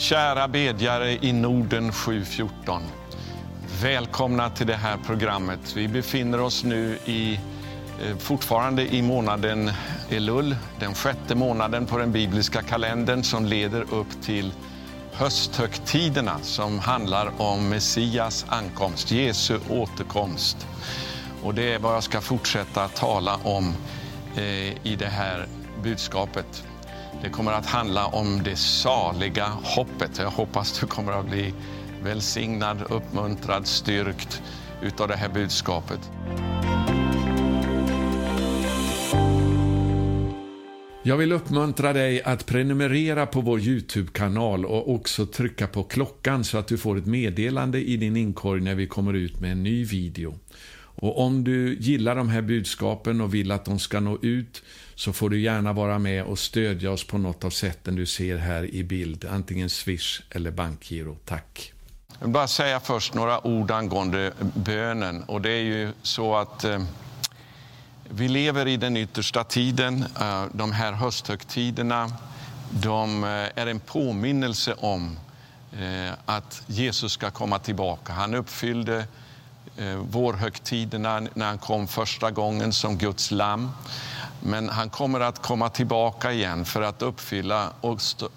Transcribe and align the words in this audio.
Kära 0.00 0.48
bedjare 0.48 1.18
i 1.24 1.32
Norden 1.32 1.92
714. 1.92 2.82
Välkomna 3.82 4.50
till 4.50 4.66
det 4.66 4.76
här 4.76 4.96
programmet. 5.06 5.76
Vi 5.76 5.88
befinner 5.88 6.40
oss 6.40 6.64
nu 6.64 6.98
i, 7.04 7.40
eh, 8.02 8.16
fortfarande 8.18 8.94
i 8.94 9.02
månaden 9.02 9.70
Elul, 10.10 10.56
den 10.78 10.94
sjätte 10.94 11.34
månaden 11.34 11.86
på 11.86 11.98
den 11.98 12.12
bibliska 12.12 12.62
kalendern 12.62 13.22
som 13.22 13.46
leder 13.46 13.80
upp 13.80 14.22
till 14.22 14.52
hösthögtiderna 15.12 16.38
som 16.42 16.78
handlar 16.78 17.40
om 17.40 17.68
Messias 17.68 18.46
ankomst, 18.48 19.10
Jesu 19.10 19.58
återkomst. 19.70 20.66
Och 21.42 21.54
det 21.54 21.74
är 21.74 21.78
vad 21.78 21.94
jag 21.94 22.02
ska 22.02 22.20
fortsätta 22.20 22.88
tala 22.88 23.36
om 23.42 23.74
eh, 24.36 24.86
i 24.86 24.96
det 24.98 25.10
här 25.10 25.46
budskapet. 25.82 26.64
Det 27.22 27.28
kommer 27.28 27.52
att 27.52 27.66
handla 27.66 28.06
om 28.06 28.42
det 28.44 28.56
saliga 28.56 29.46
hoppet. 29.46 30.18
Jag 30.18 30.30
hoppas 30.30 30.80
du 30.80 30.86
kommer 30.86 31.12
att 31.12 31.30
bli 31.30 31.54
välsignad, 32.02 32.82
uppmuntrad, 32.90 33.66
styrkt 33.66 34.42
utav 34.82 35.08
det 35.08 35.16
här 35.16 35.28
budskapet. 35.28 36.10
Jag 41.02 41.16
vill 41.16 41.32
uppmuntra 41.32 41.92
dig 41.92 42.22
att 42.22 42.46
prenumerera 42.46 43.26
på 43.26 43.40
vår 43.40 43.60
Youtube-kanal 43.60 44.64
och 44.64 44.94
också 44.94 45.26
trycka 45.26 45.66
på 45.66 45.82
klockan 45.82 46.44
så 46.44 46.58
att 46.58 46.68
du 46.68 46.78
får 46.78 46.98
ett 46.98 47.06
meddelande 47.06 47.80
i 47.80 47.96
din 47.96 48.16
inkorg 48.16 48.60
när 48.60 48.74
vi 48.74 48.86
kommer 48.86 49.14
ut 49.14 49.40
med 49.40 49.52
en 49.52 49.62
ny 49.62 49.84
video. 49.84 50.34
Och 51.02 51.20
om 51.20 51.44
du 51.44 51.76
gillar 51.80 52.16
de 52.16 52.28
här 52.28 52.42
budskapen 52.42 53.20
och 53.20 53.34
vill 53.34 53.50
att 53.50 53.64
de 53.64 53.78
ska 53.78 54.00
nå 54.00 54.18
ut 54.22 54.62
så 54.94 55.12
får 55.12 55.30
du 55.30 55.40
gärna 55.40 55.72
vara 55.72 55.98
med 55.98 56.24
och 56.24 56.38
stödja 56.38 56.90
oss 56.90 57.04
på 57.04 57.18
något 57.18 57.44
av 57.44 57.50
sätten 57.50 57.94
du 57.96 58.06
ser 58.06 58.36
här 58.36 58.74
i 58.74 58.84
bild, 58.84 59.24
antingen 59.24 59.70
Swish 59.70 60.22
eller 60.30 60.50
bankgiro. 60.50 61.16
Tack. 61.24 61.72
Jag 62.18 62.26
vill 62.26 62.32
bara 62.32 62.48
säga 62.48 62.80
först 62.80 63.14
några 63.14 63.46
ord 63.46 63.70
angående 63.70 64.32
bönen. 64.54 65.22
Och 65.22 65.40
det 65.40 65.50
är 65.50 65.62
ju 65.62 65.92
så 66.02 66.36
att 66.36 66.64
eh, 66.64 66.82
vi 68.10 68.28
lever 68.28 68.68
i 68.68 68.76
den 68.76 68.96
yttersta 68.96 69.44
tiden. 69.44 70.04
Eh, 70.20 70.44
de 70.52 70.72
här 70.72 70.92
hösthögtiderna 70.92 72.12
de 72.70 73.24
eh, 73.24 73.30
är 73.30 73.66
en 73.66 73.80
påminnelse 73.80 74.74
om 74.74 75.18
eh, 75.72 76.12
att 76.24 76.62
Jesus 76.66 77.12
ska 77.12 77.30
komma 77.30 77.58
tillbaka. 77.58 78.12
Han 78.12 78.34
uppfyllde 78.34 78.98
eh, 78.98 79.04
Eh, 79.80 79.96
vårhögtiderna 79.96 81.20
när 81.34 81.46
han 81.46 81.58
kom 81.58 81.88
första 81.88 82.30
gången 82.30 82.72
som 82.72 82.98
Guds 82.98 83.30
lamm. 83.30 83.70
Men 84.42 84.68
han 84.68 84.90
kommer 84.90 85.20
att 85.20 85.42
komma 85.42 85.68
tillbaka 85.68 86.32
igen 86.32 86.64
för 86.64 86.82
att 86.82 87.02
uppfylla 87.02 87.72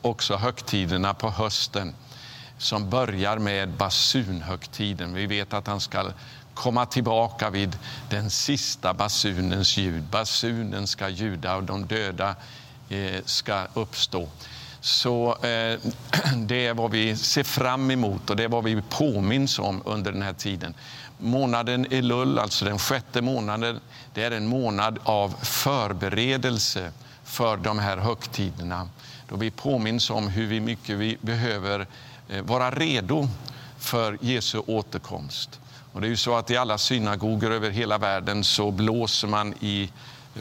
också 0.01 0.35
högtiderna 0.35 1.13
på 1.13 1.29
hösten 1.29 1.93
som 2.57 2.89
börjar 2.89 3.37
med 3.37 3.69
basunhögtiden. 3.69 5.13
Vi 5.13 5.25
vet 5.25 5.53
att 5.53 5.67
han 5.67 5.81
ska 5.81 6.05
komma 6.53 6.85
tillbaka 6.85 7.49
vid 7.49 7.77
den 8.09 8.29
sista 8.29 8.93
basunens 8.93 9.77
ljud. 9.77 10.03
Basunen 10.03 10.87
ska 10.87 11.09
ljuda 11.09 11.55
och 11.55 11.63
de 11.63 11.85
döda 11.85 12.35
eh, 12.89 13.21
ska 13.25 13.67
uppstå. 13.73 14.29
Så 14.83 15.37
eh, 15.45 15.79
det 16.37 16.67
är 16.67 16.73
vad 16.73 16.91
vi 16.91 17.15
ser 17.15 17.43
fram 17.43 17.91
emot 17.91 18.29
och 18.29 18.35
det 18.35 18.43
är 18.43 18.47
vad 18.47 18.63
vi 18.63 18.81
påminns 18.89 19.59
om 19.59 19.81
under 19.85 20.11
den 20.11 20.21
här 20.21 20.33
tiden. 20.33 20.73
Månaden 21.23 21.87
Elul, 21.89 22.39
alltså 22.39 22.65
den 22.65 22.79
sjätte 22.79 23.21
månaden, 23.21 23.79
det 24.13 24.23
är 24.23 24.31
en 24.31 24.47
månad 24.47 24.99
av 25.03 25.35
förberedelse 25.41 26.91
för 27.23 27.57
de 27.57 27.79
här 27.79 27.97
högtiderna. 27.97 28.89
Då 29.29 29.35
vi 29.35 29.51
påminns 29.51 30.09
om 30.09 30.27
hur 30.27 30.61
mycket 30.61 30.97
vi 30.97 31.17
behöver 31.21 31.87
eh, 32.29 32.41
vara 32.43 32.71
redo 32.71 33.27
för 33.77 34.17
Jesu 34.21 34.59
återkomst. 34.67 35.59
Och 35.93 36.01
det 36.01 36.07
är 36.07 36.09
ju 36.09 36.17
så 36.17 36.35
att 36.35 36.51
i 36.51 36.57
alla 36.57 36.77
synagogor 36.77 37.51
över 37.51 37.69
hela 37.69 37.97
världen 37.97 38.43
så 38.43 38.71
blåser 38.71 39.27
man 39.27 39.53
i 39.59 39.91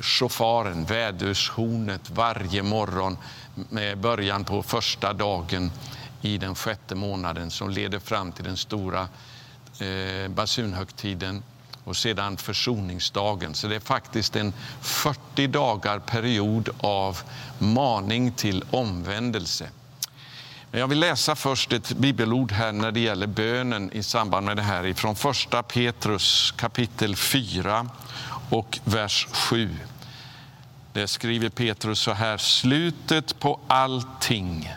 shofaren, 0.01 0.85
vädershornet, 0.85 2.11
varje 2.11 2.63
morgon 2.63 3.19
med 3.55 3.99
början 3.99 4.45
på 4.45 4.63
första 4.63 5.13
dagen 5.13 5.71
i 6.23 6.39
den 6.39 6.55
sjätte 6.55 6.95
månaden 6.95 7.51
som 7.51 7.71
leder 7.71 7.99
fram 7.99 8.33
till 8.33 8.45
den 8.45 8.57
stora 8.57 9.09
eh, 9.79 10.29
basunhögtiden 10.29 11.43
och 11.85 11.97
sedan 11.97 12.37
försoningsdagen. 12.37 13.55
Så 13.55 13.69
det 13.69 13.75
är 13.77 13.81
faktiskt 13.81 14.37
en 14.37 14.53
40 14.81 15.47
dagar 15.47 15.99
period 15.99 16.69
av 16.81 17.19
maning 17.59 18.33
till 18.33 18.65
omvändelse. 18.71 19.69
Men 20.71 20.81
jag 20.81 20.89
vill 20.89 20.99
läsa 20.99 21.35
först 21.35 21.73
ett 21.73 21.93
bibelord 21.93 22.53
här 22.53 22.73
när 22.73 22.93
det 22.93 23.01
gäller 23.01 23.27
bönen 23.27 23.93
i 23.93 24.03
samband 24.03 24.47
med 24.47 24.57
det 24.57 24.63
här 24.63 24.87
ifrån 24.87 25.17
första 25.17 25.63
Petrus 25.63 26.55
kapitel 26.57 27.17
4 27.17 27.89
och 28.51 28.79
vers 28.85 29.29
7. 29.33 29.77
Där 30.93 31.07
skriver 31.07 31.49
Petrus 31.49 32.01
så 32.01 32.13
här, 32.13 32.37
slutet 32.37 33.41
på 33.41 33.61
allting 33.67 34.73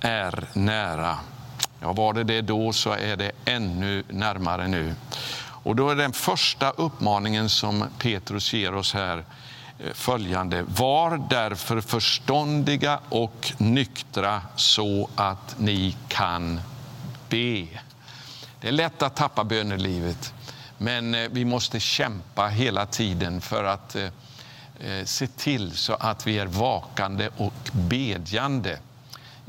är 0.00 0.48
nära. 0.52 1.18
Ja, 1.82 1.92
var 1.92 2.12
det 2.12 2.24
det 2.24 2.40
då 2.40 2.72
så 2.72 2.92
är 2.92 3.16
det 3.16 3.32
ännu 3.44 4.02
närmare 4.08 4.68
nu. 4.68 4.94
Och 5.38 5.76
då 5.76 5.90
är 5.90 5.96
den 5.96 6.12
första 6.12 6.70
uppmaningen 6.70 7.48
som 7.48 7.84
Petrus 7.98 8.52
ger 8.52 8.74
oss 8.74 8.94
här 8.94 9.18
eh, 9.78 9.92
följande. 9.92 10.62
Var 10.62 11.26
därför 11.30 11.80
förståndiga 11.80 13.00
och 13.08 13.52
nyktra 13.58 14.42
så 14.56 15.08
att 15.14 15.54
ni 15.58 15.96
kan 16.08 16.60
be. 17.28 17.66
Det 18.60 18.68
är 18.68 18.72
lätt 18.72 19.02
att 19.02 19.16
tappa 19.16 19.44
bönelivet, 19.44 20.34
men 20.78 21.14
eh, 21.14 21.28
vi 21.30 21.44
måste 21.44 21.80
kämpa 21.80 22.48
hela 22.48 22.86
tiden 22.86 23.40
för 23.40 23.64
att 23.64 23.96
eh, 23.96 24.08
se 25.04 25.26
till 25.26 25.76
så 25.76 25.94
att 25.94 26.26
vi 26.26 26.38
är 26.38 26.46
vakande 26.46 27.28
och 27.36 27.70
bedjande 27.72 28.78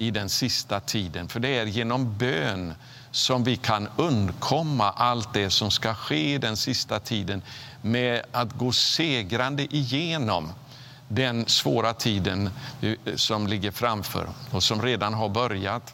i 0.07 0.11
den 0.11 0.29
sista 0.29 0.79
tiden. 0.79 1.27
För 1.27 1.39
det 1.39 1.57
är 1.57 1.65
genom 1.65 2.17
bön 2.17 2.73
som 3.11 3.43
vi 3.43 3.55
kan 3.55 3.87
undkomma 3.97 4.91
allt 4.91 5.33
det 5.33 5.49
som 5.49 5.71
ska 5.71 5.93
ske 5.93 6.33
i 6.33 6.37
den 6.37 6.57
sista 6.57 6.99
tiden 6.99 7.41
med 7.81 8.21
att 8.31 8.53
gå 8.53 8.71
segrande 8.71 9.75
igenom 9.75 10.53
den 11.07 11.45
svåra 11.45 11.93
tiden 11.93 12.49
eh, 12.81 12.93
som 13.15 13.47
ligger 13.47 13.71
framför 13.71 14.29
och 14.51 14.63
som 14.63 14.81
redan 14.81 15.13
har 15.13 15.29
börjat. 15.29 15.93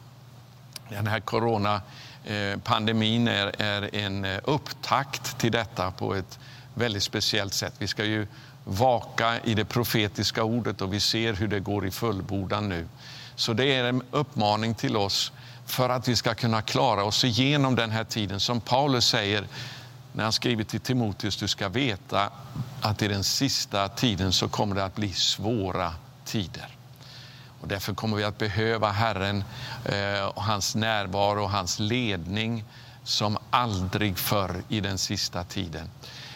Den 0.88 1.06
här 1.06 1.20
coronapandemin 1.20 3.28
eh, 3.28 3.34
är, 3.34 3.62
är 3.62 3.94
en 3.94 4.24
eh, 4.24 4.40
upptakt 4.44 5.38
till 5.38 5.52
detta 5.52 5.90
på 5.90 6.14
ett 6.14 6.38
väldigt 6.74 7.02
speciellt 7.02 7.54
sätt. 7.54 7.74
Vi 7.78 7.86
ska 7.86 8.04
ju 8.04 8.26
vaka 8.64 9.40
i 9.40 9.54
det 9.54 9.64
profetiska 9.64 10.44
ordet 10.44 10.80
och 10.80 10.92
vi 10.92 11.00
ser 11.00 11.32
hur 11.32 11.48
det 11.48 11.60
går 11.60 11.86
i 11.86 11.90
fullbordan 11.90 12.68
nu. 12.68 12.86
Så 13.40 13.52
det 13.52 13.74
är 13.74 13.84
en 13.84 14.02
uppmaning 14.10 14.74
till 14.74 14.96
oss 14.96 15.32
för 15.66 15.88
att 15.88 16.08
vi 16.08 16.16
ska 16.16 16.34
kunna 16.34 16.62
klara 16.62 17.04
oss 17.04 17.24
igenom 17.24 17.76
den 17.76 17.90
här 17.90 18.04
tiden. 18.04 18.40
Som 18.40 18.60
Paulus 18.60 19.06
säger 19.06 19.46
när 20.12 20.24
han 20.24 20.32
skriver 20.32 20.64
till 20.64 20.80
Timoteus, 20.80 21.36
du 21.36 21.48
ska 21.48 21.68
veta 21.68 22.30
att 22.80 23.02
i 23.02 23.08
den 23.08 23.24
sista 23.24 23.88
tiden 23.88 24.32
så 24.32 24.48
kommer 24.48 24.74
det 24.74 24.84
att 24.84 24.94
bli 24.94 25.12
svåra 25.12 25.94
tider. 26.24 26.68
Och 27.60 27.68
därför 27.68 27.94
kommer 27.94 28.16
vi 28.16 28.24
att 28.24 28.38
behöva 28.38 28.90
Herren 28.90 29.44
eh, 29.84 30.24
och 30.24 30.42
hans 30.42 30.74
närvaro 30.74 31.42
och 31.42 31.50
hans 31.50 31.78
ledning 31.78 32.64
som 33.04 33.38
aldrig 33.50 34.18
förr 34.18 34.62
i 34.68 34.80
den 34.80 34.98
sista 34.98 35.44
tiden. 35.44 35.90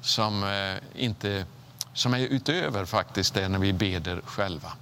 som, 0.00 0.44
eh, 0.44 0.76
inte, 1.02 1.44
som 1.92 2.14
är 2.14 2.18
utöver 2.18 2.84
faktiskt 2.84 3.34
det 3.34 3.48
när 3.48 3.58
vi 3.58 3.72
beder 3.72 4.20
själva. 4.24 4.72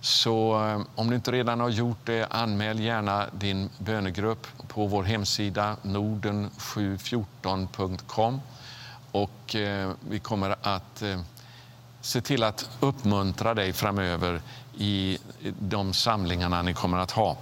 Så 0.00 0.66
eh, 0.66 0.80
om 0.94 1.10
du 1.10 1.16
inte 1.16 1.32
redan 1.32 1.60
har 1.60 1.68
gjort 1.68 2.06
det, 2.06 2.26
anmäl 2.30 2.80
gärna 2.80 3.26
din 3.32 3.70
bönegrupp 3.78 4.46
på 4.68 4.86
vår 4.86 5.02
hemsida 5.02 5.76
norden714.com. 5.82 8.40
Och 9.12 9.56
vi 10.08 10.18
kommer 10.18 10.56
att 10.62 11.02
se 12.00 12.20
till 12.20 12.42
att 12.42 12.70
uppmuntra 12.80 13.54
dig 13.54 13.72
framöver 13.72 14.40
i 14.78 15.18
de 15.58 15.94
samlingarna 15.94 16.62
ni 16.62 16.74
kommer 16.74 16.98
att 16.98 17.10
ha. 17.10 17.36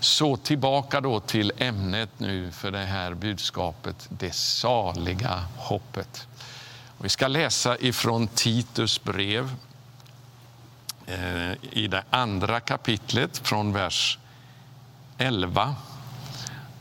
Så 0.00 0.36
tillbaka 0.36 1.00
då 1.00 1.20
till 1.20 1.52
ämnet 1.58 2.10
nu 2.18 2.52
för 2.52 2.70
det 2.70 2.84
här 2.84 3.14
budskapet, 3.14 4.06
det 4.08 4.34
saliga 4.34 5.44
hoppet. 5.56 6.26
Vi 6.98 7.08
ska 7.08 7.28
läsa 7.28 7.78
ifrån 7.78 8.28
Titus 8.28 9.02
brev 9.02 9.54
eh, 11.06 11.52
i 11.70 11.88
det 11.88 12.04
andra 12.10 12.60
kapitlet 12.60 13.38
från 13.38 13.72
vers 13.72 14.18
11. 15.18 15.74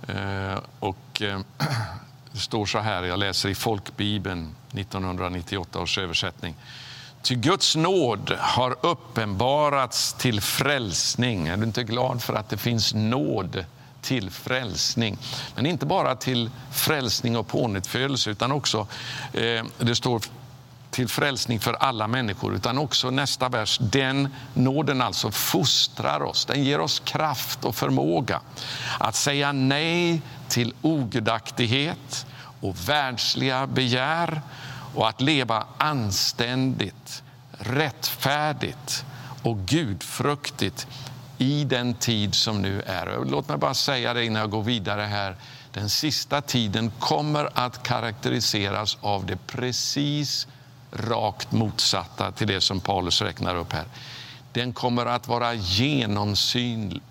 Eh, 0.08 0.60
och 0.80 1.22
eh, 1.22 1.40
det 2.32 2.40
står 2.40 2.66
så 2.66 2.80
här, 2.80 3.04
jag 3.04 3.20
läser 3.20 3.50
i 3.50 3.56
Folkbibeln 3.56 4.56
1998 4.72 5.80
års 5.80 5.98
översättning. 5.98 6.56
Ty 7.28 7.36
Guds 7.36 7.76
nåd 7.76 8.32
har 8.40 8.76
uppenbarats 8.82 10.14
till 10.14 10.42
frälsning. 10.42 11.48
Är 11.48 11.58
du 11.58 11.64
inte 11.64 11.84
glad 11.84 12.24
för 12.24 12.34
att 12.34 12.50
det 12.50 12.58
finns 12.58 12.94
nåd 12.94 13.66
till 14.02 14.30
frälsning? 14.32 15.18
Men 15.56 15.66
inte 15.66 15.86
bara 15.86 16.16
till 16.16 16.50
frälsning 16.72 17.38
och 17.38 17.48
pånyttfödelse 17.48 18.30
utan 18.30 18.52
också, 18.52 18.88
eh, 19.34 19.66
det 19.78 19.96
står 19.96 20.22
till 20.92 21.08
frälsning 21.08 21.60
för 21.60 21.74
alla 21.74 22.08
människor, 22.08 22.56
utan 22.56 22.78
också 22.78 23.10
nästa 23.10 23.50
vers. 23.50 23.78
Den 23.82 24.30
nåden 24.54 25.02
alltså 25.02 25.32
fostrar 25.32 26.24
oss, 26.24 26.46
den 26.46 26.64
ger 26.64 26.80
oss 26.80 27.00
kraft 27.00 27.66
och 27.66 27.76
förmåga 27.76 28.42
att 29.00 29.16
säga 29.16 29.52
nej 29.52 30.22
till 30.48 30.74
ogudaktighet 30.82 32.26
och 32.62 32.90
världsliga 32.90 33.68
begär 33.68 34.42
och 34.98 35.10
att 35.10 35.22
leva 35.22 35.66
anständigt, 35.78 37.24
rättfärdigt 37.52 39.06
och 39.44 39.58
gudfruktigt 39.58 40.88
i 41.38 41.64
den 41.64 41.94
tid 41.94 42.36
som 42.36 42.62
nu 42.62 42.82
är. 42.82 43.26
Låt 43.26 43.48
mig 43.48 43.58
bara 43.58 43.74
säga 43.74 44.14
det 44.14 44.26
innan 44.26 44.42
jag 44.42 44.50
går 44.50 44.64
vidare 44.64 45.02
här. 45.02 45.36
Den 45.74 45.90
sista 45.90 46.42
tiden 46.42 46.92
kommer 47.00 47.50
att 47.54 47.84
karaktäriseras 47.84 48.98
av 49.02 49.26
det 49.26 49.38
precis 49.48 50.48
rakt 50.92 51.52
motsatta 51.52 52.32
till 52.32 52.48
det 52.48 52.62
som 52.62 52.80
Paulus 52.80 53.22
räknar 53.22 53.56
upp 53.56 53.74
här. 53.74 53.86
Den 54.54 54.74
kommer 54.74 55.06
att 55.06 55.28
vara 55.28 55.54
genomsyrad 55.54 57.02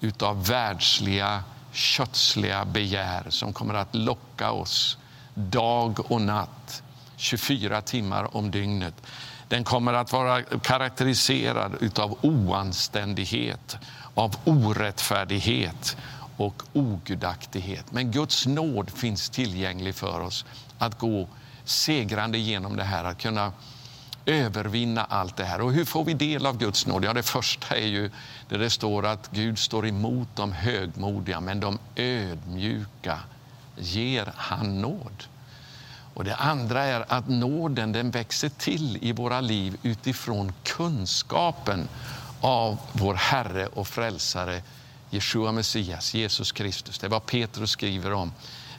utav 0.00 0.46
världsliga, 0.46 1.44
kötsliga 1.72 2.64
begär 2.64 3.26
som 3.28 3.52
kommer 3.52 3.74
att 3.74 3.94
locka 3.94 4.50
oss 4.50 4.96
dag 5.34 6.10
och 6.10 6.20
natt, 6.20 6.82
24 7.16 7.80
timmar 7.80 8.36
om 8.36 8.50
dygnet. 8.50 8.94
Den 9.48 9.64
kommer 9.64 9.92
att 9.92 10.12
vara 10.12 10.42
karaktäriserad 10.42 11.98
av 11.98 12.18
oanständighet, 12.20 13.76
av 14.14 14.36
orättfärdighet 14.44 15.96
och 16.36 16.62
ogudaktighet. 16.72 17.92
Men 17.92 18.10
Guds 18.10 18.46
nåd 18.46 18.90
finns 18.90 19.30
tillgänglig 19.30 19.94
för 19.94 20.20
oss 20.20 20.44
att 20.78 20.98
gå 20.98 21.28
segrande 21.64 22.38
genom 22.38 22.76
det 22.76 22.84
här, 22.84 23.04
att 23.04 23.18
kunna 23.18 23.52
övervinna 24.26 25.04
allt 25.04 25.36
det 25.36 25.44
här. 25.44 25.60
Och 25.60 25.72
hur 25.72 25.84
får 25.84 26.04
vi 26.04 26.14
del 26.14 26.46
av 26.46 26.58
Guds 26.58 26.86
nåd? 26.86 27.04
Ja, 27.04 27.12
det 27.12 27.22
första 27.22 27.76
är 27.76 27.86
ju 27.86 28.10
där 28.48 28.58
det 28.58 28.70
står 28.70 29.06
att 29.06 29.30
Gud 29.30 29.58
står 29.58 29.86
emot 29.86 30.28
de 30.34 30.52
högmodiga, 30.52 31.40
men 31.40 31.60
de 31.60 31.78
ödmjuka 31.96 33.18
ger 33.80 34.32
han 34.36 34.80
nåd. 34.80 35.24
Och 36.14 36.24
Det 36.24 36.36
andra 36.36 36.84
är 36.84 37.04
att 37.08 37.28
nåden 37.28 37.92
den 37.92 38.10
växer 38.10 38.48
till 38.48 38.98
i 39.02 39.12
våra 39.12 39.40
liv 39.40 39.76
utifrån 39.82 40.52
kunskapen 40.62 41.88
av 42.40 42.78
vår 42.92 43.14
Herre 43.14 43.66
och 43.66 43.88
Frälsare 43.88 44.62
Jeshua 45.10 45.52
Messias, 45.52 46.14
Jesus 46.14 46.52
Kristus. 46.52 46.98
Det 46.98 47.06
är 47.06 47.08
vad 47.08 47.26
Petrus 47.26 47.70
skriver 47.70 48.12
om 48.12 48.32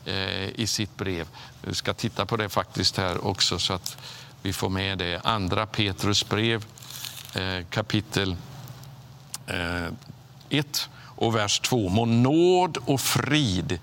eh, 0.06 0.60
i 0.60 0.68
sitt 0.68 0.98
brev. 0.98 1.28
Vi 1.62 1.76
ska 1.76 1.94
titta 1.94 2.26
på 2.26 2.38
det 2.38 2.50
faktiskt 2.50 2.98
här 2.98 3.26
också 3.26 3.60
så 3.60 3.74
att 3.74 3.98
vi 4.42 4.54
får 4.54 4.70
med 4.70 4.98
det. 4.98 5.22
Andra 5.24 5.66
Petrus 5.66 6.30
brev 6.30 6.66
eh, 7.36 7.66
kapitel 7.70 8.36
eh, 9.48 9.88
1 10.50 10.90
och 11.16 11.36
vers 11.36 11.60
2. 11.60 11.90
Må 11.90 12.06
nåd 12.06 12.78
och 12.86 13.02
frid 13.02 13.80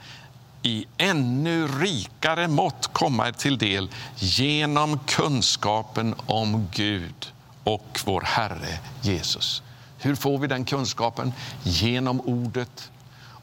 i 0.63 0.87
ännu 0.97 1.69
rikare 1.69 2.49
mått 2.49 2.93
komma 2.93 3.29
er 3.29 3.33
till 3.33 3.59
del 3.59 3.91
genom 4.17 4.99
kunskapen 4.99 6.15
om 6.27 6.69
Gud 6.73 7.33
och 7.65 8.01
vår 8.05 8.21
Herre 8.21 8.79
Jesus. 9.03 9.63
Hur 9.99 10.15
får 10.15 10.39
vi 10.39 10.47
den 10.47 10.65
kunskapen? 10.65 11.33
Genom 11.63 12.21
ordet, 12.21 12.91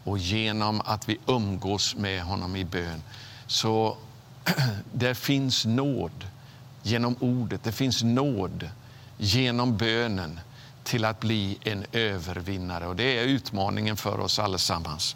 och 0.06 0.18
genom 0.18 0.82
att 0.86 1.10
vi 1.10 1.18
umgås 1.26 1.96
med 1.96 2.24
honom 2.24 2.56
i 2.56 2.66
bön. 2.66 3.04
Så 3.48 3.98
det 4.94 5.16
finns 5.16 5.66
nåd 5.66 6.28
genom 6.84 7.16
ordet, 7.20 7.64
det 7.64 7.72
finns 7.72 8.04
nåd 8.04 8.70
genom 9.18 9.78
bönen 9.78 10.40
till 10.84 11.06
att 11.06 11.20
bli 11.20 11.58
en 11.62 11.86
övervinnare. 11.92 12.88
Och 12.88 12.96
Det 12.96 13.20
är 13.20 13.24
utmaningen 13.24 13.98
för 13.98 14.20
oss 14.20 14.40
allesammans. 14.40 15.16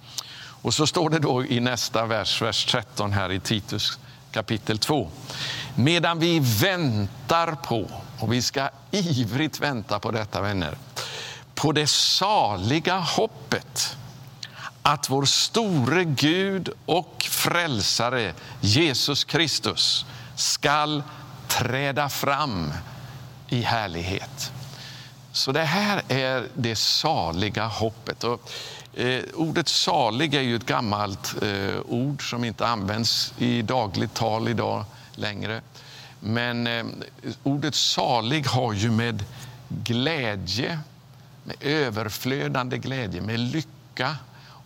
Och 0.62 0.74
så 0.74 0.88
står 0.88 1.10
det 1.10 1.20
då 1.20 1.46
i 1.46 1.60
nästa 1.60 2.06
vers, 2.06 2.42
vers 2.42 2.66
13 2.66 3.12
här 3.12 3.32
i 3.32 3.40
Titus 3.40 4.00
kapitel 4.32 4.80
2. 4.80 5.10
Medan 5.76 6.20
vi 6.20 6.40
väntar 6.40 7.56
på, 7.56 7.88
och 8.20 8.34
vi 8.34 8.42
ska 8.42 8.70
ivrigt 8.92 9.60
vänta 9.60 10.00
på 10.00 10.12
detta 10.12 10.42
vänner, 10.42 10.78
på 11.56 11.72
det 11.72 11.88
saliga 11.88 12.98
hoppet 12.98 13.98
att 14.82 15.10
vår 15.10 15.26
store 15.26 16.04
Gud 16.04 16.70
och 16.86 17.26
frälsare 17.30 18.34
Jesus 18.62 19.24
Kristus 19.24 20.06
skall 20.36 21.04
träda 21.48 22.10
fram 22.10 22.74
i 23.50 23.62
härlighet. 23.62 24.52
Så 25.32 25.52
det 25.52 25.64
här 25.64 26.02
är 26.08 26.48
det 26.54 26.76
saliga 26.76 27.66
hoppet. 27.66 28.24
Och, 28.24 28.52
eh, 29.00 29.24
ordet 29.34 29.68
salig 29.68 30.34
är 30.34 30.42
ju 30.42 30.56
ett 30.56 30.66
gammalt 30.66 31.36
eh, 31.42 31.80
ord 31.86 32.30
som 32.30 32.44
inte 32.44 32.68
används 32.68 33.34
i 33.38 33.62
dagligt 33.62 34.14
tal 34.14 34.48
idag 34.48 34.86
längre. 35.16 35.62
Men 36.20 36.68
eh, 36.68 36.86
ordet 37.44 37.76
salig 37.76 38.46
har 38.46 38.74
ju 38.74 38.92
med 38.92 39.24
glädje, 39.70 40.80
med 41.44 41.56
överflödande 41.60 42.78
glädje, 42.78 43.22
med 43.22 43.40
lycka 43.40 44.18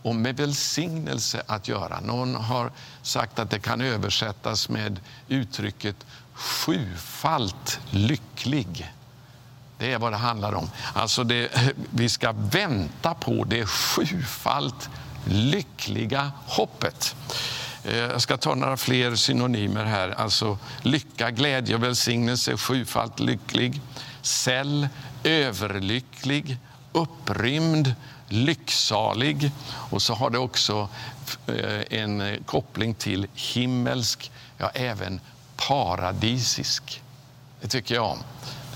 och 0.02 0.14
med 0.14 0.36
välsignelse 0.36 1.42
att 1.46 1.68
göra. 1.68 2.00
Någon 2.00 2.34
har 2.34 2.70
sagt 3.02 3.38
att 3.38 3.50
det 3.50 3.58
kan 3.58 3.80
översättas 3.80 4.68
med 4.68 5.00
uttrycket 5.28 5.96
sjufalt 6.32 7.80
lycklig. 7.90 8.92
Det 9.84 9.92
är 9.92 9.98
vad 9.98 10.12
det 10.12 10.16
handlar 10.16 10.54
om. 10.54 10.70
Alltså 10.94 11.24
det, 11.24 11.50
vi 11.90 12.08
ska 12.08 12.32
vänta 12.32 13.14
på 13.14 13.44
det 13.44 13.66
sjufalt 13.66 14.88
lyckliga 15.24 16.32
hoppet. 16.46 17.16
Eh, 17.84 17.96
jag 17.96 18.22
ska 18.22 18.36
ta 18.36 18.54
några 18.54 18.76
fler 18.76 19.14
synonymer 19.14 19.84
här. 19.84 20.08
Alltså 20.10 20.58
lycka, 20.82 21.30
glädje 21.30 21.74
och 21.74 21.82
välsignelse, 21.82 22.56
sjufalt 22.56 23.20
lycklig. 23.20 23.80
Cell, 24.22 24.88
överlycklig, 25.24 26.58
upprymd, 26.92 27.94
lycksalig. 28.28 29.50
Och 29.90 30.02
så 30.02 30.14
har 30.14 30.30
det 30.30 30.38
också 30.38 30.88
eh, 31.46 32.00
en 32.00 32.44
koppling 32.46 32.94
till 32.94 33.26
himmelsk, 33.34 34.30
ja 34.58 34.70
även 34.74 35.20
paradisisk. 35.56 37.02
Det 37.60 37.68
tycker 37.68 37.94
jag 37.94 38.04
om. 38.04 38.18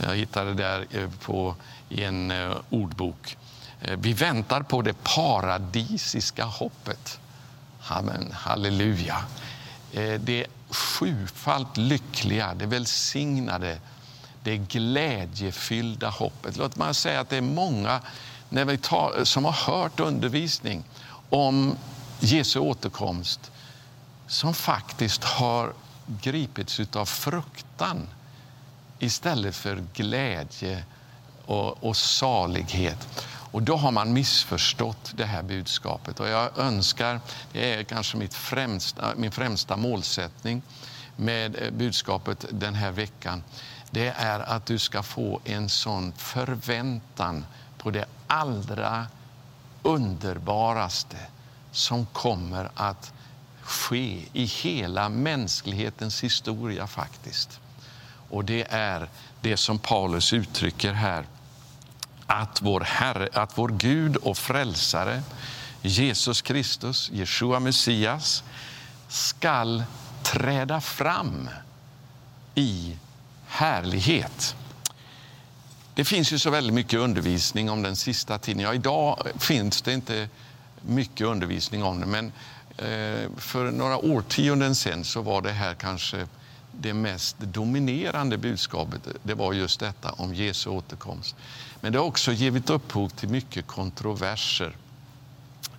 Jag 0.02 0.16
hittade 0.16 0.54
det 0.54 0.86
eh, 0.90 1.10
på, 1.24 1.54
i 1.88 2.04
en 2.04 2.30
eh, 2.30 2.56
ordbok. 2.70 3.36
Eh, 3.80 3.98
vi 3.98 4.12
väntar 4.12 4.62
på 4.62 4.82
det 4.82 5.04
paradisiska 5.04 6.44
hoppet. 6.44 7.20
Amen, 7.88 8.32
halleluja. 8.32 9.16
Det 10.20 10.46
sjufalt 10.70 11.76
lyckliga, 11.76 12.54
det 12.54 12.66
välsignade, 12.66 13.78
det 14.42 14.56
glädjefyllda 14.56 16.10
hoppet. 16.10 16.56
Låt 16.56 16.76
mig 16.76 16.94
säga 16.94 17.20
att 17.20 17.30
det 17.30 17.36
är 17.36 17.40
många 17.40 18.00
när 18.48 18.64
vi 18.64 18.78
tar, 18.78 19.24
som 19.24 19.44
har 19.44 19.52
hört 19.52 20.00
undervisning 20.00 20.84
om 21.30 21.76
Jesu 22.20 22.58
återkomst 22.58 23.50
som 24.26 24.54
faktiskt 24.54 25.24
har 25.24 25.72
gripits 26.06 26.80
av 26.92 27.04
fruktan 27.06 28.08
istället 28.98 29.56
för 29.56 29.84
glädje 29.94 30.84
och, 31.46 31.84
och 31.84 31.96
salighet. 31.96 33.24
Och 33.50 33.62
då 33.62 33.76
har 33.76 33.92
man 33.92 34.12
missförstått 34.12 35.12
det 35.16 35.24
här 35.24 35.42
budskapet. 35.42 36.20
Och 36.20 36.28
jag 36.28 36.58
önskar, 36.58 37.20
det 37.52 37.74
är 37.74 37.84
kanske 37.84 38.16
mitt 38.16 38.34
främsta, 38.34 39.12
min 39.16 39.32
främsta 39.32 39.76
målsättning 39.76 40.62
med 41.16 41.62
eh, 41.62 41.70
budskapet 41.70 42.44
den 42.50 42.74
här 42.74 42.90
veckan, 42.90 43.42
det 43.90 44.08
är 44.08 44.40
att 44.40 44.66
du 44.66 44.78
ska 44.78 45.02
få 45.02 45.40
en 45.44 45.68
sån 45.68 46.12
förväntan 46.12 47.46
på 47.78 47.90
det 47.90 48.04
allra 48.26 49.06
underbaraste 49.82 51.16
som 51.72 52.06
kommer 52.06 52.70
att 52.74 53.12
ske 53.62 54.24
i 54.32 54.44
hela 54.44 55.08
mänsklighetens 55.08 56.24
historia 56.24 56.86
faktiskt. 56.86 57.60
Och 58.30 58.44
det 58.44 58.66
är 58.70 59.08
det 59.40 59.56
som 59.56 59.78
Paulus 59.78 60.32
uttrycker 60.32 60.92
här 60.92 61.24
att 62.26 62.62
vår, 62.62 62.80
Herre, 62.80 63.28
att 63.32 63.58
vår 63.58 63.68
Gud 63.68 64.16
och 64.16 64.38
frälsare 64.38 65.22
Jesus 65.82 66.42
Kristus, 66.42 67.10
Jeshua 67.12 67.60
Messias 67.60 68.44
skall 69.08 69.84
träda 70.22 70.80
fram 70.80 71.50
i 72.54 72.96
härlighet. 73.46 74.56
Det 75.94 76.04
finns 76.04 76.32
ju 76.32 76.38
så 76.38 76.50
väldigt 76.50 76.74
mycket 76.74 77.00
undervisning 77.00 77.70
om 77.70 77.82
den 77.82 77.96
sista 77.96 78.38
tiden. 78.38 78.62
Ja, 78.62 78.74
idag 78.74 79.26
finns 79.38 79.82
det 79.82 79.92
inte 79.92 80.28
mycket 80.80 81.26
undervisning 81.26 81.82
om 81.82 82.00
det, 82.00 82.06
men 82.06 82.32
eh, 82.78 83.30
för 83.36 83.70
några 83.70 83.96
årtionden 83.98 84.74
sen 84.74 85.04
så 85.04 85.22
var 85.22 85.42
det 85.42 85.52
här 85.52 85.74
kanske 85.74 86.26
det 86.80 86.94
mest 86.94 87.38
dominerande 87.38 88.38
budskapet. 88.38 89.08
Det 89.22 89.34
var 89.34 89.52
just 89.52 89.80
detta 89.80 90.12
om 90.12 90.34
Jesu 90.34 90.70
återkomst. 90.70 91.36
Men 91.80 91.92
det 91.92 91.98
har 91.98 92.06
också 92.06 92.32
givit 92.32 92.70
upphov 92.70 93.08
till 93.08 93.28
mycket 93.28 93.66
kontroverser. 93.66 94.76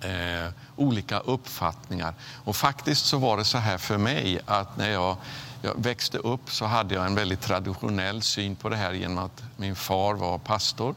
Eh, 0.01 0.53
olika 0.75 1.19
uppfattningar. 1.19 2.13
Och 2.43 2.55
faktiskt 2.55 3.05
så 3.05 3.17
var 3.17 3.37
det 3.37 3.45
så 3.45 3.57
här 3.57 3.77
för 3.77 3.97
mig 3.97 4.39
att 4.45 4.77
när 4.77 4.89
jag, 4.89 5.17
jag, 5.61 5.73
växte 5.83 6.17
upp 6.17 6.51
så 6.51 6.65
hade 6.65 6.95
jag 6.95 7.05
en 7.05 7.15
väldigt 7.15 7.41
traditionell 7.41 8.21
syn 8.21 8.55
på 8.55 8.69
det 8.69 8.75
här 8.75 8.93
genom 8.93 9.17
att 9.17 9.43
min 9.57 9.75
far 9.75 10.13
var 10.13 10.37
pastor. 10.37 10.95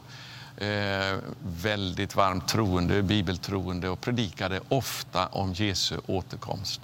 Eh, 0.57 1.17
väldigt 1.61 2.15
varmt 2.15 2.47
troende, 2.47 3.01
bibeltroende 3.01 3.89
och 3.89 4.01
predikade 4.01 4.59
ofta 4.69 5.27
om 5.27 5.53
Jesu 5.53 5.97
återkomst. 6.07 6.81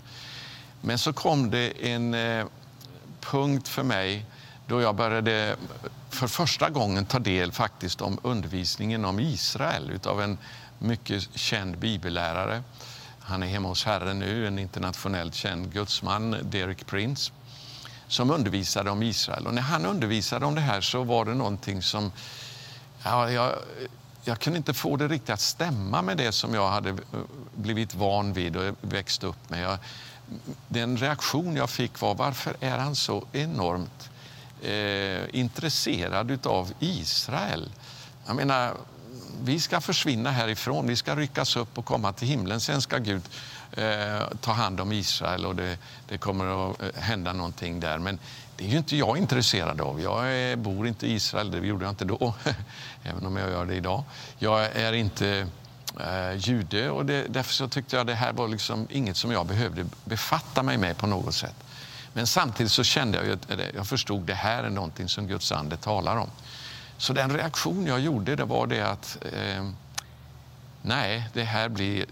Men 0.81 0.97
så 0.97 1.13
kom 1.13 1.49
det 1.49 1.87
en 1.87 2.13
eh, 2.13 2.45
punkt 3.31 3.67
för 3.67 3.83
mig 3.83 4.25
då 4.67 4.81
jag 4.81 4.95
började 4.95 5.55
för 6.09 6.27
första 6.27 6.69
gången 6.69 7.05
ta 7.05 7.19
del 7.19 7.51
faktiskt 7.51 8.01
om 8.01 8.19
undervisningen 8.23 9.05
om 9.05 9.19
Israel 9.19 9.99
av 10.05 10.21
en 10.21 10.37
mycket 10.79 11.29
känd 11.35 11.77
bibellärare. 11.77 12.63
Han 13.19 13.43
är 13.43 13.47
hemma 13.47 13.67
hos 13.67 13.85
Herren 13.85 14.19
nu, 14.19 14.47
en 14.47 14.59
internationellt 14.59 15.35
känd 15.35 15.73
gudsman, 15.73 16.37
Derek 16.43 16.85
Prince, 16.85 17.31
som 18.07 18.31
undervisade 18.31 18.89
om 18.89 19.03
Israel. 19.03 19.47
Och 19.47 19.53
när 19.53 19.61
han 19.61 19.85
undervisade 19.85 20.45
om 20.45 20.55
det 20.55 20.61
här 20.61 20.81
så 20.81 21.03
var 21.03 21.25
det 21.25 21.33
någonting 21.33 21.81
som... 21.81 22.11
Ja, 23.03 23.31
jag, 23.31 23.53
jag 24.23 24.39
kunde 24.39 24.57
inte 24.57 24.73
få 24.73 24.95
det 24.95 25.07
riktigt 25.07 25.29
att 25.29 25.39
stämma 25.39 26.01
med 26.01 26.17
det 26.17 26.31
som 26.31 26.53
jag 26.53 26.69
hade 26.69 26.89
eh, 26.89 26.95
blivit 27.55 27.95
van 27.95 28.33
vid 28.33 28.55
och 28.55 28.75
växt 28.81 29.23
upp 29.23 29.49
med. 29.49 29.63
Jag, 29.63 29.77
den 30.67 30.97
reaktion 30.97 31.55
jag 31.55 31.69
fick 31.69 32.01
var 32.01 32.15
varför 32.15 32.55
är 32.59 32.77
han 32.77 32.95
så 32.95 33.25
enormt 33.31 34.09
eh, 34.61 35.39
intresserad 35.39 36.47
av 36.47 36.73
Israel? 36.79 37.69
Jag 38.27 38.35
menar, 38.35 38.73
vi 39.43 39.59
ska 39.59 39.81
försvinna 39.81 40.31
härifrån, 40.31 40.87
vi 40.87 40.95
ska 40.95 41.15
ryckas 41.15 41.55
upp 41.55 41.77
och 41.77 41.85
komma 41.85 42.13
till 42.13 42.27
himlen. 42.27 42.61
Sen 42.61 42.81
ska 42.81 42.97
Gud 42.97 43.21
eh, 43.71 44.21
ta 44.41 44.51
hand 44.51 44.81
om 44.81 44.91
Israel 44.91 45.45
och 45.45 45.55
det, 45.55 45.77
det, 46.07 46.17
kommer 46.17 46.71
att 46.71 46.81
eh, 46.81 47.01
hända 47.01 47.33
någonting 47.33 47.79
där. 47.79 47.97
Men 47.97 48.19
det 48.55 48.65
är 48.65 48.69
ju 48.69 48.77
inte 48.77 48.97
jag 48.97 49.17
intresserad 49.17 49.81
av. 49.81 50.01
Jag 50.01 50.33
är, 50.33 50.55
bor 50.55 50.87
inte 50.87 51.07
i 51.07 51.13
Israel, 51.13 51.51
det 51.51 51.57
gjorde 51.57 51.85
jag 51.85 51.91
inte 51.91 52.05
då, 52.05 52.33
även 53.03 53.25
om 53.25 53.37
jag 53.37 53.49
gör 53.49 53.65
det 53.65 53.75
idag. 53.75 54.03
Jag 54.39 54.65
är 54.65 54.93
inte 54.93 55.47
eh, 55.99 56.35
jude 56.37 56.89
och 56.89 57.05
det, 57.05 57.25
därför 57.29 57.53
så 57.53 57.67
tyckte 57.67 57.95
jag 57.95 58.07
det 58.07 58.13
här 58.13 58.33
var 58.33 58.47
liksom 58.47 58.87
inget 58.89 59.17
som 59.17 59.31
jag 59.31 59.45
behövde 59.45 59.85
befatta 60.05 60.63
mig 60.63 60.77
med 60.77 60.97
på 60.97 61.07
något 61.07 61.35
sätt. 61.35 61.55
Men 62.13 62.27
samtidigt 62.27 62.71
så 62.71 62.83
kände 62.83 63.17
jag 63.17 63.31
att 63.31 63.75
jag 63.75 63.87
förstod 63.87 64.21
det 64.21 64.33
här 64.33 64.63
är 64.63 64.69
någonting 64.69 65.09
som 65.09 65.27
Guds 65.27 65.51
ande 65.51 65.77
talar 65.77 66.17
om. 66.17 66.29
Så 66.97 67.13
den 67.13 67.33
reaktion 67.33 67.85
jag 67.85 67.99
gjorde 67.99 68.35
det 68.35 68.43
var 68.43 68.67
det 68.67 68.81
att 68.81 69.17
eh, 69.33 69.69
nej, 70.81 71.29
det 71.33 71.43
här 71.43 71.69
blir 71.69 72.05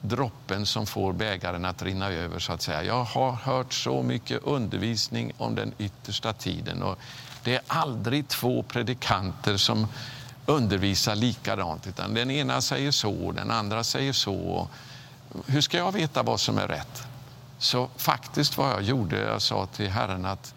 droppen 0.00 0.66
som 0.66 0.86
får 0.86 1.12
bägaren 1.12 1.64
att 1.64 1.82
rinna 1.82 2.08
över. 2.08 2.38
så 2.38 2.52
att 2.52 2.62
säga. 2.62 2.84
Jag 2.84 3.04
har 3.04 3.32
hört 3.32 3.72
så 3.72 4.02
mycket 4.02 4.42
undervisning 4.42 5.32
om 5.38 5.54
den 5.54 5.72
yttersta 5.78 6.32
tiden 6.32 6.82
och 6.82 6.98
det 7.44 7.54
är 7.54 7.62
aldrig 7.66 8.28
två 8.28 8.62
predikanter 8.62 9.56
som 9.56 9.86
undervisa 10.46 11.14
likadant. 11.14 11.86
Utan 11.86 12.14
den 12.14 12.30
ena 12.30 12.60
säger 12.60 12.90
så, 12.90 13.32
den 13.32 13.50
andra 13.50 13.84
säger 13.84 14.12
så. 14.12 14.68
Hur 15.46 15.60
ska 15.60 15.76
jag 15.76 15.92
veta 15.92 16.22
vad 16.22 16.40
som 16.40 16.58
är 16.58 16.68
rätt? 16.68 17.02
Så 17.58 17.88
faktiskt 17.96 18.58
vad 18.58 18.70
jag 18.70 18.82
gjorde, 18.82 19.20
jag 19.20 19.42
sa 19.42 19.66
till 19.66 19.90
Herren 19.90 20.24
att 20.24 20.54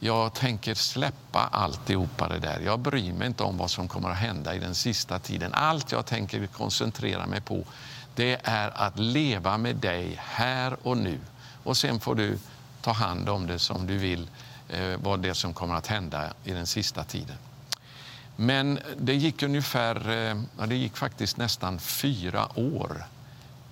jag 0.00 0.34
tänker 0.34 0.74
släppa 0.74 1.48
alltihopa 1.52 2.28
det 2.28 2.38
där. 2.38 2.60
Jag 2.60 2.78
bryr 2.78 3.12
mig 3.12 3.26
inte 3.26 3.42
om 3.42 3.56
vad 3.56 3.70
som 3.70 3.88
kommer 3.88 4.10
att 4.10 4.16
hända 4.16 4.54
i 4.54 4.58
den 4.58 4.74
sista 4.74 5.18
tiden. 5.18 5.54
Allt 5.54 5.92
jag 5.92 6.06
tänker 6.06 6.46
koncentrera 6.46 7.26
mig 7.26 7.40
på 7.40 7.64
det 8.14 8.40
är 8.44 8.70
att 8.74 8.98
leva 8.98 9.58
med 9.58 9.76
dig 9.76 10.16
här 10.18 10.76
och 10.82 10.96
nu. 10.96 11.20
Och 11.64 11.76
sen 11.76 12.00
får 12.00 12.14
du 12.14 12.38
ta 12.80 12.92
hand 12.92 13.28
om 13.28 13.46
det 13.46 13.58
som 13.58 13.86
du 13.86 13.98
vill, 13.98 14.30
eh, 14.68 14.96
vad 15.02 15.20
det 15.20 15.34
som 15.34 15.54
kommer 15.54 15.74
att 15.74 15.86
hända 15.86 16.32
i 16.44 16.52
den 16.52 16.66
sista 16.66 17.04
tiden. 17.04 17.36
Men 18.36 18.78
det 18.96 19.14
gick 19.14 19.42
ungefär, 19.42 20.10
eh, 20.10 20.42
ja, 20.58 20.66
det 20.66 20.76
gick 20.76 20.96
faktiskt 20.96 21.36
nästan 21.36 21.78
fyra 21.78 22.48
år 22.58 23.04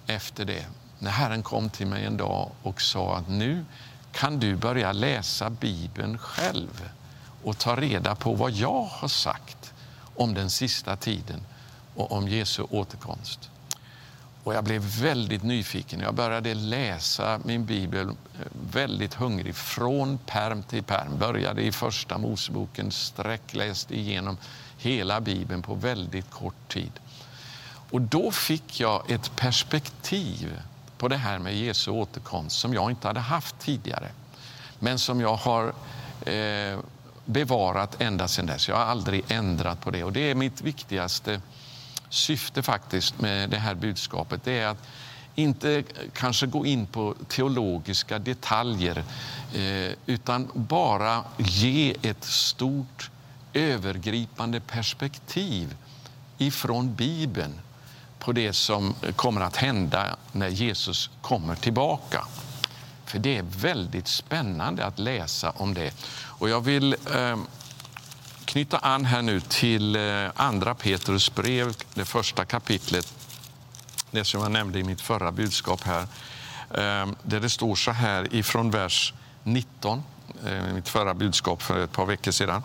efter 0.07 0.45
det. 0.45 0.67
När 0.99 1.11
Herren 1.11 1.43
kom 1.43 1.71
till 1.71 1.87
mig 1.87 2.05
en 2.05 2.17
dag 2.17 2.51
och 2.63 2.83
sa 2.83 3.17
att 3.17 3.29
nu 3.29 3.65
kan 4.13 4.39
du 4.39 4.57
börja 4.57 4.93
läsa 4.93 5.51
Bibeln 5.51 6.19
själv 6.19 6.91
och 7.45 7.59
ta 7.59 7.77
reda 7.77 8.15
på 8.15 8.35
vad 8.35 8.51
jag 8.51 8.83
har 8.83 9.09
sagt 9.09 9.73
om 10.17 10.35
den 10.35 10.51
sista 10.51 10.97
tiden 10.97 11.41
och 11.95 12.13
om 12.13 12.29
Jesu 12.29 12.63
återkomst. 12.63 13.51
Och 14.51 14.57
jag 14.57 14.65
blev 14.65 14.83
väldigt 14.83 15.43
nyfiken. 15.43 16.01
Jag 16.01 16.15
började 16.15 16.55
läsa 16.55 17.41
min 17.45 17.65
bibel 17.65 18.09
eh, 18.09 18.15
väldigt 18.73 19.15
hungrig, 19.15 19.55
från 19.55 20.19
perm 20.19 20.63
till 20.63 20.83
perm. 20.83 21.19
Började 21.19 21.63
i 21.63 21.73
Första 21.73 22.19
Moseboken, 22.19 22.91
sträckläste 22.91 23.95
igenom 23.99 24.37
hela 24.79 25.21
bibeln 25.21 25.63
på 25.63 25.75
väldigt 25.75 26.31
kort 26.31 26.69
tid. 26.69 26.93
Och 27.91 28.01
då 28.01 28.31
fick 28.31 28.81
jag 28.81 29.11
ett 29.11 29.37
perspektiv 29.37 30.61
på 30.99 31.09
det 31.09 31.17
här 31.17 31.39
med 31.39 31.57
Jesu 31.57 31.91
återkomst 31.91 32.59
som 32.59 32.75
jag 32.75 32.91
inte 32.91 33.07
hade 33.07 33.21
haft 33.21 33.59
tidigare, 33.59 34.09
men 34.79 34.99
som 34.99 35.21
jag 35.21 35.37
har 35.37 35.73
eh, 36.27 36.79
bevarat 37.25 38.01
ända 38.01 38.29
sedan 38.29 38.47
dess. 38.47 38.69
Jag 38.69 38.77
har 38.77 38.85
aldrig 38.85 39.25
ändrat 39.29 39.81
på 39.81 39.91
det. 39.91 40.05
Och 40.05 40.13
Det 40.13 40.31
är 40.31 40.35
mitt 40.35 40.63
viktigaste 40.63 41.41
syfte 42.11 42.63
faktiskt 42.63 43.21
med 43.21 43.51
det 43.51 43.59
här 43.59 43.75
budskapet. 43.75 44.45
Det 44.45 44.59
är 44.59 44.67
att 44.67 44.87
inte 45.35 45.83
kanske 46.13 46.47
gå 46.47 46.67
in 46.67 46.87
på 46.87 47.15
teologiska 47.29 48.19
detaljer 48.19 49.05
eh, 49.55 49.93
utan 50.07 50.49
bara 50.55 51.25
ge 51.39 51.95
ett 52.03 52.25
stort 52.25 53.11
övergripande 53.53 54.61
perspektiv 54.61 55.77
ifrån 56.39 56.95
Bibeln 56.95 57.61
på 58.19 58.33
det 58.33 58.53
som 58.53 58.95
kommer 59.17 59.41
att 59.41 59.57
hända 59.57 60.17
när 60.33 60.49
Jesus 60.49 61.11
kommer 61.21 61.55
tillbaka. 61.55 62.25
För 63.05 63.19
det 63.19 63.37
är 63.37 63.43
väldigt 63.43 64.09
spännande 64.09 64.87
att 64.87 64.99
läsa 64.99 65.51
om 65.51 65.75
det. 65.75 65.95
Och 66.23 66.49
jag 66.49 66.61
vill 66.61 66.97
eh, 67.15 67.37
knyta 68.51 68.79
an 68.79 69.05
här 69.05 69.23
nu 69.23 69.41
till 69.41 69.97
eh, 69.97 70.31
andra 70.35 70.75
Petrus 70.75 71.35
brev, 71.35 71.75
det 71.95 72.05
första 72.05 72.45
kapitlet, 72.45 73.15
det 74.11 74.25
som 74.25 74.43
jag 74.43 74.53
nämnde 74.53 74.79
i 74.79 74.83
mitt 74.83 75.01
förra 75.01 75.33
budskap 75.33 75.83
här, 75.83 76.07
ehm, 76.75 77.17
där 77.23 77.41
det 77.41 77.51
står 77.51 77.75
så 77.75 77.91
här 77.91 78.35
ifrån 78.35 78.71
vers 78.71 79.15
19, 79.45 80.03
eh, 80.47 80.75
mitt 80.75 80.89
förra 80.89 81.15
budskap 81.15 81.63
för 81.63 81.85
ett 81.85 81.93
par 81.93 82.07
veckor 82.07 82.33
sedan. 82.33 82.63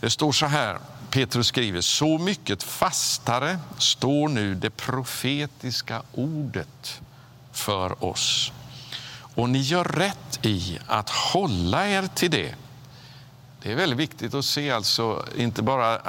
Det 0.00 0.10
står 0.10 0.32
så 0.32 0.46
här, 0.46 0.78
Petrus 1.10 1.46
skriver, 1.46 1.80
så 1.80 2.18
mycket 2.18 2.62
fastare 2.62 3.58
står 3.78 4.28
nu 4.28 4.54
det 4.54 4.70
profetiska 4.70 6.02
ordet 6.12 7.00
för 7.52 8.04
oss. 8.04 8.52
Och 9.34 9.50
ni 9.50 9.58
gör 9.58 9.84
rätt 9.84 10.46
i 10.46 10.78
att 10.86 11.10
hålla 11.10 11.88
er 11.88 12.08
till 12.14 12.30
det. 12.30 12.54
Det 13.62 13.72
är 13.72 13.76
väldigt 13.76 13.98
viktigt 13.98 14.34
att 14.34 14.44
se, 14.44 14.70
alltså, 14.70 15.24
inte 15.36 15.62
bara, 15.62 16.00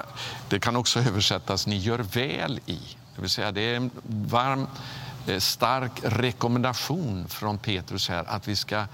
det 0.50 0.60
kan 0.60 0.76
också 0.76 1.00
översättas 1.00 1.68
ni 1.68 1.78
gör 1.78 2.00
väl 2.00 2.60
i. 2.66 2.80
Det 3.16 3.22
vill 3.22 3.30
säga 3.30 3.52
det 3.52 3.62
är 3.62 3.76
en 3.76 3.92
varm, 4.06 4.68
eh, 5.28 5.40
stark 5.40 5.92
rekommendation 6.04 7.28
från 7.28 7.58
Petrus 7.58 8.10
här 8.10 8.24
att 8.28 8.48
vi 8.48 8.56
ska 8.56 8.86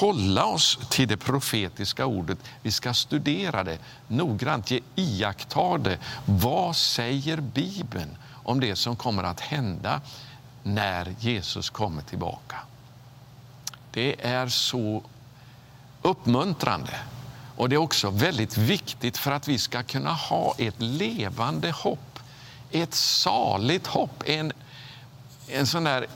hålla 0.00 0.44
oss 0.44 0.78
till 0.90 1.08
det 1.08 1.16
profetiska 1.16 2.06
ordet. 2.06 2.38
Vi 2.62 2.72
ska 2.72 2.94
studera 2.94 3.64
det 3.64 3.78
noggrant, 4.08 4.72
iaktta 4.94 5.78
det. 5.78 5.98
Vad 6.24 6.76
säger 6.76 7.40
Bibeln 7.40 8.16
om 8.44 8.60
det 8.60 8.76
som 8.76 8.96
kommer 8.96 9.22
att 9.22 9.40
hända 9.40 10.00
när 10.62 11.14
Jesus 11.20 11.70
kommer 11.70 12.02
tillbaka? 12.02 12.56
Det 13.90 14.26
är 14.26 14.48
så 14.48 15.02
uppmuntrande. 16.02 17.00
Och 17.56 17.68
Det 17.68 17.76
är 17.76 17.80
också 17.80 18.10
väldigt 18.10 18.56
viktigt 18.56 19.18
för 19.18 19.32
att 19.32 19.48
vi 19.48 19.58
ska 19.58 19.82
kunna 19.82 20.12
ha 20.12 20.54
ett 20.58 20.74
levande 20.78 21.70
hopp, 21.70 22.18
ett 22.70 22.94
saligt 22.94 23.86
hopp, 23.86 24.22
en, 24.26 24.52
en 25.48 25.66
sån 25.66 25.84
där 25.84 26.06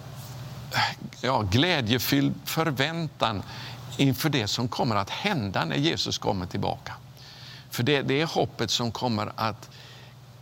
ja, 1.20 1.40
glädjefylld 1.40 2.34
förväntan 2.44 3.42
inför 3.96 4.28
det 4.28 4.46
som 4.46 4.68
kommer 4.68 4.96
att 4.96 5.10
hända 5.10 5.64
när 5.64 5.76
Jesus 5.76 6.18
kommer 6.18 6.46
tillbaka. 6.46 6.94
För 7.70 7.82
det, 7.82 8.02
det 8.02 8.20
är 8.20 8.26
hoppet 8.26 8.70
som 8.70 8.92
kommer 8.92 9.32
att 9.36 9.70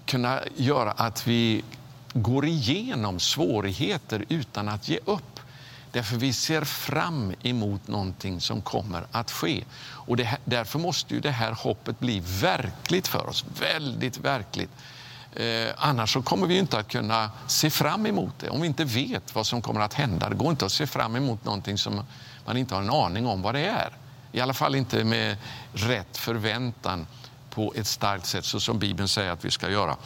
kunna 0.06 0.40
göra 0.56 0.90
att 0.90 1.26
vi 1.26 1.64
går 2.12 2.46
igenom 2.46 3.20
svårigheter 3.20 4.24
utan 4.28 4.68
att 4.68 4.88
ge 4.88 4.98
upp. 5.04 5.38
Därför 5.92 6.16
vi 6.16 6.33
ser 6.33 6.64
fram 6.64 7.35
emot 7.42 7.88
någonting 7.88 8.40
som 8.40 8.62
kommer 8.62 9.07
att 9.12 9.30
ske. 9.30 9.64
Och 9.80 10.16
det, 10.16 10.38
därför 10.45 10.78
måste 10.78 11.14
ju 11.14 11.21
det 11.21 11.30
här 11.30 11.52
hoppet 11.52 11.99
bli 12.00 12.23
verkligt 12.40 13.09
för 13.09 13.28
oss, 13.28 13.45
väldigt 13.61 14.18
verkligt. 14.18 14.71
Eh, 15.33 15.68
annars 15.76 16.12
så 16.12 16.23
kommer 16.23 16.47
vi 16.47 16.59
inte 16.59 16.78
att 16.78 16.88
kunna 16.88 17.30
se 17.47 17.71
fram 17.71 18.07
emot 18.07 18.35
det 18.38 18.50
om 18.50 18.61
vi 18.61 18.66
inte 18.66 18.85
vet 18.85 19.35
vad 19.35 19.47
som 19.47 19.62
kommer 19.62 19.80
att 19.80 19.95
hända. 19.95 20.28
Det 20.28 20.35
går 20.37 20.50
inte 20.50 20.66
att 20.66 20.73
se 20.73 20.87
fram 20.87 21.16
emot 21.16 21.45
någonting 21.45 21.78
som 21.78 22.04
man 22.47 22.57
inte 22.57 22.75
har 22.75 22.83
en 22.83 22.90
aning 22.90 23.26
om 23.26 23.42
vad 23.42 23.54
det 23.54 23.66
är. 23.66 23.90
I 24.33 24.40
alla 24.40 24.54
fall 24.54 24.75
inte 24.75 25.04
med 25.04 25.37
rätt 25.73 26.16
förväntan 26.16 27.07
på 27.58 27.72
ett 27.76 27.86
starkt 27.86 28.26
sätt, 28.26 28.44
så 28.44 28.60
som 28.60 28.78
Bibeln 28.78 29.08
säger 29.08 29.30
att 29.30 29.44
vi 29.44 29.50
ska 29.50 29.70
göra. 29.70 29.96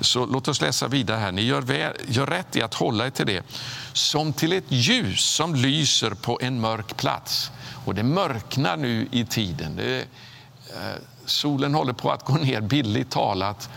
Så 0.00 0.26
låt 0.26 0.48
oss 0.48 0.60
läsa 0.60 0.88
vidare 0.88 1.18
här. 1.18 1.32
Ni 1.32 1.42
gör, 1.42 1.60
väl, 1.62 1.92
gör 2.08 2.26
rätt 2.26 2.56
i 2.56 2.62
att 2.62 2.74
hålla 2.74 3.06
er 3.06 3.10
till 3.10 3.26
det 3.26 3.42
som 3.92 4.32
till 4.32 4.52
ett 4.52 4.64
ljus 4.68 5.20
som 5.20 5.54
lyser 5.54 6.10
på 6.10 6.38
en 6.42 6.60
mörk 6.60 6.96
plats. 6.96 7.50
Och 7.84 7.94
det 7.94 8.02
mörknar 8.02 8.76
nu 8.76 9.08
i 9.10 9.24
tiden. 9.24 9.76
Det, 9.76 9.98
eh, 9.98 10.04
solen 11.24 11.74
håller 11.74 11.92
på 11.92 12.10
att 12.10 12.24
gå 12.24 12.34
ner, 12.34 12.60
billigt 12.60 13.10
talat. 13.10 13.70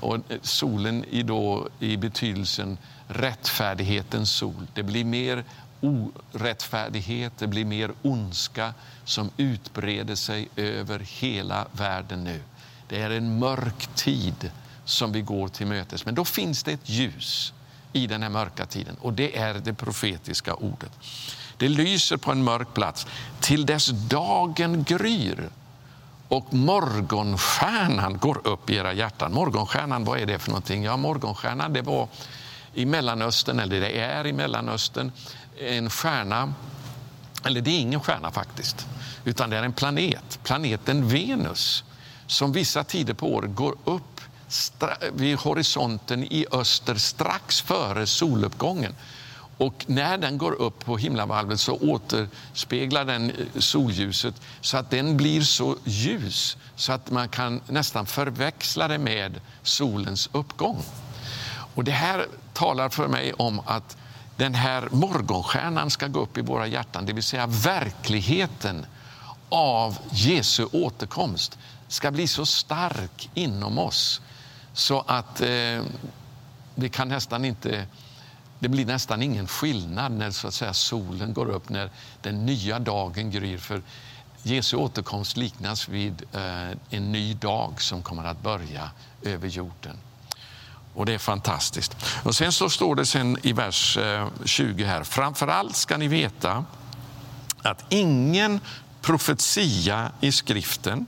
Och 0.00 0.16
solen 0.42 1.04
i, 1.04 1.22
då, 1.22 1.68
i 1.78 1.96
betydelsen 1.96 2.78
rättfärdighetens 3.08 4.32
sol. 4.32 4.66
Det 4.74 4.82
blir 4.82 5.04
mer 5.04 5.44
orättfärdighet, 5.80 7.32
det 7.38 7.46
blir 7.46 7.64
mer 7.64 7.90
ondska 8.02 8.74
som 9.04 9.30
utbreder 9.36 10.14
sig 10.14 10.48
över 10.56 10.98
hela 10.98 11.66
världen 11.72 12.24
nu. 12.24 12.40
Det 12.90 13.00
är 13.00 13.10
en 13.10 13.38
mörk 13.38 13.88
tid 13.94 14.50
som 14.84 15.12
vi 15.12 15.20
går 15.20 15.48
till 15.48 15.66
mötes. 15.66 16.04
Men 16.04 16.14
då 16.14 16.24
finns 16.24 16.62
det 16.62 16.72
ett 16.72 16.88
ljus 16.88 17.52
i 17.92 18.06
den 18.06 18.22
här 18.22 18.30
mörka 18.30 18.66
tiden 18.66 18.96
och 19.00 19.12
det 19.12 19.38
är 19.38 19.54
det 19.54 19.74
profetiska 19.74 20.54
ordet. 20.54 20.92
Det 21.56 21.68
lyser 21.68 22.16
på 22.16 22.32
en 22.32 22.44
mörk 22.44 22.74
plats 22.74 23.06
till 23.40 23.66
dess 23.66 23.86
dagen 23.86 24.84
gryr 24.84 25.50
och 26.28 26.54
morgonstjärnan 26.54 28.18
går 28.18 28.46
upp 28.46 28.70
i 28.70 28.76
era 28.76 28.92
hjärtan. 28.92 29.32
Morgonstjärnan, 29.32 30.04
vad 30.04 30.20
är 30.20 30.26
det 30.26 30.38
för 30.38 30.50
någonting? 30.50 30.84
Ja, 30.84 30.96
morgonstjärnan 30.96 31.72
det 31.72 31.82
var 31.82 32.08
i 32.74 32.86
Mellanöstern, 32.86 33.60
eller 33.60 33.80
det 33.80 33.98
är 34.00 34.26
i 34.26 34.32
Mellanöstern, 34.32 35.12
en 35.58 35.90
stjärna, 35.90 36.54
eller 37.44 37.60
det 37.60 37.70
är 37.70 37.80
ingen 37.80 38.00
stjärna 38.00 38.30
faktiskt, 38.30 38.86
utan 39.24 39.50
det 39.50 39.56
är 39.56 39.62
en 39.62 39.72
planet, 39.72 40.40
planeten 40.42 41.08
Venus, 41.08 41.84
som 42.30 42.52
vissa 42.52 42.84
tider 42.84 43.14
på 43.14 43.34
året 43.34 43.54
går 43.54 43.74
upp 43.84 44.20
vid 45.12 45.38
horisonten 45.38 46.24
i 46.24 46.46
öster 46.52 46.94
strax 46.94 47.60
före 47.60 48.06
soluppgången. 48.06 48.94
Och 49.56 49.84
när 49.86 50.18
den 50.18 50.38
går 50.38 50.52
upp 50.52 50.84
på 50.84 50.96
himlavalvet 50.96 51.60
så 51.60 51.76
återspeglar 51.76 53.04
den 53.04 53.30
eh, 53.30 53.36
solljuset 53.58 54.34
så 54.60 54.76
att 54.76 54.90
den 54.90 55.16
blir 55.16 55.40
så 55.40 55.76
ljus 55.84 56.56
så 56.76 56.92
att 56.92 57.10
man 57.10 57.28
kan 57.28 57.60
nästan 57.66 58.06
förväxla 58.06 58.88
det 58.88 58.98
med 58.98 59.40
solens 59.62 60.28
uppgång. 60.32 60.82
Och 61.74 61.84
Det 61.84 61.92
här 61.92 62.26
talar 62.52 62.88
för 62.88 63.08
mig 63.08 63.32
om 63.32 63.60
att 63.66 63.96
den 64.36 64.54
här 64.54 64.88
morgonstjärnan 64.90 65.90
ska 65.90 66.06
gå 66.06 66.20
upp 66.20 66.38
i 66.38 66.40
våra 66.40 66.66
hjärtan, 66.66 67.06
det 67.06 67.12
vill 67.12 67.22
säga 67.22 67.46
verkligheten 67.46 68.86
av 69.48 69.98
Jesu 70.10 70.66
återkomst 70.72 71.58
ska 71.90 72.10
bli 72.10 72.28
så 72.28 72.46
stark 72.46 73.30
inom 73.34 73.78
oss 73.78 74.20
så 74.72 75.00
att 75.00 75.40
eh, 75.40 75.82
det 76.74 76.88
kan 76.88 77.08
nästan 77.08 77.44
inte 77.44 77.86
det 78.58 78.68
blir 78.68 78.86
nästan 78.86 79.22
ingen 79.22 79.48
skillnad 79.48 80.12
när 80.12 80.30
så 80.30 80.48
att 80.48 80.54
säga, 80.54 80.74
solen 80.74 81.32
går 81.32 81.50
upp, 81.50 81.68
när 81.68 81.90
den 82.22 82.46
nya 82.46 82.78
dagen 82.78 83.30
gryr. 83.30 83.58
För 83.58 83.82
Jesu 84.42 84.76
återkomst 84.76 85.36
liknas 85.36 85.88
vid 85.88 86.22
eh, 86.32 86.70
en 86.90 87.12
ny 87.12 87.34
dag 87.34 87.82
som 87.82 88.02
kommer 88.02 88.24
att 88.24 88.42
börja 88.42 88.90
över 89.22 89.48
jorden. 89.48 89.96
Och 90.94 91.06
Det 91.06 91.14
är 91.14 91.18
fantastiskt. 91.18 91.96
Och 92.22 92.34
Sen 92.34 92.52
så 92.52 92.70
står 92.70 92.94
det 92.94 93.06
sen 93.06 93.36
i 93.42 93.52
vers 93.52 93.96
eh, 93.96 94.28
20 94.44 94.84
här. 94.84 95.04
Framförallt 95.04 95.76
ska 95.76 95.96
ni 95.96 96.08
veta 96.08 96.64
att 97.62 97.84
ingen 97.88 98.60
profetia 99.00 100.12
i 100.20 100.32
skriften 100.32 101.06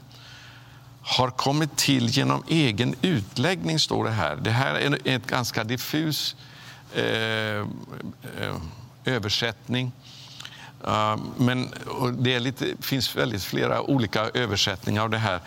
har 1.02 1.30
kommit 1.30 1.76
till 1.76 2.08
genom 2.08 2.44
egen 2.48 2.94
utläggning, 3.02 3.78
står 3.78 4.04
det 4.04 4.10
här. 4.10 4.36
Det 4.36 4.50
här 4.50 4.74
är 4.74 4.98
ett 5.04 5.26
ganska 5.26 5.64
diffus 5.64 6.36
eh, 6.94 7.04
eh, 7.04 7.66
översättning. 9.04 9.92
Uh, 10.86 11.16
men 11.36 11.74
det 12.18 12.40
lite, 12.40 12.66
finns 12.80 13.16
väldigt 13.16 13.44
flera 13.44 13.82
olika 13.82 14.30
översättningar 14.34 15.02
av 15.02 15.10
det 15.10 15.18
här. 15.18 15.40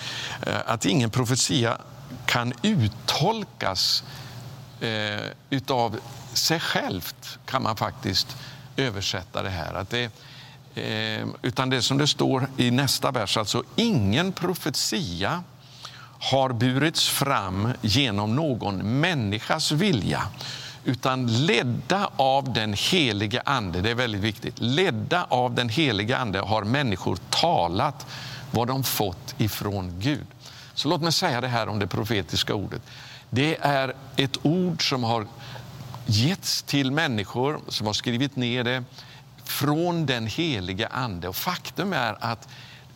Uh, 0.47 0.53
att 0.65 0.85
ingen 0.85 1.09
profetia 1.09 1.77
kan 2.25 2.53
uttolkas 2.61 4.03
uh, 4.83 5.19
utav 5.49 5.99
sig 6.33 6.59
självt, 6.59 7.39
kan 7.45 7.63
man 7.63 7.75
faktiskt 7.75 8.37
översätta 8.77 9.43
det 9.43 9.49
här. 9.49 9.73
Att 9.73 9.89
det, 9.89 10.11
Ehm, 10.75 11.33
utan 11.41 11.69
det 11.69 11.81
som 11.81 11.97
det 11.97 12.07
står 12.07 12.47
i 12.57 12.71
nästa 12.71 13.11
vers, 13.11 13.37
alltså 13.37 13.63
ingen 13.75 14.31
profetia 14.31 15.43
har 16.19 16.49
burits 16.49 17.09
fram 17.09 17.73
genom 17.81 18.35
någon 18.35 18.99
människas 18.99 19.71
vilja 19.71 20.23
utan 20.83 21.45
ledda 21.45 22.09
av 22.15 22.53
den 22.53 22.73
helige 22.73 23.41
Ande. 23.45 23.81
Det 23.81 23.89
är 23.89 23.95
väldigt 23.95 24.21
viktigt. 24.21 24.55
Ledda 24.59 25.25
av 25.29 25.55
den 25.55 25.69
helige 25.69 26.17
Ande 26.17 26.39
har 26.39 26.63
människor 26.63 27.17
talat 27.29 28.05
vad 28.51 28.67
de 28.67 28.83
fått 28.83 29.35
ifrån 29.37 29.99
Gud. 29.99 30.25
Så 30.73 30.87
låt 30.87 31.01
mig 31.01 31.11
säga 31.11 31.41
det 31.41 31.47
här 31.47 31.67
om 31.67 31.79
det 31.79 31.87
profetiska 31.87 32.53
ordet. 32.53 32.81
Det 33.29 33.57
är 33.61 33.93
ett 34.15 34.37
ord 34.41 34.89
som 34.89 35.03
har 35.03 35.27
getts 36.05 36.63
till 36.63 36.91
människor 36.91 37.59
som 37.67 37.87
har 37.87 37.93
skrivit 37.93 38.35
ner 38.35 38.63
det 38.63 38.83
från 39.45 40.05
den 40.05 40.27
helige 40.27 40.87
Ande. 40.87 41.27
Och 41.27 41.35
faktum 41.35 41.93
är 41.93 42.17
att 42.19 42.47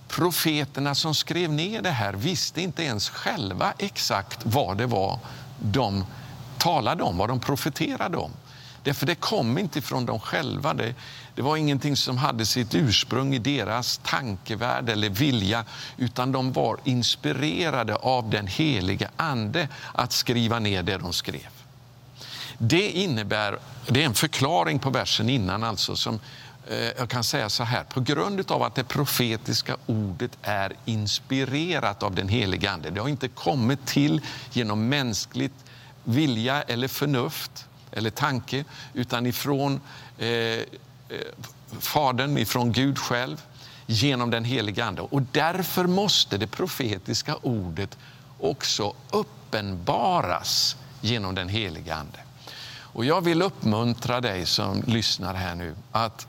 profeterna 0.07 0.95
som 0.95 1.15
skrev 1.15 1.51
ner 1.51 1.81
det 1.81 1.89
här 1.89 2.13
visste 2.13 2.61
inte 2.61 2.83
ens 2.83 3.09
själva 3.09 3.73
exakt 3.77 4.39
vad 4.43 4.77
det 4.77 4.85
var 4.85 5.19
de 5.59 6.05
talade 6.57 7.03
om, 7.03 7.17
vad 7.17 7.29
de 7.29 7.39
profeterade 7.39 8.17
om. 8.17 8.31
Därför 8.83 9.05
det 9.05 9.15
kom 9.15 9.57
inte 9.57 9.81
från 9.81 10.05
dem 10.05 10.19
själva. 10.19 10.73
Det, 10.73 10.95
det 11.35 11.41
var 11.41 11.57
ingenting 11.57 11.95
som 11.95 12.17
hade 12.17 12.45
sitt 12.45 12.75
ursprung 12.75 13.35
i 13.35 13.39
deras 13.39 13.97
tankevärld 14.03 14.89
eller 14.89 15.09
vilja 15.09 15.65
utan 15.97 16.31
de 16.31 16.51
var 16.51 16.77
inspirerade 16.83 17.95
av 17.95 18.29
den 18.29 18.47
helige 18.47 19.09
Ande 19.17 19.67
att 19.93 20.11
skriva 20.11 20.59
ner 20.59 20.83
det 20.83 20.97
de 20.97 21.13
skrev. 21.13 21.58
Det 22.61 22.91
innebär, 22.91 23.59
det 23.87 24.01
är 24.01 24.05
en 24.05 24.13
förklaring 24.13 24.79
på 24.79 24.89
versen 24.89 25.29
innan 25.29 25.63
alltså 25.63 25.95
som 25.95 26.19
eh, 26.69 26.77
jag 26.77 27.09
kan 27.09 27.23
säga 27.23 27.49
så 27.49 27.63
här, 27.63 27.83
på 27.83 28.01
grund 28.01 28.51
av 28.51 28.63
att 28.63 28.75
det 28.75 28.83
profetiska 28.83 29.77
ordet 29.85 30.37
är 30.41 30.73
inspirerat 30.85 32.03
av 32.03 32.15
den 32.15 32.27
helige 32.27 32.71
Ande. 32.71 32.89
Det 32.89 33.01
har 33.01 33.07
inte 33.07 33.27
kommit 33.27 33.85
till 33.85 34.21
genom 34.51 34.87
mänskligt 34.89 35.65
vilja 36.03 36.61
eller 36.61 36.87
förnuft 36.87 37.65
eller 37.91 38.09
tanke 38.09 38.65
utan 38.93 39.25
ifrån 39.25 39.81
eh, 40.17 40.27
eh, 40.27 40.63
Fadern, 41.79 42.37
ifrån 42.37 42.71
Gud 42.71 42.99
själv 42.99 43.41
genom 43.85 44.29
den 44.29 44.43
helige 44.43 44.85
Ande. 44.85 45.01
Och 45.01 45.21
därför 45.21 45.87
måste 45.87 46.37
det 46.37 46.47
profetiska 46.47 47.35
ordet 47.35 47.97
också 48.39 48.93
uppenbaras 49.11 50.75
genom 51.01 51.35
den 51.35 51.49
helige 51.49 51.95
Ande. 51.95 52.19
Och 52.99 53.05
jag 53.05 53.21
vill 53.21 53.41
uppmuntra 53.41 54.21
dig 54.21 54.45
som 54.45 54.83
lyssnar 54.87 55.33
här 55.33 55.55
nu 55.55 55.75
att 55.91 56.27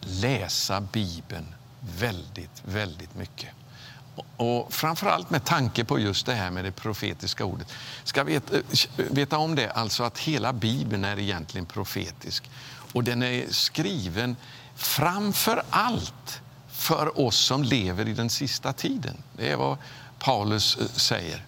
läsa 0.00 0.80
Bibeln 0.80 1.54
väldigt, 1.80 2.62
väldigt 2.64 3.14
mycket. 3.14 3.48
Och 4.36 4.72
framförallt 4.72 5.30
med 5.30 5.44
tanke 5.44 5.84
på 5.84 5.98
just 5.98 6.26
det 6.26 6.34
här 6.34 6.50
med 6.50 6.64
det 6.64 6.72
profetiska 6.72 7.44
ordet. 7.44 7.72
Ska 8.04 8.24
veta, 8.24 8.56
veta 8.96 9.38
om 9.38 9.54
det, 9.54 9.70
alltså 9.70 10.02
att 10.02 10.18
hela 10.18 10.52
Bibeln 10.52 11.04
är 11.04 11.18
egentligen 11.18 11.66
profetisk. 11.66 12.50
Och 12.92 13.04
den 13.04 13.22
är 13.22 13.46
skriven 13.50 14.36
framför 14.76 15.62
allt 15.70 16.40
för 16.68 17.20
oss 17.20 17.36
som 17.36 17.62
lever 17.62 18.08
i 18.08 18.12
den 18.12 18.30
sista 18.30 18.72
tiden. 18.72 19.16
Det 19.36 19.50
är 19.50 19.56
vad 19.56 19.76
Paulus 20.18 20.76
eh, 20.76 20.86
säger. 20.86 21.44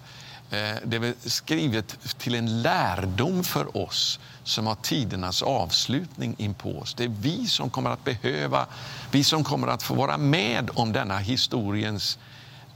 Eh, 0.51 0.77
det 0.85 0.97
är 0.97 1.29
skrivet 1.29 2.19
till 2.19 2.35
en 2.35 2.63
lärdom 2.63 3.45
för 3.45 3.77
oss 3.77 4.21
som 4.45 4.67
har 4.67 4.75
tidernas 4.75 5.43
avslutning 5.43 6.35
inpå 6.39 6.79
oss. 6.79 6.95
Det 6.95 7.05
är 7.05 7.09
vi 7.09 7.47
som 7.47 7.71
kommer 7.71 7.91
att 7.91 8.05
behöva, 8.05 8.67
vi 9.11 9.25
som 9.25 9.45
kommer 9.45 9.69
att 9.69 9.83
få 9.83 9.95
vara 9.95 10.19
med 10.19 10.71
om 10.75 10.93
denna 10.93 11.19
historiens 11.19 12.19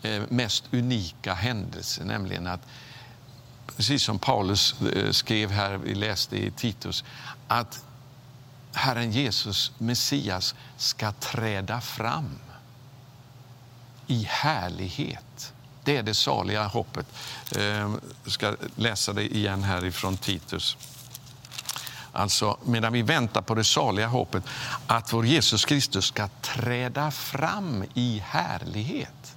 eh, 0.03 0.23
mest 0.29 0.65
unika 0.73 1.35
händelse, 1.35 2.05
nämligen 2.05 2.47
att 2.47 2.61
precis 3.77 4.03
som 4.03 4.19
Paulus 4.19 4.75
eh, 4.83 5.11
skrev 5.11 5.51
här, 5.51 5.77
vi 5.77 5.95
läste 5.95 6.37
i 6.37 6.51
Titus, 6.51 7.05
att 7.49 7.85
Herren 8.73 9.13
Jesus, 9.13 9.73
Messias, 9.79 10.55
ska 10.77 11.13
träda 11.13 11.81
fram 11.81 12.39
i 14.07 14.27
härlighet. 14.29 15.53
Det 15.85 15.97
är 15.97 16.03
det 16.03 16.15
saliga 16.15 16.67
hoppet. 16.67 17.07
Jag 17.55 18.01
ska 18.27 18.57
läsa 18.77 19.13
det 19.13 19.37
igen 19.37 19.63
här 19.63 19.85
ifrån 19.85 20.17
Titus. 20.17 20.77
Alltså, 22.13 22.59
medan 22.65 22.93
vi 22.93 23.03
väntar 23.03 23.43
på 23.43 23.55
det 23.55 23.65
saliga 23.65 24.07
hoppet 24.07 24.45
att 24.87 25.13
vår 25.13 25.27
Jesus 25.27 25.65
Kristus 25.65 26.05
ska 26.05 26.29
träda 26.29 27.11
fram 27.11 27.85
i 27.95 28.23
härlighet 28.27 29.37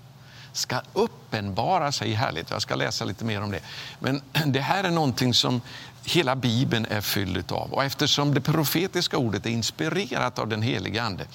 ska 0.54 0.82
uppenbara 0.94 1.92
sig 1.92 2.10
i 2.10 2.14
härlighet. 2.14 2.50
Jag 2.50 2.62
ska 2.62 2.76
läsa 2.76 3.06
lite 3.06 3.26
mer 3.26 3.42
om 3.42 3.52
det. 3.52 3.60
Men 4.00 4.22
det 4.46 4.62
här 4.62 4.84
är 4.84 4.92
någonting 4.92 5.34
som 5.34 5.62
hela 6.04 6.36
Bibeln 6.36 6.86
är 6.90 7.02
fylld 7.02 7.52
av. 7.52 7.74
Och 7.74 7.84
eftersom 7.84 8.34
det 8.34 8.42
profetiska 8.42 9.18
ordet 9.18 9.46
är 9.46 9.50
inspirerat 9.50 10.40
av 10.40 10.48
den 10.48 10.62
helige 10.62 11.04
Ande 11.04 11.26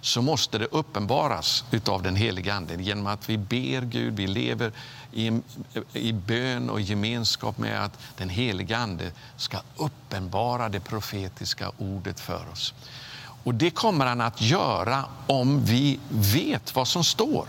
så 0.00 0.22
måste 0.22 0.58
det 0.58 0.66
uppenbaras 0.66 1.64
av 1.86 2.02
den 2.02 2.16
helige 2.16 2.54
Ande 2.54 2.82
genom 2.82 3.06
att 3.06 3.28
vi 3.28 3.38
ber 3.38 3.80
Gud, 3.80 4.16
vi 4.16 4.26
lever 4.26 4.72
i, 5.12 5.40
i 5.92 6.12
bön 6.12 6.70
och 6.70 6.80
gemenskap 6.80 7.58
med 7.58 7.84
att 7.84 7.98
den 8.16 8.28
helige 8.28 8.78
Ande 8.78 9.12
ska 9.36 9.58
uppenbara 9.76 10.68
det 10.68 10.80
profetiska 10.80 11.72
ordet 11.78 12.20
för 12.20 12.50
oss. 12.52 12.74
Och 13.44 13.54
Det 13.54 13.70
kommer 13.70 14.06
han 14.06 14.20
att 14.20 14.40
göra 14.40 15.04
om 15.26 15.64
vi 15.64 15.98
vet 16.08 16.74
vad 16.74 16.88
som 16.88 17.04
står 17.04 17.48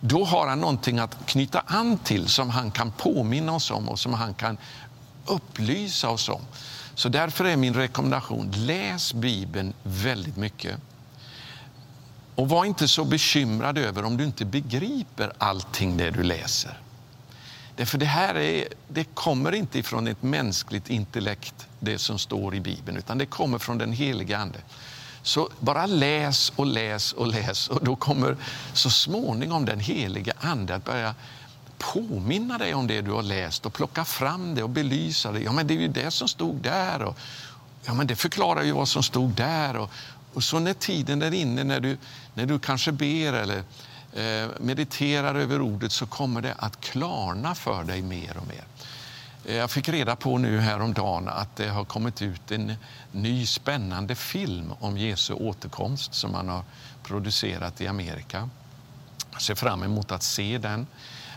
då 0.00 0.24
har 0.24 0.46
han 0.46 0.60
någonting 0.60 0.98
att 0.98 1.26
knyta 1.26 1.62
an 1.66 1.98
till 1.98 2.28
som 2.28 2.50
han 2.50 2.70
kan 2.70 2.90
påminna 2.90 3.52
oss 3.52 3.70
om 3.70 3.88
och 3.88 3.98
som 3.98 4.14
han 4.14 4.34
kan 4.34 4.58
upplysa 5.26 6.08
oss 6.08 6.28
om. 6.28 6.40
Så 6.94 7.08
därför 7.08 7.44
är 7.44 7.56
min 7.56 7.74
rekommendation, 7.74 8.52
läs 8.56 9.14
Bibeln 9.14 9.72
väldigt 9.82 10.36
mycket. 10.36 10.80
Och 12.36 12.48
var 12.48 12.64
inte 12.64 12.88
så 12.88 13.04
bekymrad 13.04 13.78
över 13.78 14.04
om 14.04 14.16
du 14.16 14.24
inte 14.24 14.44
begriper 14.44 15.32
allting 15.38 15.96
det 15.96 16.10
du 16.10 16.22
läser. 16.22 16.78
Därför 17.76 17.98
det 17.98 18.06
här 18.06 18.34
är, 18.34 18.64
det 18.88 19.04
kommer 19.04 19.52
inte 19.52 19.78
ifrån 19.78 20.06
ett 20.06 20.22
mänskligt 20.22 20.90
intellekt, 20.90 21.66
det 21.80 21.98
som 21.98 22.18
står 22.18 22.54
i 22.54 22.60
Bibeln, 22.60 22.96
utan 22.96 23.18
det 23.18 23.26
kommer 23.26 23.58
från 23.58 23.78
den 23.78 23.92
heliga 23.92 24.38
Ande. 24.38 24.58
Så 25.22 25.48
bara 25.60 25.86
läs 25.86 26.52
och 26.56 26.66
läs 26.66 27.12
och 27.12 27.26
läs 27.26 27.68
och 27.68 27.84
då 27.84 27.96
kommer 27.96 28.36
så 28.72 28.90
småningom 28.90 29.64
den 29.64 29.80
heliga 29.80 30.32
Ande 30.40 30.74
att 30.74 30.84
börja 30.84 31.14
påminna 31.78 32.58
dig 32.58 32.74
om 32.74 32.86
det 32.86 33.00
du 33.00 33.10
har 33.10 33.22
läst 33.22 33.66
och 33.66 33.72
plocka 33.72 34.04
fram 34.04 34.54
det 34.54 34.62
och 34.62 34.70
belysa 34.70 35.32
det. 35.32 35.40
Ja, 35.40 35.52
men 35.52 35.66
det 35.66 35.74
är 35.74 35.80
ju 35.80 35.88
det 35.88 36.10
som 36.10 36.28
stod 36.28 36.56
där. 36.56 37.02
Och, 37.02 37.18
ja, 37.84 37.94
men 37.94 38.06
det 38.06 38.16
förklarar 38.16 38.62
ju 38.62 38.72
vad 38.72 38.88
som 38.88 39.02
stod 39.02 39.30
där. 39.30 39.76
Och, 39.76 39.90
och 40.36 40.44
så 40.44 40.58
när 40.58 40.74
tiden 40.74 41.22
är 41.22 41.34
inne, 41.34 41.64
när 41.64 41.80
du, 41.80 41.98
när 42.34 42.46
du 42.46 42.58
kanske 42.58 42.92
ber 42.92 43.32
eller 43.32 43.62
eh, 44.12 44.50
mediterar 44.60 45.34
över 45.34 45.60
ordet 45.60 45.92
så 45.92 46.06
kommer 46.06 46.42
det 46.42 46.54
att 46.58 46.80
klarna 46.80 47.54
för 47.54 47.84
dig 47.84 48.02
mer 48.02 48.36
och 48.36 48.46
mer. 48.46 48.64
Eh, 49.44 49.56
jag 49.56 49.70
fick 49.70 49.88
reda 49.88 50.16
på 50.16 50.38
nu 50.38 50.60
häromdagen 50.60 51.28
att 51.28 51.56
det 51.56 51.68
har 51.68 51.84
kommit 51.84 52.22
ut 52.22 52.50
en 52.50 52.72
ny 53.12 53.46
spännande 53.46 54.14
film 54.14 54.72
om 54.80 54.98
Jesu 54.98 55.32
återkomst 55.32 56.14
som 56.14 56.32
man 56.32 56.48
har 56.48 56.64
producerat 57.02 57.80
i 57.80 57.86
Amerika. 57.86 58.48
Jag 59.32 59.42
ser 59.42 59.54
fram 59.54 59.82
emot 59.82 60.12
att 60.12 60.22
se 60.22 60.58
den. 60.58 60.86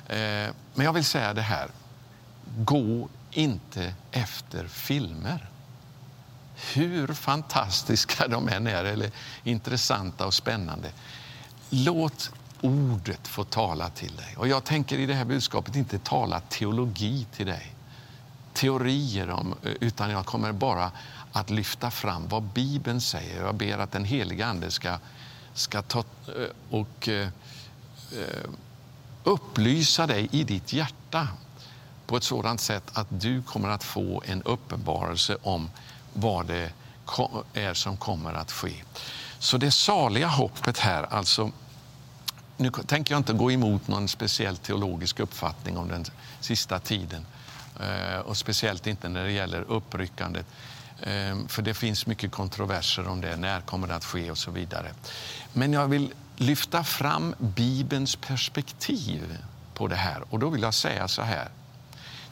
Eh, 0.08 0.18
men 0.74 0.86
jag 0.86 0.94
vill 0.94 1.06
säga 1.06 1.34
det 1.34 1.42
här. 1.42 1.68
Gå 2.58 3.10
inte 3.32 3.94
efter 4.12 4.68
filmer. 4.68 5.50
Hur 6.74 7.14
fantastiska 7.14 8.28
de 8.28 8.48
än 8.48 8.68
är, 8.68 8.86
eller 8.86 9.12
intressanta 9.44 10.26
och 10.26 10.34
spännande. 10.34 10.92
Låt 11.70 12.32
ordet 12.62 13.28
få 13.28 13.44
tala 13.44 13.90
till 13.90 14.16
dig. 14.16 14.36
Och 14.38 14.48
Jag 14.48 14.64
tänker 14.64 14.98
i 14.98 15.06
det 15.06 15.14
här 15.14 15.26
budskapet 15.26 15.76
inte 15.76 16.00
tala 16.00 16.40
teologi 16.40 17.28
till 17.32 17.46
dig 17.46 17.76
teorier 18.60 19.30
om, 19.30 19.56
utan 19.64 20.10
jag 20.10 20.26
kommer 20.26 20.52
bara 20.52 20.92
att 21.32 21.50
lyfta 21.50 21.92
fram 21.92 22.28
vad 22.28 22.44
Bibeln 22.44 23.02
säger. 23.02 23.44
Jag 23.44 23.56
ber 23.56 23.78
att 23.78 23.92
den 23.92 24.06
heliga 24.06 24.46
Ande 24.46 24.72
ska, 24.72 24.98
ska 25.54 25.82
ta 25.82 26.00
eh, 26.00 26.06
och 26.70 27.08
eh, 27.08 27.28
eh, 28.12 28.50
upplysa 29.24 30.08
dig 30.08 30.30
i 30.32 30.44
ditt 30.44 30.74
hjärta 30.74 31.28
på 32.08 32.18
ett 32.18 32.24
sådant 32.24 32.62
sätt 32.62 32.84
att 32.94 33.08
du 33.10 33.42
kommer 33.42 33.70
att 33.70 33.84
få 33.84 34.24
en 34.26 34.44
uppenbarelse 34.44 35.38
om 35.42 35.70
vad 36.20 36.46
det 36.46 36.72
är 37.54 37.74
som 37.74 37.98
kommer 37.98 38.34
att 38.34 38.52
ske. 38.52 38.74
Så 39.40 39.58
det 39.58 39.72
saliga 39.72 40.28
hoppet 40.28 40.78
här, 40.78 41.04
alltså 41.04 41.52
nu 42.58 42.72
tänker 42.72 43.14
jag 43.14 43.20
inte 43.20 43.34
gå 43.34 43.52
emot 43.52 43.88
någon 43.88 44.08
speciell 44.08 44.58
teologisk 44.58 45.20
uppfattning 45.20 45.78
om 45.78 45.88
den 45.88 46.06
sista 46.40 46.80
tiden. 46.80 47.26
Eh, 47.80 48.20
och 48.20 48.38
speciellt 48.38 48.88
inte 48.88 49.10
när 49.10 49.24
det 49.24 49.32
gäller 49.32 49.62
uppryckandet. 49.62 50.46
Eh, 51.02 51.38
för 51.48 51.62
det 51.62 51.74
finns 51.74 52.06
mycket 52.06 52.32
kontroverser 52.32 53.08
om 53.08 53.22
det. 53.22 53.36
När 53.36 53.62
kommer 53.62 53.88
det 53.88 53.96
att 53.96 54.06
ske 54.06 54.32
och 54.32 54.38
så 54.38 54.52
vidare. 54.52 54.94
Men 55.54 55.74
jag 55.74 55.88
vill 55.88 56.14
lyfta 56.38 56.84
fram 56.84 57.36
Bibelns 57.38 58.16
perspektiv 58.16 59.38
på 59.74 59.88
det 59.88 59.96
här. 59.96 60.24
Och 60.30 60.40
då 60.40 60.50
vill 60.50 60.62
jag 60.62 60.74
säga 60.74 61.08
så 61.08 61.22
här. 61.22 61.50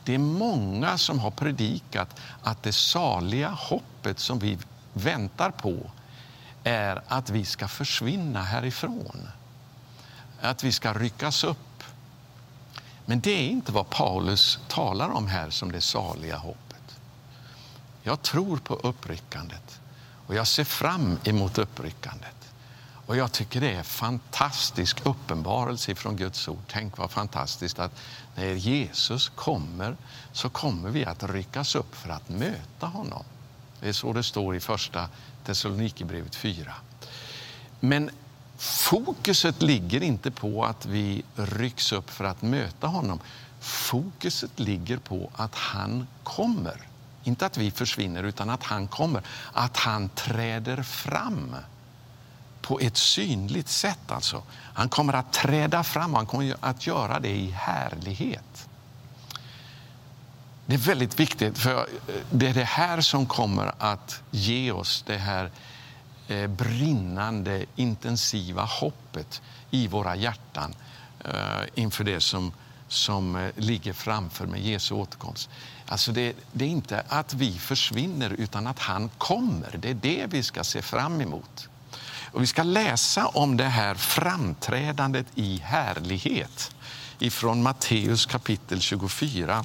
Det 0.07 0.13
är 0.13 0.17
många 0.17 0.97
som 0.97 1.19
har 1.19 1.31
predikat 1.31 2.19
att 2.43 2.63
det 2.63 2.73
saliga 2.73 3.49
hoppet 3.49 4.19
som 4.19 4.39
vi 4.39 4.57
väntar 4.93 5.51
på 5.51 5.91
är 6.63 7.01
att 7.07 7.29
vi 7.29 7.45
ska 7.45 7.67
försvinna 7.67 8.41
härifrån. 8.41 9.27
Att 10.41 10.63
vi 10.63 10.71
ska 10.71 10.93
ryckas 10.93 11.43
upp 11.43 11.83
men 13.05 13.19
det 13.19 13.31
är 13.31 13.49
inte 13.49 13.71
vad 13.71 13.89
Paulus 13.89 14.59
talar 14.67 15.09
om 15.09 15.27
här 15.27 15.49
som 15.49 15.71
det 15.71 15.81
saliga 15.81 16.37
hoppet. 16.37 16.99
Jag 18.03 18.21
tror 18.21 18.57
på 18.57 18.73
uppryckandet 18.75 19.79
och 20.27 20.35
jag 20.35 20.47
ser 20.47 20.63
fram 20.63 21.19
emot 21.23 21.57
uppryckandet. 21.57 22.53
Och 23.07 23.17
jag 23.17 23.31
tycker 23.31 23.61
det 23.61 23.73
är 23.73 23.83
fantastisk 23.83 25.05
uppenbarelse 25.05 25.95
från 25.95 26.15
Guds 26.15 26.47
ord. 26.47 26.63
Tänk 26.67 26.97
vad 26.97 27.11
fantastiskt 27.11 27.79
att 27.79 27.99
när 28.37 28.53
Jesus 28.53 29.29
kommer 29.29 29.97
så 30.31 30.49
kommer 30.49 30.89
vi 30.89 31.05
att 31.05 31.23
ryckas 31.23 31.75
upp 31.75 31.95
för 31.95 32.09
att 32.09 32.29
möta 32.29 32.87
honom. 32.87 33.23
Det 33.79 33.89
är 33.89 33.93
så 33.93 34.13
det 34.13 34.23
står 34.23 34.55
i 34.55 34.59
första 34.59 35.09
Thessalonikerbrevet 35.45 36.35
4. 36.35 36.73
Men 37.79 38.09
fokuset 38.57 39.61
ligger 39.61 40.03
inte 40.03 40.31
på 40.31 40.65
att 40.65 40.85
vi 40.85 41.23
rycks 41.35 41.91
upp 41.91 42.09
för 42.09 42.25
att 42.25 42.41
möta 42.41 42.87
honom. 42.87 43.19
Fokuset 43.59 44.59
ligger 44.59 44.97
på 44.97 45.29
att 45.35 45.55
han 45.55 46.07
kommer. 46.23 46.81
Inte 47.23 47.45
att 47.45 47.57
vi 47.57 47.71
försvinner, 47.71 48.23
utan 48.23 48.49
att 48.49 48.63
han 48.63 48.87
kommer. 48.87 49.21
Att 49.53 49.77
han 49.77 50.09
träder 50.09 50.83
fram 50.83 51.55
på 52.67 52.79
ett 52.79 52.97
synligt 52.97 53.69
sätt. 53.69 54.11
Alltså. 54.11 54.43
Han 54.73 54.89
kommer 54.89 55.13
att 55.13 55.33
träda 55.33 55.83
fram 55.83 56.11
och 56.11 56.17
han 56.17 56.25
kommer 56.25 56.55
att 56.59 56.87
göra 56.87 57.19
det 57.19 57.29
i 57.29 57.51
härlighet. 57.51 58.67
Det 60.65 60.73
är 60.73 60.77
väldigt 60.77 61.19
viktigt, 61.19 61.57
för 61.57 61.75
eh, 61.75 61.85
det 62.31 62.47
är 62.47 62.53
det 62.53 62.63
här 62.63 63.01
som 63.01 63.25
kommer 63.25 63.71
att 63.77 64.21
ge 64.31 64.71
oss 64.71 65.03
det 65.07 65.17
här 65.17 65.51
eh, 66.27 66.47
brinnande, 66.47 67.65
intensiva 67.75 68.63
hoppet 68.63 69.41
i 69.71 69.87
våra 69.87 70.15
hjärtan 70.15 70.75
eh, 71.25 71.31
inför 71.75 72.03
det 72.03 72.21
som, 72.21 72.51
som 72.87 73.51
ligger 73.55 73.93
framför 73.93 74.45
med 74.45 74.61
Jesu 74.61 74.95
återkomst. 74.95 75.49
Alltså 75.85 76.11
det, 76.11 76.33
det, 76.51 76.65
är 76.65 76.69
inte 76.69 77.03
att 77.07 77.33
vi 77.33 77.51
försvinner, 77.51 78.29
utan 78.29 78.67
att 78.67 78.79
han 78.79 79.09
kommer. 79.17 79.77
Det 79.77 79.89
är 79.89 79.93
det 79.93 80.25
vi 80.29 80.43
ska 80.43 80.63
se 80.63 80.81
fram 80.81 81.21
emot. 81.21 81.69
Och 82.31 82.41
vi 82.41 82.47
ska 82.47 82.63
läsa 82.63 83.27
om 83.27 83.57
det 83.57 83.63
här 83.63 83.95
framträdandet 83.95 85.25
i 85.35 85.57
härlighet 85.57 86.71
ifrån 87.19 87.63
Matteus 87.63 88.25
kapitel 88.25 88.81
24, 88.81 89.63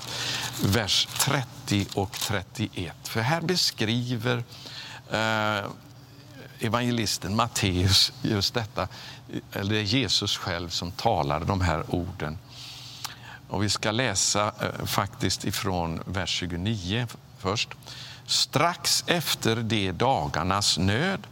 vers 0.63 1.09
30 1.19 1.87
och 1.95 2.13
31. 2.13 2.95
För 3.03 3.21
här 3.21 3.41
beskriver 3.41 4.45
eh, 5.11 5.65
evangelisten 6.61 7.37
Matteus 7.37 8.13
just 8.23 8.55
detta. 8.55 8.89
Eller 9.53 9.75
det 9.75 9.81
är 9.81 9.85
Jesus 9.85 10.37
själv 10.37 10.69
som 10.69 10.93
talar 10.93 11.41
de 11.41 11.61
här 11.61 11.85
orden. 11.89 12.39
Och 13.49 13.63
vi 13.63 13.69
ska 13.69 13.91
läsa 13.91 14.53
eh, 14.61 14.87
faktiskt 14.87 15.45
ifrån 15.45 16.01
vers 16.07 16.31
29 16.31 17.07
först. 17.39 17.69
Strax 18.27 19.05
efter 19.07 19.57
de 19.57 19.93
dagarnas 19.93 20.79
nöd 20.79 21.27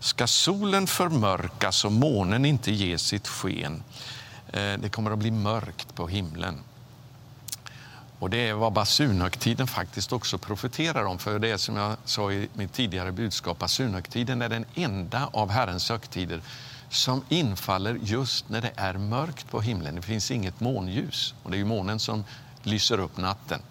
ska 0.00 0.26
solen 0.26 0.86
förmörkas 0.86 1.84
och 1.84 1.92
månen 1.92 2.44
inte 2.44 2.72
ge 2.72 2.98
sitt 2.98 3.28
sken. 3.28 3.82
Eh, 4.52 4.72
det 4.78 4.92
kommer 4.92 5.10
att 5.10 5.18
bli 5.18 5.30
mörkt 5.30 5.94
på 5.94 6.08
himlen. 6.08 6.58
Och 8.18 8.30
Det 8.30 8.48
är 8.48 8.54
vad 8.54 8.72
basunhögtiden 8.72 9.66
faktiskt 9.66 10.12
också 10.12 10.38
profeterar 10.38 11.04
om. 11.04 11.18
För 11.18 11.38
det 11.38 11.50
är 11.50 11.56
som 11.56 11.76
jag 11.76 11.96
sa 12.04 12.32
i 12.32 12.48
mitt 12.54 12.72
tidigare 12.72 13.12
budskap, 13.12 13.58
basunhögtiden 13.58 14.42
är 14.42 14.48
den 14.48 14.64
enda 14.74 15.30
av 15.32 15.50
Herrens 15.50 15.88
högtider 15.88 16.40
som 16.90 17.24
infaller 17.28 17.98
just 18.02 18.48
när 18.48 18.60
det 18.60 18.72
är 18.76 18.94
mörkt 18.94 19.50
på 19.50 19.60
himlen. 19.60 19.94
Det 19.94 20.02
finns 20.02 20.30
inget 20.30 20.60
månljus 20.60 21.34
och 21.42 21.50
det 21.50 21.60
är 21.60 21.64
månen 21.64 21.98
som 21.98 22.24
lyser 22.62 23.00
upp 23.00 23.16
natten. 23.16 23.62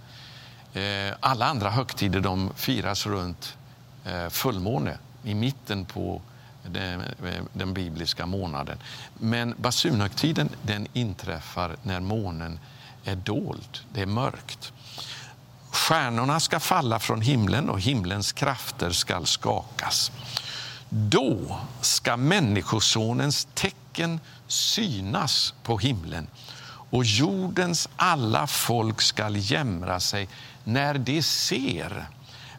Eh, 0.74 1.14
alla 1.20 1.46
andra 1.46 1.70
högtider 1.70 2.20
de 2.20 2.52
firas 2.56 3.06
runt 3.06 3.58
eh, 4.06 4.30
fullmåne 4.30 4.98
i 5.24 5.36
mitten 5.36 5.86
på 5.86 6.22
den, 6.64 7.04
den 7.54 7.74
bibliska 7.74 8.26
månaden. 8.26 8.78
Men 9.14 9.56
basunhögtiden 9.58 10.50
den 10.62 10.88
inträffar 10.94 11.76
när 11.84 12.00
månen 12.00 12.60
är 13.04 13.16
dold, 13.16 13.80
det 13.94 14.02
är 14.02 14.06
mörkt. 14.06 14.74
Stjärnorna 15.72 16.40
ska 16.40 16.60
falla 16.60 17.00
från 17.00 17.22
himlen 17.22 17.70
och 17.70 17.80
himlens 17.80 18.32
krafter 18.32 18.92
ska 18.92 19.26
skakas. 19.26 20.12
Då 20.90 21.60
ska 21.82 22.18
Människosonens 22.18 23.48
tecken 23.54 24.20
synas 24.48 25.54
på 25.64 25.78
himlen 25.78 26.28
och 26.90 27.04
jordens 27.06 27.90
alla 27.96 28.48
folk 28.48 29.02
skall 29.02 29.38
jämra 29.38 30.00
sig 30.00 30.30
när 30.64 30.94
de 30.94 31.24
ser 31.24 32.08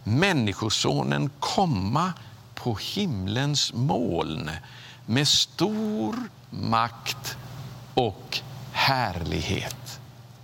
Människosonen 0.04 1.30
komma 1.40 2.12
på 2.62 2.78
himlens 2.80 3.72
moln 3.72 4.50
med 5.06 5.28
stor 5.28 6.16
makt 6.50 7.36
och 7.94 8.40
härlighet. 8.72 10.00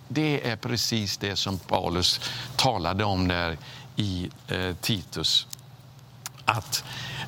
Det 0.09 0.51
är 0.51 0.57
precis 0.57 1.17
det 1.17 1.37
som 1.37 1.59
Paulus 1.59 2.21
talade 2.57 3.05
om 3.05 3.29
där 3.29 3.59
i 3.97 4.31
eh, 4.49 4.75
Titus. 4.81 5.47
Att 6.45 6.85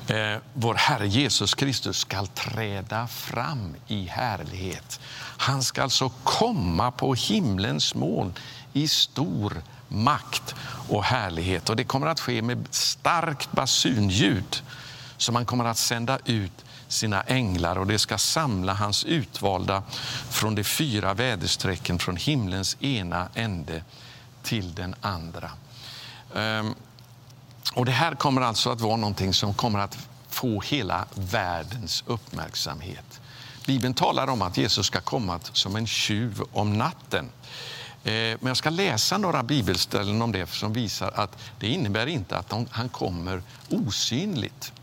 eh, 0.07 0.37
vår 0.53 0.75
Herre 0.75 1.07
Jesus 1.07 1.53
Kristus 1.53 1.97
ska 1.97 2.25
träda 2.25 3.07
fram 3.07 3.75
i 3.87 4.05
härlighet. 4.05 4.99
Han 5.37 5.63
ska 5.63 5.83
alltså 5.83 6.09
komma 6.23 6.91
på 6.91 7.13
himlens 7.13 7.95
moln 7.95 8.33
i 8.73 8.87
stor 8.87 9.61
makt 9.87 10.55
och 10.89 11.03
härlighet. 11.03 11.69
Och 11.69 11.75
Det 11.75 11.83
kommer 11.83 12.07
att 12.07 12.19
ske 12.19 12.41
med 12.41 12.67
starkt 12.71 13.51
basunljud 13.51 14.63
som 15.17 15.35
han 15.35 15.45
kommer 15.45 15.65
att 15.65 15.77
sända 15.77 16.19
ut 16.25 16.65
sina 16.87 17.21
änglar 17.21 17.75
och 17.77 17.87
det 17.87 17.99
ska 17.99 18.17
samla 18.17 18.73
hans 18.73 19.03
utvalda 19.03 19.83
från 20.29 20.55
de 20.55 20.63
fyra 20.63 21.13
väderstrecken 21.13 21.99
från 21.99 22.15
himlens 22.15 22.77
ena 22.79 23.27
ände 23.33 23.83
till 24.43 24.75
den 24.75 24.95
andra. 25.01 25.51
Ehm, 26.35 26.75
och 27.73 27.85
Det 27.85 27.91
här 27.91 28.15
kommer 28.15 28.41
alltså 28.41 28.69
att 28.69 28.81
vara 28.81 28.95
någonting 28.95 29.33
som 29.33 29.53
kommer 29.53 29.79
att 29.79 29.97
få 30.29 30.61
hela 30.61 31.05
världens 31.15 32.03
uppmärksamhet. 32.07 33.21
Bibeln 33.65 33.93
talar 33.93 34.27
om 34.27 34.41
att 34.41 34.57
Jesus 34.57 34.85
ska 34.85 35.01
komma 35.01 35.39
som 35.53 35.75
en 35.75 35.87
tjuv 35.87 36.41
om 36.51 36.77
natten. 36.77 37.29
Eh, 38.03 38.11
men 38.13 38.47
jag 38.47 38.57
ska 38.57 38.69
läsa 38.69 39.17
några 39.17 39.43
bibelställen 39.43 40.21
om 40.21 40.31
det 40.31 40.49
som 40.49 40.73
visar 40.73 41.11
att 41.15 41.37
det 41.59 41.67
innebär 41.67 42.07
inte 42.07 42.37
att 42.37 42.53
han 42.69 42.89
kommer 42.89 43.41
osynligt 43.69 44.73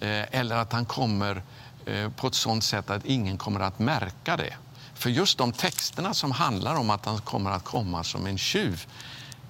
eh, 0.00 0.38
eller 0.38 0.56
att 0.56 0.72
han 0.72 0.84
kommer 0.84 1.42
eh, 1.86 2.10
på 2.10 2.26
ett 2.26 2.34
sådant 2.34 2.64
sätt 2.64 2.90
att 2.90 3.04
ingen 3.04 3.38
kommer 3.38 3.60
att 3.60 3.78
märka 3.78 4.36
det. 4.36 4.54
För 4.94 5.10
just 5.10 5.38
de 5.38 5.52
texterna 5.52 6.14
som 6.14 6.30
handlar 6.30 6.74
om 6.74 6.90
att 6.90 7.06
han 7.06 7.18
kommer 7.20 7.50
att 7.50 7.64
komma 7.64 8.04
som 8.04 8.26
en 8.26 8.38
tjuv 8.38 8.86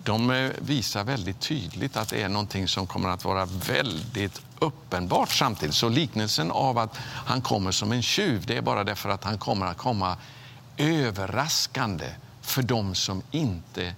de 0.05 0.51
visar 0.59 1.05
väldigt 1.05 1.40
tydligt 1.40 1.96
att 1.96 2.09
det 2.09 2.22
är 2.22 2.29
någonting 2.29 2.68
som 2.68 2.87
kommer 2.87 3.09
att 3.09 3.25
vara 3.25 3.44
väldigt 3.46 4.42
uppenbart 4.59 5.33
samtidigt. 5.33 5.75
Så 5.75 5.88
liknelsen 5.88 6.51
av 6.51 6.79
att 6.79 6.96
han 7.05 7.42
kommer 7.42 7.70
som 7.70 7.92
en 7.92 8.03
tjuv, 8.03 8.46
det 8.46 8.57
är 8.57 8.62
bara 8.62 8.85
därför 8.85 9.09
att 9.09 9.25
han 9.25 9.38
kommer 9.38 9.66
att 9.66 9.77
komma 9.77 10.16
överraskande 10.77 12.07
för 12.42 12.62
dem 12.62 12.94
som 12.94 13.22
inte 13.31 13.94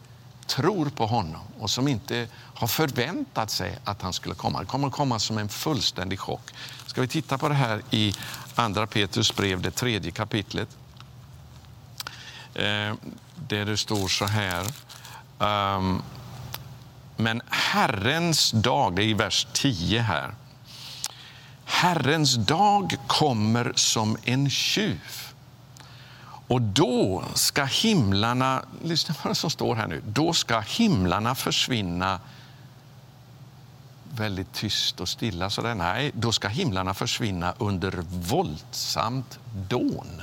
tror 0.46 0.90
på 0.90 1.06
honom 1.06 1.42
och 1.58 1.70
som 1.70 1.88
inte 1.88 2.28
har 2.54 2.66
förväntat 2.66 3.50
sig 3.50 3.78
att 3.84 4.02
han 4.02 4.12
skulle 4.12 4.34
komma. 4.34 4.60
Det 4.60 4.66
kommer 4.66 4.88
att 4.88 4.94
komma 4.94 5.18
som 5.18 5.38
en 5.38 5.48
fullständig 5.48 6.20
chock. 6.20 6.50
Ska 6.86 7.00
vi 7.00 7.08
titta 7.08 7.38
på 7.38 7.48
det 7.48 7.54
här 7.54 7.82
i 7.90 8.14
Andra 8.54 8.86
Petrus 8.86 9.36
brev, 9.36 9.60
det 9.60 9.70
tredje 9.70 10.10
kapitlet. 10.10 10.68
Eh, 12.54 12.94
där 13.48 13.64
det 13.64 13.76
står 13.76 14.08
så 14.08 14.26
här. 14.26 14.66
Um, 15.38 16.02
men 17.16 17.42
Herrens 17.48 18.50
dag, 18.50 18.96
det 18.96 19.02
är 19.02 19.06
i 19.06 19.14
vers 19.14 19.46
10 19.52 20.00
här. 20.00 20.34
Herrens 21.64 22.34
dag 22.34 22.96
kommer 23.06 23.72
som 23.76 24.16
en 24.24 24.50
tjuv. 24.50 25.23
Och 26.48 26.62
då 26.62 27.24
ska 27.34 27.64
himlarna, 27.64 28.64
lyssna 28.82 29.14
på 29.14 29.28
vad 29.28 29.36
som 29.36 29.50
står 29.50 29.74
här 29.74 29.86
nu, 29.86 30.02
då 30.06 30.32
ska 30.32 30.60
himlarna 30.60 31.34
försvinna 31.34 32.20
väldigt 34.16 34.52
tyst 34.52 35.00
och 35.00 35.08
stilla. 35.08 35.50
Så 35.50 35.62
där. 35.62 35.74
Nej, 35.74 36.10
då 36.14 36.32
ska 36.32 36.48
himlarna 36.48 36.94
försvinna 36.94 37.54
under 37.58 38.04
våldsamt 38.08 39.38
dån. 39.68 40.22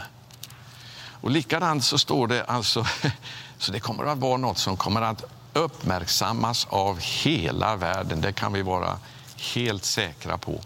Och 1.21 1.31
likadant 1.31 1.83
så 1.83 1.97
står 1.97 2.27
det 2.27 2.43
alltså, 2.43 2.85
så 3.57 3.71
det 3.71 3.79
kommer 3.79 4.05
att 4.05 4.17
vara 4.17 4.37
något 4.37 4.57
som 4.57 4.77
kommer 4.77 5.01
att 5.01 5.23
uppmärksammas 5.53 6.67
av 6.69 6.99
hela 6.99 7.75
världen. 7.75 8.21
Det 8.21 8.33
kan 8.33 8.53
vi 8.53 8.61
vara 8.61 8.99
helt 9.53 9.85
säkra 9.85 10.37
på. 10.37 10.61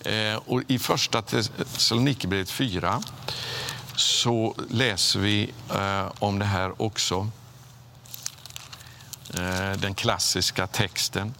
Eh, 0.00 0.36
och 0.46 0.62
I 0.66 0.78
första 0.78 1.22
Thessalonikerbrevet 1.22 2.50
4 2.50 3.02
så 3.96 4.54
läser 4.70 5.20
vi 5.20 5.52
eh, 5.74 6.12
om 6.18 6.38
det 6.38 6.44
här 6.44 6.82
också. 6.82 7.30
Eh, 9.34 9.72
den 9.78 9.94
klassiska 9.94 10.66
texten. 10.66 11.34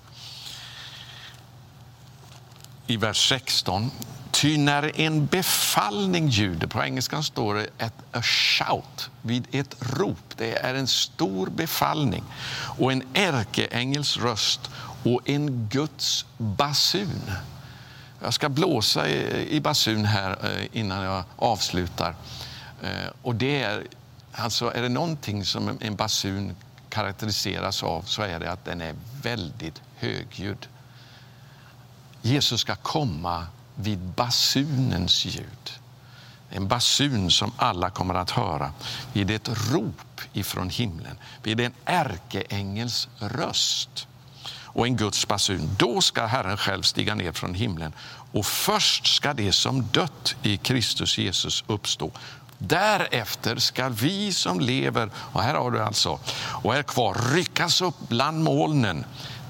i 2.86 2.96
vers 2.96 3.28
16. 3.28 3.90
Ty 4.30 4.58
när 4.58 5.00
en 5.00 5.26
befallning 5.26 6.28
ljuder, 6.28 6.66
på 6.66 6.82
engelskan 6.82 7.24
står 7.24 7.54
det 7.54 7.68
ett 7.78 7.94
a 8.12 8.22
shout, 8.22 9.10
vid 9.22 9.46
ett 9.52 9.76
rop. 9.80 10.36
Det 10.36 10.56
är 10.56 10.74
en 10.74 10.86
stor 10.86 11.46
befallning 11.46 12.24
och 12.78 12.92
en 12.92 13.02
ärkeängels 13.14 14.16
röst 14.16 14.70
och 15.04 15.20
en 15.24 15.68
Guds 15.72 16.26
basun. 16.38 17.30
Jag 18.22 18.34
ska 18.34 18.48
blåsa 18.48 19.08
i, 19.08 19.60
basun 19.60 20.04
här 20.04 20.30
eh, 20.30 20.80
innan 20.80 21.02
jag 21.02 21.24
avslutar. 21.36 22.14
Eh, 22.82 23.10
och 23.22 23.34
det 23.34 23.62
är, 23.62 23.86
alltså 24.32 24.72
är 24.74 24.82
det 24.82 24.88
någonting 24.88 25.44
som 25.44 25.78
en 25.80 25.96
basun 25.96 26.56
karaktäriseras 26.88 27.82
av 27.82 28.02
så 28.02 28.22
är 28.22 28.40
det 28.40 28.52
att 28.52 28.64
den 28.64 28.80
är 28.80 28.94
väldigt 29.22 29.82
högljudd. 29.96 30.66
Jesus 32.22 32.60
ska 32.60 32.76
komma 32.76 33.46
vid 33.74 33.98
basunens 33.98 35.24
ljud. 35.24 35.72
En 36.50 36.68
basun 36.68 37.30
som 37.30 37.52
alla 37.56 37.90
kommer 37.90 38.14
att 38.14 38.30
höra 38.30 38.72
vid 39.12 39.30
ett 39.30 39.48
rop 39.72 40.20
ifrån 40.32 40.70
himlen, 40.70 41.18
vid 41.42 41.60
en 41.60 41.72
ärkeängels 41.84 43.08
röst 43.18 44.08
och 44.48 44.86
en 44.86 44.96
Guds 44.96 45.28
basun. 45.28 45.70
Då 45.78 46.00
ska 46.00 46.26
Herren 46.26 46.56
själv 46.56 46.82
stiga 46.82 47.14
ner 47.14 47.32
från 47.32 47.54
himlen 47.54 47.92
och 48.32 48.46
först 48.46 49.06
ska 49.16 49.34
det 49.34 49.52
som 49.52 49.82
dött 49.82 50.36
i 50.42 50.56
Kristus 50.56 51.18
Jesus 51.18 51.64
uppstå. 51.66 52.10
Därefter 52.58 53.56
ska 53.56 53.88
vi 53.88 54.32
som 54.32 54.60
lever, 54.60 55.10
och 55.16 55.42
här 55.42 55.54
har 55.54 55.70
du 55.70 55.82
alltså, 55.82 56.18
och 56.36 56.76
är 56.76 56.82
kvar, 56.82 57.34
ryckas 57.34 57.82
upp 57.82 58.08
bland 58.08 58.42
molnen 58.42 59.04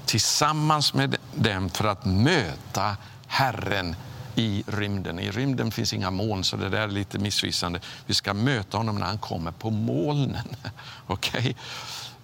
tillsammans 0.05 0.93
med 0.93 1.15
dem 1.35 1.69
för 1.69 1.87
att 1.87 2.05
möta 2.05 2.97
Herren 3.27 3.95
i 4.35 4.63
rymden. 4.67 5.19
I 5.19 5.31
rymden 5.31 5.71
finns 5.71 5.93
inga 5.93 6.11
moln, 6.11 6.43
så 6.43 6.57
det 6.57 6.69
där 6.69 6.81
är 6.81 6.87
lite 6.87 7.19
missvisande. 7.19 7.79
Vi 8.05 8.13
ska 8.13 8.33
möta 8.33 8.77
honom 8.77 8.95
när 8.95 9.05
han 9.05 9.17
kommer 9.17 9.51
på 9.51 9.69
molnen. 9.69 10.47
Okay? 11.07 11.53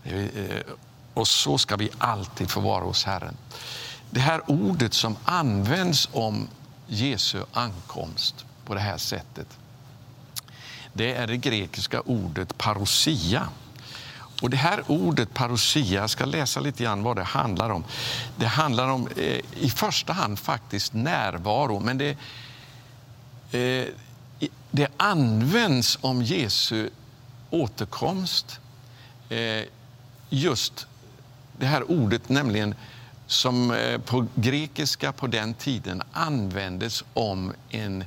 Eh, 0.04 0.62
och 1.14 1.28
så 1.28 1.58
ska 1.58 1.76
vi 1.76 1.90
alltid 1.98 2.50
få 2.50 2.60
vara 2.60 2.84
hos 2.84 3.04
Herren. 3.04 3.38
Det 4.10 4.20
här 4.20 4.42
ordet 4.48 4.94
som 4.94 5.18
används 5.26 6.10
om 6.12 6.48
Jesu 6.88 7.44
ankomst 7.54 8.46
på 8.66 8.74
det 8.74 8.80
här 8.80 8.98
sättet 8.98 9.48
det 10.94 11.14
är 11.14 11.28
det 11.28 11.38
grekiska 11.38 12.02
ordet 12.02 12.58
parousia. 12.58 13.48
Och 14.42 14.50
det 14.50 14.58
här 14.58 14.84
ordet 14.88 15.34
parousia, 15.34 16.02
jag 16.02 16.10
ska 16.10 16.26
läsa 16.26 16.60
lite 16.60 16.84
grann 16.84 17.04
vad 17.04 17.16
det 17.16 17.24
handlar 17.24 17.70
om. 17.70 17.84
Det 18.38 18.46
handlar 18.46 18.88
om 18.88 19.08
eh, 19.08 19.40
i 19.60 19.70
första 19.76 20.14
hand 20.14 20.40
faktiskt 20.40 20.94
närvaro, 20.94 21.80
men 21.80 21.98
det, 21.98 22.18
eh, 23.52 23.88
det 24.72 24.88
används 24.98 25.98
om 26.02 26.22
Jesu 26.24 26.90
återkomst. 27.50 28.60
Eh, 29.30 29.64
just 30.30 30.88
det 31.58 31.66
här 31.66 31.92
ordet 31.92 32.30
nämligen 32.30 32.76
som 33.28 33.72
eh, 33.72 33.98
på 33.98 34.26
grekiska 34.36 35.12
på 35.12 35.28
den 35.28 35.54
tiden 35.54 36.02
användes 36.12 37.04
om 37.14 37.54
en 37.70 38.04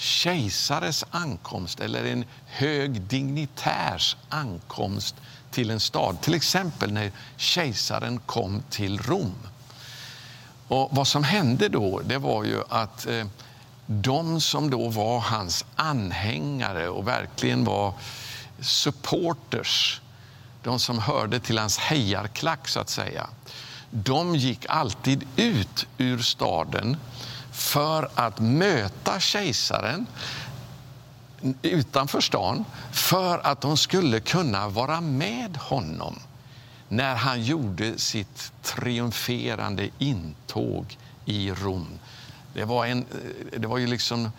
kejsares 0.00 1.04
ankomst 1.10 1.80
eller 1.80 2.04
en 2.04 2.24
hög 2.46 3.02
dignitärs 3.02 4.16
ankomst 4.28 5.14
till 5.50 5.70
en 5.70 5.80
stad. 5.80 6.20
Till 6.20 6.34
exempel 6.34 6.92
när 6.92 7.12
kejsaren 7.36 8.18
kom 8.18 8.62
till 8.70 8.98
Rom. 8.98 9.34
Och 10.68 10.88
vad 10.92 11.06
som 11.06 11.24
hände 11.24 11.68
då 11.68 12.00
det 12.04 12.18
var 12.18 12.44
ju 12.44 12.62
att 12.68 13.06
eh, 13.06 13.26
de 13.86 14.40
som 14.40 14.70
då 14.70 14.88
var 14.88 15.20
hans 15.20 15.64
anhängare 15.76 16.88
och 16.88 17.08
verkligen 17.08 17.64
var 17.64 17.94
supporters, 18.60 20.00
de 20.62 20.78
som 20.78 20.98
hörde 20.98 21.40
till 21.40 21.58
hans 21.58 21.78
hejarklack 21.78 22.68
så 22.68 22.80
att 22.80 22.90
säga, 22.90 23.26
de 23.90 24.36
gick 24.36 24.66
alltid 24.68 25.24
ut 25.36 25.86
ur 25.98 26.18
staden 26.18 26.96
för 27.52 28.08
att 28.14 28.40
möta 28.40 29.20
kejsaren 29.20 30.06
utanför 31.62 32.20
stan 32.20 32.64
för 32.92 33.46
att 33.46 33.60
de 33.60 33.76
skulle 33.76 34.20
kunna 34.20 34.68
vara 34.68 35.00
med 35.00 35.56
honom 35.56 36.18
när 36.88 37.14
han 37.14 37.42
gjorde 37.42 37.98
sitt 37.98 38.52
triumferande 38.62 39.90
intåg 39.98 40.98
i 41.24 41.50
Rom. 41.50 41.88
Det 42.54 42.64
var, 42.64 42.86
en, 42.86 43.04
det 43.58 43.66
var 43.66 43.78
ju 43.78 43.86
liksom 43.86 44.30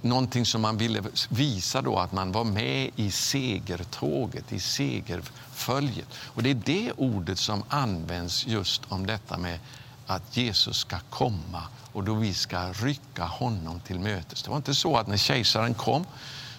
någonting 0.00 0.46
som 0.46 0.62
man 0.62 0.76
ville 0.76 1.02
visa 1.28 1.82
då 1.82 1.98
att 1.98 2.12
man 2.12 2.32
var 2.32 2.44
med 2.44 2.90
i 2.96 3.10
segertåget, 3.10 4.52
i 4.52 4.60
segerföljet. 4.60 6.08
Och 6.14 6.42
det 6.42 6.50
är 6.50 6.54
det 6.54 6.92
ordet 6.96 7.38
som 7.38 7.62
används 7.68 8.46
just 8.46 8.82
om 8.88 9.06
detta 9.06 9.38
med 9.38 9.58
att 10.06 10.36
Jesus 10.36 10.76
ska 10.76 10.98
komma 11.10 11.62
och 11.92 12.04
då 12.04 12.14
vi 12.14 12.34
ska 12.34 12.72
rycka 12.72 13.24
honom 13.24 13.80
till 13.80 14.00
mötes. 14.00 14.42
Det 14.42 14.50
var 14.50 14.56
inte 14.56 14.74
så 14.74 14.96
att 14.96 15.06
när 15.06 15.16
kejsaren 15.16 15.74
kom 15.74 16.06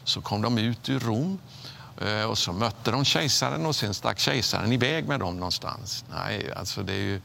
så 0.03 0.21
kom 0.21 0.41
de 0.41 0.57
ut 0.57 0.89
ur 0.89 0.99
Rom 0.99 1.39
eh, 2.01 2.23
och 2.23 2.37
så 2.37 2.53
mötte 2.53 2.91
de 2.91 3.05
kejsaren 3.05 3.65
och 3.65 3.75
sen 3.75 3.93
stack 3.93 4.19
kejsaren 4.19 4.71
iväg 4.71 5.07
med 5.07 5.19
dem 5.19 5.35
någonstans. 5.35 6.05
Nej, 6.09 6.53
alltså 6.55 6.83
det 6.83 6.93
är 6.93 6.97
ju, 6.97 7.21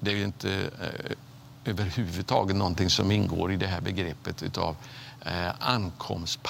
det 0.00 0.10
är 0.10 0.14
ju 0.14 0.24
inte 0.24 0.70
eh, 0.80 1.16
överhuvudtaget 1.64 2.56
någonting 2.56 2.90
som 2.90 3.10
ingår 3.10 3.52
i 3.52 3.56
det 3.56 3.66
här 3.66 3.80
begreppet 3.80 4.42
utav 4.42 4.76
eh, 5.24 5.50
ankomst, 5.58 6.42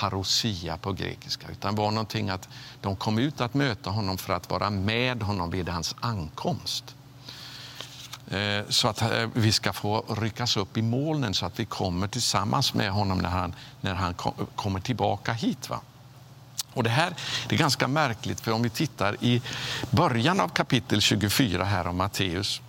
på 0.82 0.92
grekiska. 0.92 1.46
Utan 1.50 1.74
var 1.74 1.90
någonting 1.90 2.30
att 2.30 2.48
de 2.80 2.96
kom 2.96 3.18
ut 3.18 3.40
att 3.40 3.54
möta 3.54 3.90
honom 3.90 4.18
för 4.18 4.32
att 4.32 4.50
vara 4.50 4.70
med 4.70 5.22
honom 5.22 5.50
vid 5.50 5.68
hans 5.68 5.96
ankomst. 6.00 6.94
Eh, 8.30 8.62
så 8.68 8.88
att 8.88 9.02
eh, 9.02 9.28
vi 9.34 9.52
ska 9.52 9.72
få 9.72 10.04
ryckas 10.08 10.56
upp 10.56 10.76
i 10.76 10.82
molnen 10.82 11.34
så 11.34 11.46
att 11.46 11.60
vi 11.60 11.64
kommer 11.64 12.06
tillsammans 12.06 12.74
med 12.74 12.90
honom 12.90 13.18
när 13.18 13.28
han, 13.28 13.54
när 13.80 13.94
han 13.94 14.14
kommer 14.54 14.80
tillbaka 14.80 15.32
hit. 15.32 15.70
Va? 15.70 15.80
Och 16.72 16.82
det 16.82 16.90
här 16.90 17.14
det 17.48 17.54
är 17.54 17.58
ganska 17.58 17.88
märkligt, 17.88 18.40
för 18.40 18.52
om 18.52 18.62
vi 18.62 18.70
tittar 18.70 19.16
i 19.20 19.42
början 19.90 20.40
av 20.40 20.48
kapitel 20.48 21.00
24 21.00 21.64
här 21.64 21.86
om 21.86 21.96
Matteus 21.96 22.60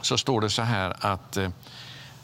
så 0.00 0.18
står 0.18 0.40
det 0.40 0.50
så 0.50 0.62
här 0.62 0.96
att 1.00 1.36
eh, 1.36 1.48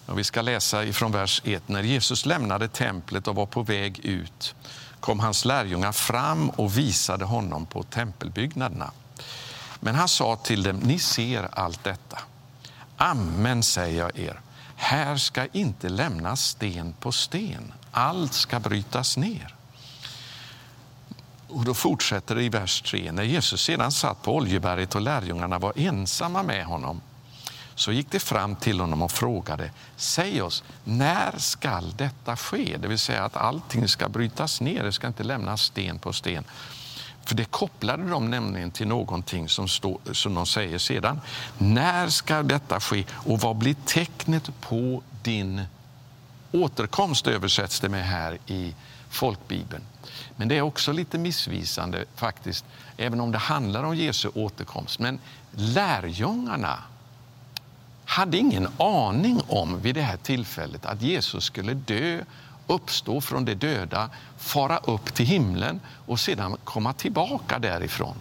och 0.07 0.19
vi 0.19 0.25
ska 0.25 0.43
läsa 0.43 0.85
ifrån 0.85 1.13
vers 1.13 1.43
1. 1.45 1.69
När 1.69 1.83
Jesus 1.83 2.27
lämnade 2.27 2.69
templet 2.69 3.29
och 3.29 3.35
var 3.35 3.47
på 3.47 3.63
väg 3.63 3.99
ut 3.99 4.55
kom 5.01 5.21
hans 5.21 5.45
lärjungar 5.45 5.93
fram 5.93 6.51
och 6.51 6.79
visade 6.79 7.25
honom 7.25 7.67
på 7.67 7.83
tempelbyggnaderna. 7.83 8.91
Men 9.81 9.95
han 9.95 10.09
sa 10.09 10.37
till 10.37 10.63
dem, 10.63 10.77
ni 10.77 10.99
ser 10.99 11.49
allt 11.53 11.85
detta. 11.85 12.19
Amen 12.97 13.63
säger 13.63 13.99
jag 13.99 14.19
er, 14.19 14.41
här 14.77 15.17
ska 15.17 15.47
inte 15.47 15.89
lämnas 15.89 16.45
sten 16.45 16.95
på 17.01 17.13
sten. 17.13 17.73
Allt 17.91 18.33
ska 18.33 18.61
brytas 18.61 19.17
ner. 19.17 19.55
Och 21.49 21.65
då 21.65 21.75
fortsätter 21.75 22.35
det 22.35 22.43
i 22.43 22.49
vers 22.49 22.83
3. 22.83 23.13
När 23.13 23.23
Jesus 23.23 23.63
sedan 23.63 23.93
satt 23.93 24.23
på 24.23 24.37
Oljeberget 24.37 24.95
och 24.95 25.01
lärjungarna 25.01 25.59
var 25.59 25.73
ensamma 25.77 26.43
med 26.43 26.65
honom 26.65 27.01
så 27.75 27.93
gick 27.93 28.11
de 28.11 28.21
fram 28.21 28.57
till 28.57 28.81
honom 28.81 29.03
och 29.03 29.13
frågade 29.13 29.71
Säg 29.97 30.43
oss, 30.43 30.65
när 30.85 31.39
skall 31.39 31.93
detta 31.97 32.37
ske? 32.37 32.77
Det 32.77 32.89
vill 32.89 32.99
säga 32.99 33.25
att 33.25 33.37
allting 33.37 33.89
ska 33.89 34.09
brytas 34.09 34.61
ner, 34.61 34.83
det 34.83 34.93
ska 34.93 35.07
inte 35.07 35.23
lämnas 35.23 35.63
sten 35.63 35.99
på 35.99 36.13
sten. 36.13 36.45
För 37.25 37.35
det 37.35 37.45
kopplade 37.45 38.09
de 38.09 38.31
nämligen 38.31 38.71
till 38.71 38.89
någonting 38.89 39.49
som, 39.49 39.69
stå, 39.69 40.01
som 40.13 40.35
de 40.35 40.47
säger 40.47 40.79
sedan. 40.79 41.21
När 41.59 42.09
ska 42.09 42.43
detta 42.43 42.81
ske 42.81 43.05
och 43.11 43.41
vad 43.41 43.57
blir 43.57 43.77
tecknet 43.87 44.61
på 44.61 45.03
din 45.23 45.63
återkomst 46.53 47.27
översätts 47.27 47.81
det 47.81 47.89
med 47.89 48.07
här 48.07 48.39
i 48.47 48.75
folkbibeln. 49.09 49.83
Men 50.37 50.49
det 50.49 50.59
är 50.59 50.63
också 50.63 50.93
lite 50.93 51.19
missvisande 51.19 52.05
faktiskt, 52.15 52.65
även 52.97 53.21
om 53.21 53.33
det 53.33 53.39
handlar 53.39 53.85
om 53.85 53.97
Jesu 53.97 54.29
återkomst. 54.35 54.99
Men 54.99 55.19
lärjungarna 55.51 56.79
hade 58.05 58.39
ingen 58.39 58.69
aning 58.77 59.41
om 59.47 59.81
vid 59.81 59.95
det 59.95 60.03
här 60.03 60.17
tillfället 60.17 60.87
att 60.87 61.03
Jesus 61.03 61.45
skulle 61.45 61.75
dö 61.75 62.21
uppstå 62.67 63.21
från 63.21 63.45
de 63.45 63.55
döda, 63.55 64.11
fara 64.39 64.77
upp 64.77 65.15
till 65.15 65.27
himlen 65.27 65.81
och 66.07 66.21
sedan 66.21 66.57
komma 66.65 66.93
tillbaka 66.93 67.59
därifrån. 67.59 68.17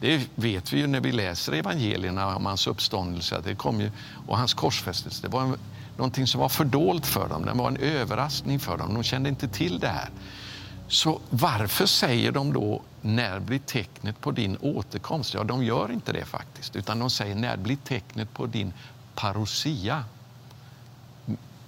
Det 0.00 0.28
vet 0.34 0.72
vi 0.72 0.78
ju 0.78 0.86
när 0.86 1.00
vi 1.00 1.12
läser 1.12 1.52
evangelierna 1.52 2.36
om 2.36 2.46
hans 2.46 2.66
uppståndelse 2.66 3.40
det 3.44 3.54
kom 3.54 3.80
ju, 3.80 3.90
och 4.26 4.38
hans 4.38 4.54
korsfästelse. 4.54 5.22
Det 5.22 5.28
var 5.28 5.42
en, 5.42 5.58
någonting 5.96 6.26
som 6.26 6.40
var 6.40 6.48
fördolt 6.48 7.06
för 7.06 7.28
dem, 7.28 7.44
det 7.44 7.52
var 7.52 7.68
en 7.68 7.76
överraskning 7.76 8.60
för 8.60 8.76
dem. 8.78 8.94
De 8.94 9.02
kände 9.02 9.28
inte 9.28 9.48
till 9.48 9.78
det 9.78 9.88
här. 9.88 10.10
Så 10.88 11.20
varför 11.30 11.86
säger 11.86 12.32
de 12.32 12.52
då 12.52 12.82
när 13.02 13.40
blir 13.40 13.58
tecknet 13.58 14.20
på 14.20 14.30
din 14.30 14.56
återkomst? 14.60 15.34
Ja, 15.34 15.44
de 15.44 15.64
gör 15.64 15.92
inte 15.92 16.12
det 16.12 16.24
faktiskt, 16.24 16.76
utan 16.76 16.98
de 16.98 17.10
säger 17.10 17.34
när 17.34 17.56
blir 17.56 17.76
tecknet 17.76 18.34
på 18.34 18.46
din 18.46 18.72
parousia? 19.14 20.04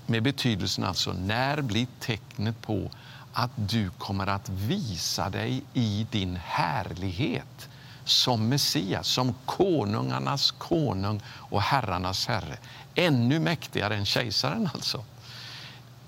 Med 0.09 0.23
betydelsen 0.23 0.85
alltså 0.85 1.13
när 1.13 1.61
blir 1.61 1.87
tecknet 2.01 2.63
på 2.63 2.91
att 3.33 3.51
du 3.57 3.91
kommer 3.91 4.27
att 4.27 4.49
visa 4.49 5.31
dig 5.31 5.63
i 5.75 6.07
din 6.11 6.39
härlighet 6.45 7.69
som 8.05 8.49
Messias, 8.49 9.09
som 9.09 9.35
konungarnas 9.47 10.51
konung 10.51 11.21
och 11.27 11.63
herrarnas 11.63 12.27
herre. 12.27 12.59
Ännu 12.95 13.39
mäktigare 13.39 13.97
än 13.97 14.07
kejsaren 14.07 14.71
alltså. 14.75 15.05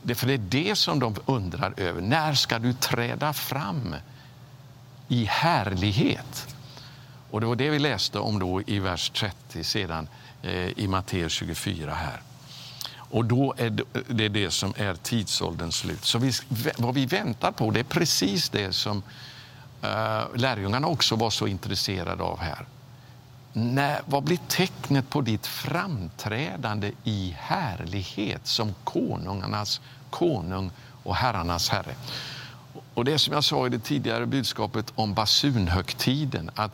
Det, 0.03 0.15
för 0.15 0.27
det 0.27 0.35
är 0.35 0.39
det 0.39 0.77
som 0.77 0.99
de 0.99 1.17
undrar 1.27 1.75
över. 1.77 2.01
När 2.01 2.35
ska 2.35 2.59
du 2.59 2.73
träda 2.73 3.33
fram 3.33 3.95
i 5.09 5.25
härlighet? 5.25 6.55
Och 7.31 7.41
Det 7.41 7.47
var 7.47 7.57
det 7.57 7.71
vi 7.71 7.79
läste 7.79 8.19
om 8.19 8.39
då 8.39 8.63
i 8.67 8.79
vers 8.79 9.11
30 9.11 9.65
sedan 9.65 10.09
eh, 10.43 10.79
i 10.79 10.89
Matteus 10.89 11.33
24 11.33 11.95
här. 11.95 12.21
Och 13.11 13.25
då 13.25 13.55
är 13.57 13.71
det 14.09 14.29
det 14.29 14.51
som 14.51 14.75
är 14.77 14.95
tidsålderns 14.95 15.77
slut. 15.77 16.05
Så 16.05 16.19
vi, 16.19 16.33
vad 16.79 16.95
vi 16.95 17.07
väntar 17.07 17.53
på 17.53 17.71
det 17.71 17.81
är 17.81 17.85
precis 17.85 18.49
det 18.49 18.73
som 18.73 19.03
uh, 19.85 20.37
lärjungarna 20.37 20.87
också 20.87 21.17
var 21.17 21.31
så 21.31 21.47
intresserade 21.47 22.23
av 22.23 22.41
här. 22.41 22.67
När, 23.53 24.01
vad 24.07 24.23
blir 24.23 24.39
tecknet 24.49 25.11
på 25.11 25.21
ditt 25.21 25.47
framträdande 25.47 26.93
i 27.05 27.37
härlighet 27.39 28.47
som 28.47 28.75
konungarnas 28.85 29.81
konung 30.11 30.71
och 31.03 31.17
herrarnas 31.17 31.69
herre? 31.69 31.95
Och 32.95 33.05
det 33.05 33.19
som 33.19 33.35
jag 33.35 33.45
sa 33.45 33.67
i 33.67 33.71
det 33.71 33.79
tidigare 33.79 34.27
budskapet 34.27 34.93
om 34.95 35.15
basunhögtiden, 35.15 36.51
att 36.55 36.73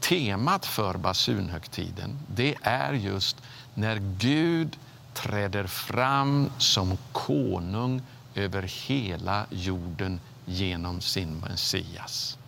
temat 0.00 0.66
för 0.66 0.94
basunhögtiden, 0.94 2.18
det 2.34 2.54
är 2.62 2.92
just 2.92 3.36
när 3.74 3.96
Gud 4.18 4.76
träder 5.16 5.66
fram 5.66 6.50
som 6.58 6.96
konung 7.12 8.02
över 8.34 8.62
hela 8.62 9.46
jorden 9.50 10.20
genom 10.44 11.00
sin 11.00 11.38
Messias. 11.38 12.38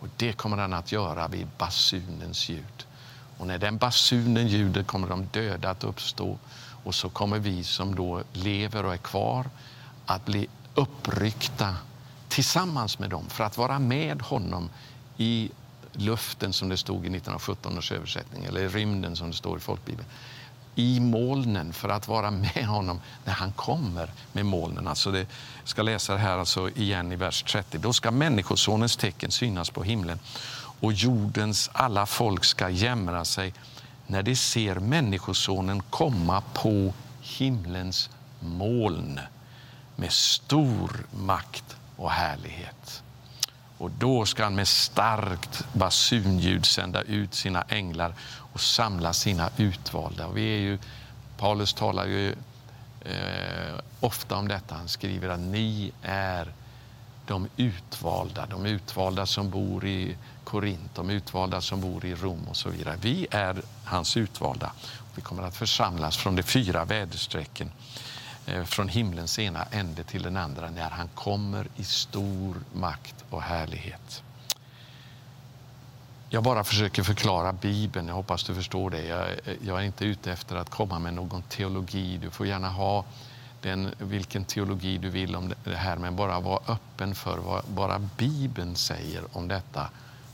Och 0.00 0.08
det 0.16 0.32
kommer 0.32 0.56
han 0.56 0.72
att 0.72 0.92
göra 0.92 1.28
vid 1.28 1.46
basunens 1.58 2.48
ljud. 2.48 2.86
Och 3.38 3.46
när 3.46 3.58
den 3.58 3.76
basunen 3.76 4.48
ljuder 4.48 4.82
kommer 4.82 5.08
de 5.08 5.26
döda 5.32 5.70
att 5.70 5.84
uppstå 5.84 6.38
och 6.84 6.94
så 6.94 7.08
kommer 7.08 7.38
vi 7.38 7.64
som 7.64 7.94
då 7.94 8.22
lever 8.32 8.84
och 8.84 8.92
är 8.92 8.98
kvar 8.98 9.46
att 10.06 10.24
bli 10.24 10.46
uppryckta 10.74 11.76
tillsammans 12.28 12.98
med 12.98 13.10
dem 13.10 13.28
för 13.28 13.44
att 13.44 13.58
vara 13.58 13.78
med 13.78 14.22
honom 14.22 14.70
i 15.16 15.50
luften 15.92 16.52
som 16.52 16.68
det 16.68 16.76
stod 16.76 16.96
i 16.96 17.08
1917 17.08 17.78
års 17.78 17.92
översättning 17.92 18.44
eller 18.44 18.60
i 18.60 18.68
rymden 18.68 19.16
som 19.16 19.30
det 19.30 19.36
står 19.36 19.58
i 19.58 19.60
folkbibeln 19.60 20.08
i 20.74 21.00
molnen 21.00 21.72
för 21.72 21.88
att 21.88 22.08
vara 22.08 22.30
med 22.30 22.66
honom 22.66 23.00
när 23.24 23.32
han 23.32 23.52
kommer 23.52 24.10
med 24.32 24.46
molnen. 24.46 24.88
Alltså 24.88 25.10
det, 25.10 25.18
jag 25.18 25.68
ska 25.68 25.82
läsa 25.82 26.12
det 26.12 26.18
här 26.18 26.38
alltså 26.38 26.70
igen 26.70 27.12
i 27.12 27.16
vers 27.16 27.42
30. 27.42 27.78
Då 27.78 27.92
ska 27.92 28.10
Människosonens 28.10 28.96
tecken 28.96 29.30
synas 29.30 29.70
på 29.70 29.82
himlen 29.82 30.18
och 30.80 30.92
jordens 30.92 31.70
alla 31.72 32.06
folk 32.06 32.44
ska 32.44 32.68
jämra 32.68 33.24
sig 33.24 33.54
när 34.06 34.22
de 34.22 34.36
ser 34.36 34.74
Människosonen 34.74 35.82
komma 35.90 36.42
på 36.54 36.92
himlens 37.20 38.10
moln 38.40 39.20
med 39.96 40.12
stor 40.12 41.06
makt 41.10 41.76
och 41.96 42.10
härlighet. 42.10 43.02
Och 43.78 43.90
då 43.90 44.26
ska 44.26 44.44
han 44.44 44.54
med 44.54 44.68
starkt 44.68 45.64
basunljud 45.72 46.66
sända 46.66 47.02
ut 47.02 47.34
sina 47.34 47.62
änglar 47.62 48.14
och 48.54 48.60
samla 48.60 49.12
sina 49.12 49.50
utvalda. 49.56 50.28
Vi 50.28 50.54
är 50.54 50.58
ju, 50.58 50.78
Paulus 51.36 51.74
talar 51.74 52.06
ju 52.06 52.34
eh, 53.00 53.74
ofta 54.00 54.36
om 54.36 54.48
detta. 54.48 54.74
Han 54.74 54.88
skriver 54.88 55.28
att 55.28 55.40
ni 55.40 55.92
är 56.02 56.52
de 57.26 57.48
utvalda, 57.56 58.46
de 58.46 58.66
utvalda 58.66 59.26
som 59.26 59.50
bor 59.50 59.86
i 59.86 60.16
Korint, 60.44 60.94
de 60.94 61.10
utvalda 61.10 61.60
som 61.60 61.80
bor 61.80 62.04
i 62.04 62.14
Rom 62.14 62.48
och 62.48 62.56
så 62.56 62.70
vidare. 62.70 62.96
Vi 63.00 63.26
är 63.30 63.62
hans 63.84 64.16
utvalda. 64.16 64.72
Vi 65.14 65.22
kommer 65.22 65.42
att 65.42 65.56
församlas 65.56 66.16
från 66.16 66.36
de 66.36 66.42
fyra 66.42 66.84
väderstrecken 66.84 67.70
eh, 68.46 68.64
från 68.64 68.88
himlens 68.88 69.38
ena 69.38 69.64
ände 69.70 70.04
till 70.04 70.22
den 70.22 70.36
andra 70.36 70.70
när 70.70 70.90
han 70.90 71.08
kommer 71.08 71.66
i 71.76 71.84
stor 71.84 72.56
makt 72.72 73.24
och 73.30 73.42
härlighet. 73.42 74.23
Jag 76.34 76.42
bara 76.42 76.64
försöker 76.64 77.02
förklara 77.02 77.52
Bibeln. 77.52 78.08
Jag 78.08 78.14
hoppas 78.14 78.44
du 78.44 78.54
förstår 78.54 78.90
det. 78.90 79.06
Jag, 79.06 79.28
jag, 79.60 79.78
är 79.78 79.82
inte 79.82 80.04
ute 80.04 80.32
efter 80.32 80.56
att 80.56 80.70
komma 80.70 80.98
med 80.98 81.14
någon 81.14 81.42
teologi. 81.42 82.18
Du 82.18 82.30
får 82.30 82.46
gärna 82.46 82.68
ha 82.68 83.04
den, 83.62 83.94
vilken 83.98 84.44
teologi 84.44 84.98
du 84.98 85.10
vill 85.10 85.36
om 85.36 85.54
det 85.64 85.76
här, 85.76 85.96
men 85.96 86.16
bara 86.16 86.40
vara 86.40 86.60
öppen 86.68 87.14
för 87.14 87.38
vad 87.38 87.64
bara 87.64 87.98
Bibeln 87.98 88.76
säger 88.76 89.22
om 89.32 89.48
detta 89.48 89.88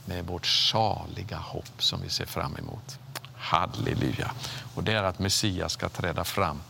med 0.05 0.27
vårt 0.27 0.47
saliga 0.47 1.37
hopp 1.37 1.83
som 1.83 2.01
vi 2.01 2.09
ser 2.09 2.27
fram 2.27 2.57
emot. 2.57 2.99
Halleluja! 3.37 4.31
Och 4.75 4.85
det 4.85 4.93
är 4.93 5.03
att 5.03 5.19
Messias 5.19 5.73
ska 5.73 5.89
träda 5.89 6.25
fram 6.25 6.61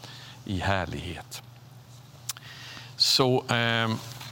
i 0.45 0.59
härlighet. 0.59 1.43
Så 2.97 3.45
eh, 3.49 3.91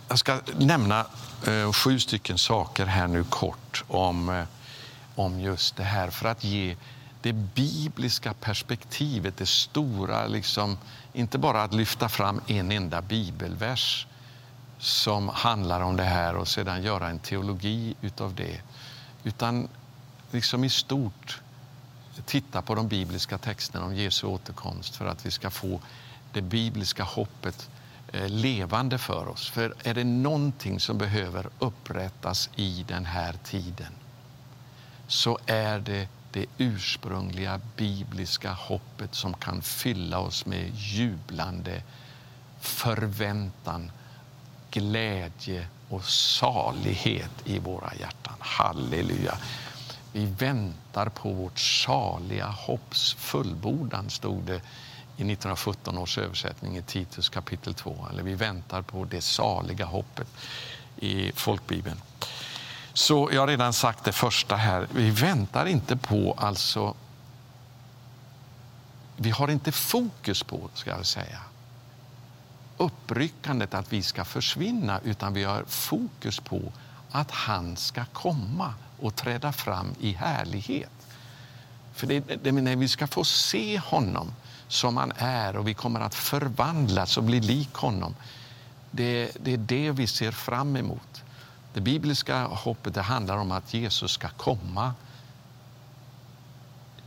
jag 0.08 0.18
ska 0.18 0.40
nämna 0.56 1.06
eh, 1.46 1.72
sju 1.72 1.98
stycken 1.98 2.38
saker 2.38 2.86
här 2.86 3.06
nu 3.06 3.24
kort 3.24 3.84
om 3.88 4.28
eh, 4.28 4.44
om 5.18 5.40
just 5.40 5.76
det 5.76 5.84
här 5.84 6.10
för 6.10 6.28
att 6.28 6.44
ge 6.44 6.76
det 7.22 7.32
bibliska 7.32 8.34
perspektivet, 8.34 9.36
det 9.36 9.46
stora, 9.46 10.26
liksom, 10.26 10.78
inte 11.12 11.38
bara 11.38 11.62
att 11.62 11.74
lyfta 11.74 12.08
fram 12.08 12.40
en 12.46 12.72
enda 12.72 13.02
bibelvers 13.02 14.06
som 14.78 15.28
handlar 15.28 15.80
om 15.80 15.96
det 15.96 16.04
här 16.04 16.36
och 16.36 16.48
sedan 16.48 16.82
göra 16.82 17.08
en 17.08 17.18
teologi 17.18 17.94
utav 18.00 18.34
det, 18.34 18.60
utan 19.24 19.68
liksom 20.30 20.64
i 20.64 20.70
stort 20.70 21.40
titta 22.26 22.62
på 22.62 22.74
de 22.74 22.88
bibliska 22.88 23.38
texterna 23.38 23.84
om 23.84 23.94
Jesu 23.94 24.26
återkomst 24.26 24.96
för 24.96 25.06
att 25.06 25.26
vi 25.26 25.30
ska 25.30 25.50
få 25.50 25.80
det 26.32 26.42
bibliska 26.42 27.02
hoppet 27.02 27.70
eh, 28.12 28.28
levande 28.28 28.98
för 28.98 29.28
oss. 29.28 29.50
För 29.50 29.74
är 29.82 29.94
det 29.94 30.04
någonting 30.04 30.80
som 30.80 30.98
behöver 30.98 31.48
upprättas 31.58 32.50
i 32.56 32.84
den 32.88 33.06
här 33.06 33.34
tiden 33.44 33.92
så 35.08 35.38
är 35.46 35.78
det 35.78 36.08
det 36.32 36.46
ursprungliga 36.58 37.60
bibliska 37.76 38.52
hoppet 38.52 39.14
som 39.14 39.34
kan 39.34 39.62
fylla 39.62 40.18
oss 40.18 40.46
med 40.46 40.70
jublande 40.74 41.82
förväntan, 42.60 43.92
glädje 44.70 45.66
och 45.88 46.04
salighet 46.04 47.30
i 47.44 47.58
våra 47.58 47.94
hjärtan. 47.94 48.34
Halleluja! 48.38 49.38
Vi 50.12 50.26
väntar 50.26 51.08
på 51.08 51.32
vårt 51.32 51.58
saliga 51.58 52.46
hopps 52.46 53.14
fullbordan, 53.14 54.10
stod 54.10 54.42
det 54.42 54.60
i 55.16 55.22
1917 55.22 55.98
års 55.98 56.18
översättning 56.18 56.76
i 56.76 56.82
Titus 56.82 57.28
kapitel 57.28 57.74
2. 57.74 58.06
Eller 58.10 58.22
vi 58.22 58.34
väntar 58.34 58.82
på 58.82 59.04
det 59.04 59.20
saliga 59.20 59.84
hoppet 59.84 60.28
i 60.96 61.32
folkbibeln. 61.32 62.00
Så 62.98 63.28
jag 63.32 63.40
har 63.40 63.46
redan 63.46 63.72
sagt 63.72 64.04
det 64.04 64.12
första 64.12 64.56
här. 64.56 64.88
Vi 64.90 65.10
väntar 65.10 65.66
inte 65.66 65.96
på, 65.96 66.34
alltså... 66.38 66.94
Vi 69.16 69.30
har 69.30 69.48
inte 69.48 69.72
fokus 69.72 70.42
på, 70.42 70.70
ska 70.74 70.90
jag 70.90 71.06
säga, 71.06 71.40
uppryckandet 72.76 73.74
att 73.74 73.92
vi 73.92 74.02
ska 74.02 74.24
försvinna, 74.24 75.00
utan 75.04 75.32
vi 75.32 75.44
har 75.44 75.64
fokus 75.66 76.40
på 76.40 76.72
att 77.10 77.30
han 77.30 77.76
ska 77.76 78.04
komma 78.04 78.74
och 79.00 79.16
träda 79.16 79.52
fram 79.52 79.94
i 80.00 80.12
härlighet. 80.12 81.06
För 81.94 82.06
det, 82.06 82.20
det, 82.20 82.52
när 82.52 82.76
vi 82.76 82.88
ska 82.88 83.06
få 83.06 83.24
se 83.24 83.78
honom 83.78 84.32
som 84.68 84.96
han 84.96 85.12
är 85.16 85.56
och 85.56 85.68
vi 85.68 85.74
kommer 85.74 86.00
att 86.00 86.14
förvandlas 86.14 87.16
och 87.16 87.24
bli 87.24 87.40
lik 87.40 87.74
honom. 87.74 88.14
Det, 88.90 89.30
det 89.40 89.52
är 89.52 89.58
det 89.58 89.90
vi 89.90 90.06
ser 90.06 90.32
fram 90.32 90.76
emot. 90.76 91.17
Det 91.72 91.80
bibliska 91.80 92.44
hoppet 92.44 92.94
det 92.94 93.02
handlar 93.02 93.36
om 93.36 93.52
att 93.52 93.74
Jesus 93.74 94.12
ska 94.12 94.28
komma. 94.28 94.94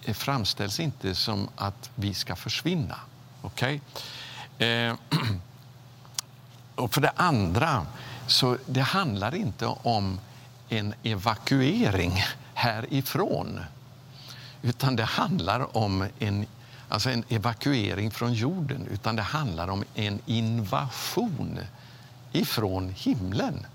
Det 0.05 0.13
framställs 0.13 0.79
inte 0.79 1.15
som 1.15 1.47
att 1.55 1.89
vi 1.95 2.13
ska 2.13 2.35
försvinna. 2.35 2.95
Okay? 3.41 3.79
Eh, 4.57 4.95
och 6.75 6.93
för 6.93 7.01
det 7.01 7.13
andra, 7.15 7.85
så 8.27 8.57
det 8.65 8.81
handlar 8.81 9.35
inte 9.35 9.65
om 9.65 10.19
en 10.69 10.93
evakuering 11.03 12.23
härifrån. 12.53 13.59
Utan 14.61 14.95
det 14.95 15.03
handlar 15.03 15.77
om 15.77 16.07
en, 16.19 16.45
alltså 16.89 17.09
en 17.09 17.23
evakuering 17.29 18.11
från 18.11 18.33
jorden. 18.33 18.87
Utan 18.91 19.15
det 19.15 19.21
handlar 19.21 19.67
om 19.67 19.83
en 19.95 20.19
invasion 20.25 21.59
ifrån 22.31 22.93
himlen. 22.97 23.65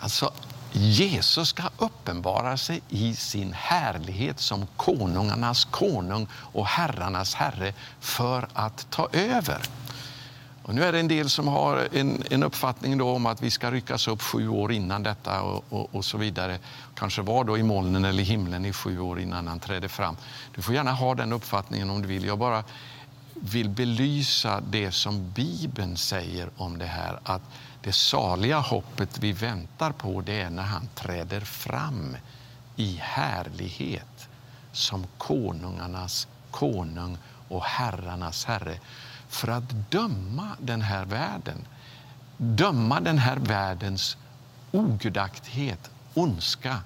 Alltså, 0.00 0.32
Jesus 0.72 1.48
ska 1.48 1.62
uppenbara 1.78 2.56
sig 2.56 2.82
i 2.88 3.14
sin 3.14 3.52
härlighet 3.52 4.40
som 4.40 4.66
konungarnas 4.76 5.64
konung 5.64 6.26
och 6.32 6.66
herrarnas 6.66 7.34
herre 7.34 7.72
för 8.00 8.48
att 8.52 8.90
ta 8.90 9.08
över. 9.12 9.62
Och 10.62 10.74
nu 10.74 10.84
är 10.84 10.92
det 10.92 11.00
en 11.00 11.08
del 11.08 11.30
som 11.30 11.48
har 11.48 11.88
en, 11.92 12.22
en 12.30 12.42
uppfattning 12.42 12.98
då 12.98 13.10
om 13.10 13.26
att 13.26 13.42
vi 13.42 13.50
ska 13.50 13.70
ryckas 13.70 14.08
upp 14.08 14.22
sju 14.22 14.48
år 14.48 14.72
innan 14.72 15.02
detta 15.02 15.42
och, 15.42 15.64
och, 15.68 15.94
och, 15.94 16.04
så 16.04 16.18
vidare. 16.18 16.58
Kanske 16.94 17.22
var 17.22 17.44
då 17.44 17.58
i 17.58 17.62
molnen 17.62 18.04
eller 18.04 18.22
himlen 18.22 18.64
i 18.64 18.72
sju 18.72 19.00
år 19.00 19.20
innan 19.20 19.48
han 19.48 19.60
trädde 19.60 19.88
fram. 19.88 20.16
Du 20.54 20.62
får 20.62 20.74
gärna 20.74 20.92
ha 20.92 21.14
den 21.14 21.32
uppfattningen 21.32 21.90
om 21.90 22.02
du 22.02 22.08
vill. 22.08 22.24
Jag 22.24 22.38
bara 22.38 22.64
vill 23.34 23.68
belysa 23.68 24.60
det 24.70 24.92
som 24.92 25.30
Bibeln 25.30 25.96
säger 25.96 26.50
om 26.56 26.78
det 26.78 26.86
här. 26.86 27.20
Att 27.22 27.42
det 27.86 27.92
saliga 27.92 28.58
hoppet 28.58 29.18
vi 29.18 29.32
väntar 29.32 29.92
på 29.92 30.20
det 30.20 30.40
är 30.40 30.50
när 30.50 30.62
han 30.62 30.88
träder 30.94 31.40
fram 31.40 32.16
i 32.76 32.98
härlighet 33.02 34.28
som 34.72 35.06
konungarnas 35.18 36.28
konung 36.50 37.18
och 37.48 37.64
herrarnas 37.64 38.44
herre 38.44 38.78
för 39.28 39.48
att 39.48 39.90
döma 39.90 40.56
den 40.58 40.82
här 40.82 41.04
världen. 41.04 41.66
Döma 42.36 43.00
den 43.00 43.18
här 43.18 43.36
världens 43.36 44.16
ogudaktighet, 44.72 45.90
ondska. 46.14 46.80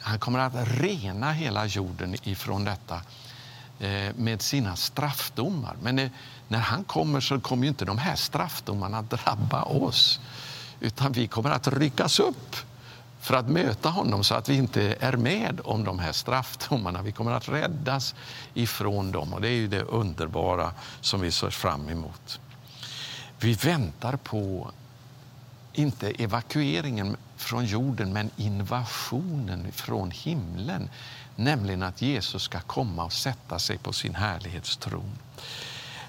Han 0.00 0.18
kommer 0.18 0.38
att 0.38 0.54
rena 0.80 1.32
hela 1.32 1.66
jorden 1.66 2.16
ifrån 2.22 2.64
detta 2.64 3.00
Eh, 3.80 4.14
med 4.16 4.42
sina 4.42 4.76
straffdomar. 4.76 5.76
Men 5.82 5.98
eh, 5.98 6.10
när 6.48 6.58
han 6.58 6.84
kommer 6.84 7.20
så 7.20 7.40
kommer 7.40 7.66
inte 7.66 7.84
de 7.84 7.98
här 7.98 8.16
straffdomarna 8.16 8.98
att 8.98 9.10
drabba 9.10 9.62
oss 9.62 10.20
utan 10.80 11.12
vi 11.12 11.26
kommer 11.26 11.50
att 11.50 11.68
ryckas 11.68 12.20
upp 12.20 12.56
för 13.20 13.34
att 13.34 13.48
möta 13.48 13.88
honom 13.88 14.24
så 14.24 14.34
att 14.34 14.48
vi 14.48 14.54
inte 14.54 14.96
är 15.00 15.12
med 15.12 15.60
om 15.64 15.84
de 15.84 15.98
här 15.98 16.12
straffdomarna. 16.12 17.02
Vi 17.02 17.12
kommer 17.12 17.32
att 17.32 17.48
räddas 17.48 18.14
ifrån 18.54 19.12
dem 19.12 19.32
och 19.34 19.40
det 19.40 19.48
är 19.48 19.56
ju 19.56 19.68
det 19.68 19.82
underbara 19.82 20.72
som 21.00 21.20
vi 21.20 21.30
ser 21.30 21.50
fram 21.50 21.88
emot. 21.88 22.40
Vi 23.38 23.52
väntar 23.54 24.16
på, 24.16 24.70
inte 25.72 26.10
evakueringen 26.10 27.16
från 27.36 27.64
jorden, 27.64 28.12
men 28.12 28.30
invasionen 28.36 29.72
från 29.72 30.10
himlen. 30.10 30.88
Nämligen 31.40 31.82
att 31.82 32.02
Jesus 32.02 32.42
ska 32.42 32.60
komma 32.60 33.04
och 33.04 33.12
sätta 33.12 33.58
sig 33.58 33.78
på 33.78 33.92
sin 33.92 34.14
härlighetstron. 34.14 35.18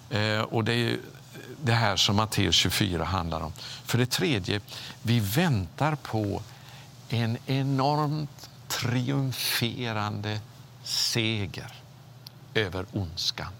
Eh, 0.09 0.41
och 0.41 0.63
det 0.63 0.73
är 0.73 0.99
det 1.63 1.73
här 1.73 1.95
som 1.95 2.15
Matteus 2.15 2.55
24 2.55 3.03
handlar 3.03 3.41
om. 3.41 3.53
För 3.85 3.97
det 3.97 4.05
tredje, 4.05 4.61
vi 5.01 5.19
väntar 5.19 5.95
på 5.95 6.41
en 7.09 7.37
enormt 7.45 8.49
triumferande 8.67 10.39
seger 10.83 11.73
över 12.53 12.85
ondskan. 12.91 13.51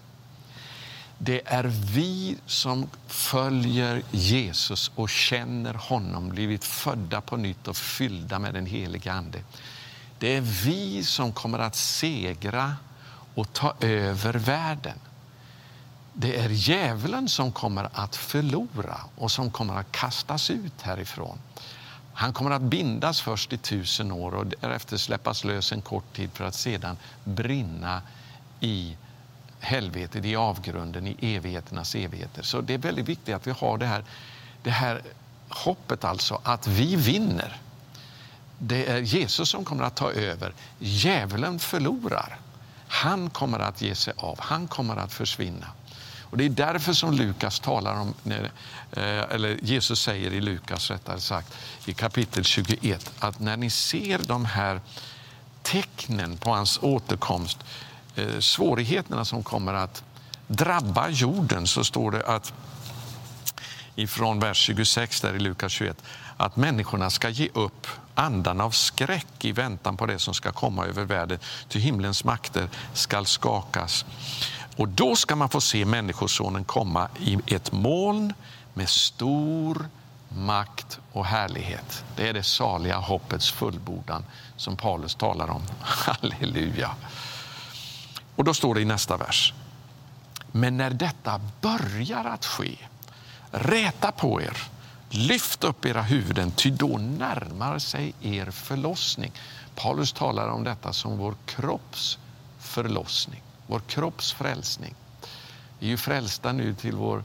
Det 1.18 1.42
är 1.44 1.64
vi 1.94 2.36
som 2.46 2.90
följer 3.06 4.02
Jesus 4.10 4.90
och 4.94 5.10
känner 5.10 5.74
honom, 5.74 6.28
blivit 6.28 6.64
födda 6.64 7.20
på 7.20 7.36
nytt 7.36 7.68
och 7.68 7.76
fyllda 7.76 8.38
med 8.38 8.54
den 8.54 8.66
helige 8.66 9.12
Ande. 9.12 9.38
Det 10.22 10.36
är 10.36 10.40
vi 10.40 11.04
som 11.04 11.32
kommer 11.32 11.58
att 11.58 11.74
segra 11.74 12.76
och 13.34 13.52
ta 13.52 13.74
över 13.80 14.34
världen. 14.34 14.98
Det 16.12 16.40
är 16.40 16.48
djävulen 16.48 17.28
som 17.28 17.52
kommer 17.52 17.88
att 17.92 18.16
förlora 18.16 19.00
och 19.16 19.30
som 19.30 19.50
kommer 19.50 19.74
att 19.74 19.92
kastas 19.92 20.50
ut 20.50 20.82
härifrån. 20.82 21.38
Han 22.14 22.32
kommer 22.32 22.50
att 22.50 22.62
bindas 22.62 23.20
först 23.20 23.52
i 23.52 23.58
tusen 23.58 24.12
år 24.12 24.34
och 24.34 24.46
därefter 24.46 24.96
släppas 24.96 25.44
lös 25.44 25.72
en 25.72 25.82
kort 25.82 26.16
tid 26.16 26.30
för 26.32 26.44
att 26.44 26.54
sedan 26.54 26.96
brinna 27.24 28.02
i 28.60 28.96
helvetet, 29.60 30.24
i 30.24 30.36
avgrunden, 30.36 31.06
i 31.06 31.16
evigheternas 31.20 31.94
evigheter. 31.94 32.42
Så 32.42 32.60
det 32.60 32.74
är 32.74 32.78
väldigt 32.78 33.08
viktigt 33.08 33.34
att 33.34 33.46
vi 33.46 33.50
har 33.50 33.78
det 33.78 33.86
här, 33.86 34.04
det 34.62 34.70
här 34.70 35.02
hoppet 35.48 36.04
alltså 36.04 36.40
att 36.44 36.66
vi 36.66 36.96
vinner. 36.96 37.60
Det 38.64 38.86
är 38.86 38.98
Jesus 38.98 39.48
som 39.48 39.64
kommer 39.64 39.84
att 39.84 39.94
ta 39.96 40.12
över. 40.12 40.54
Djävulen 40.78 41.58
förlorar. 41.58 42.38
Han 42.88 43.30
kommer 43.30 43.58
att 43.58 43.82
ge 43.82 43.94
sig 43.94 44.14
av, 44.16 44.40
han 44.40 44.68
kommer 44.68 44.96
att 44.96 45.12
försvinna. 45.12 45.66
Och 46.20 46.36
Det 46.36 46.44
är 46.44 46.48
därför 46.48 46.92
som 46.92 47.12
Lukas 47.12 47.60
talar 47.60 48.00
om, 48.00 48.14
eh, 48.24 49.24
eller 49.30 49.58
Jesus 49.62 50.02
säger 50.02 50.32
i 50.32 50.40
Lukas 50.40 50.90
rättare 50.90 51.20
sagt, 51.20 51.54
i 51.86 51.92
kapitel 51.92 52.44
21 52.44 53.12
att 53.18 53.40
när 53.40 53.56
ni 53.56 53.70
ser 53.70 54.18
de 54.18 54.44
här 54.44 54.80
tecknen 55.62 56.36
på 56.36 56.50
hans 56.50 56.78
återkomst, 56.82 57.58
eh, 58.16 58.38
svårigheterna 58.38 59.24
som 59.24 59.42
kommer 59.42 59.74
att 59.74 60.02
drabba 60.46 61.08
jorden, 61.08 61.66
så 61.66 61.84
står 61.84 62.10
det 62.10 62.26
att 62.26 62.52
ifrån 63.94 64.40
vers 64.40 64.56
26 64.56 65.20
där 65.20 65.34
i 65.34 65.38
Lukas 65.38 65.72
21 65.72 66.02
att 66.42 66.56
människorna 66.56 67.10
ska 67.10 67.28
ge 67.28 67.48
upp 67.54 67.86
andan 68.14 68.60
av 68.60 68.70
skräck 68.70 69.44
i 69.44 69.52
väntan 69.52 69.96
på 69.96 70.06
det 70.06 70.18
som 70.18 70.34
ska 70.34 70.52
komma 70.52 70.86
över 70.86 71.04
världen, 71.04 71.38
ty 71.68 71.78
himlens 71.78 72.24
makter 72.24 72.68
skall 72.92 73.26
skakas. 73.26 74.04
Och 74.76 74.88
då 74.88 75.16
ska 75.16 75.36
man 75.36 75.48
få 75.48 75.60
se 75.60 75.84
Människosonen 75.84 76.64
komma 76.64 77.08
i 77.20 77.54
ett 77.54 77.72
moln 77.72 78.34
med 78.74 78.88
stor 78.88 79.88
makt 80.28 80.98
och 81.12 81.26
härlighet. 81.26 82.04
Det 82.16 82.28
är 82.28 82.32
det 82.32 82.42
saliga 82.42 82.96
hoppets 82.96 83.50
fullbordan 83.50 84.24
som 84.56 84.76
Paulus 84.76 85.14
talar 85.14 85.50
om. 85.50 85.62
Halleluja! 85.80 86.90
Och 88.36 88.44
då 88.44 88.54
står 88.54 88.74
det 88.74 88.80
i 88.80 88.84
nästa 88.84 89.16
vers. 89.16 89.54
Men 90.52 90.76
när 90.76 90.90
detta 90.90 91.40
börjar 91.60 92.24
att 92.24 92.46
ske, 92.46 92.76
räta 93.50 94.12
på 94.12 94.42
er, 94.42 94.56
lyft 95.14 95.64
upp 95.64 95.86
era 95.86 96.02
huvuden, 96.02 96.50
ty 96.50 96.70
då 96.70 96.98
närmar 96.98 97.78
sig 97.78 98.14
er 98.20 98.50
förlossning. 98.50 99.32
Paulus 99.74 100.12
talar 100.12 100.48
om 100.48 100.64
detta 100.64 100.92
som 100.92 101.18
vår 101.18 101.34
kropps 101.46 102.18
förlossning 102.58 103.42
vår 103.72 103.80
kropps 103.80 104.32
frälsning. 104.32 104.94
Vi 105.78 105.86
är 105.86 105.90
ju 105.90 105.96
frälsta 105.96 106.52
nu 106.52 106.74
till 106.74 106.96
vår 106.96 107.24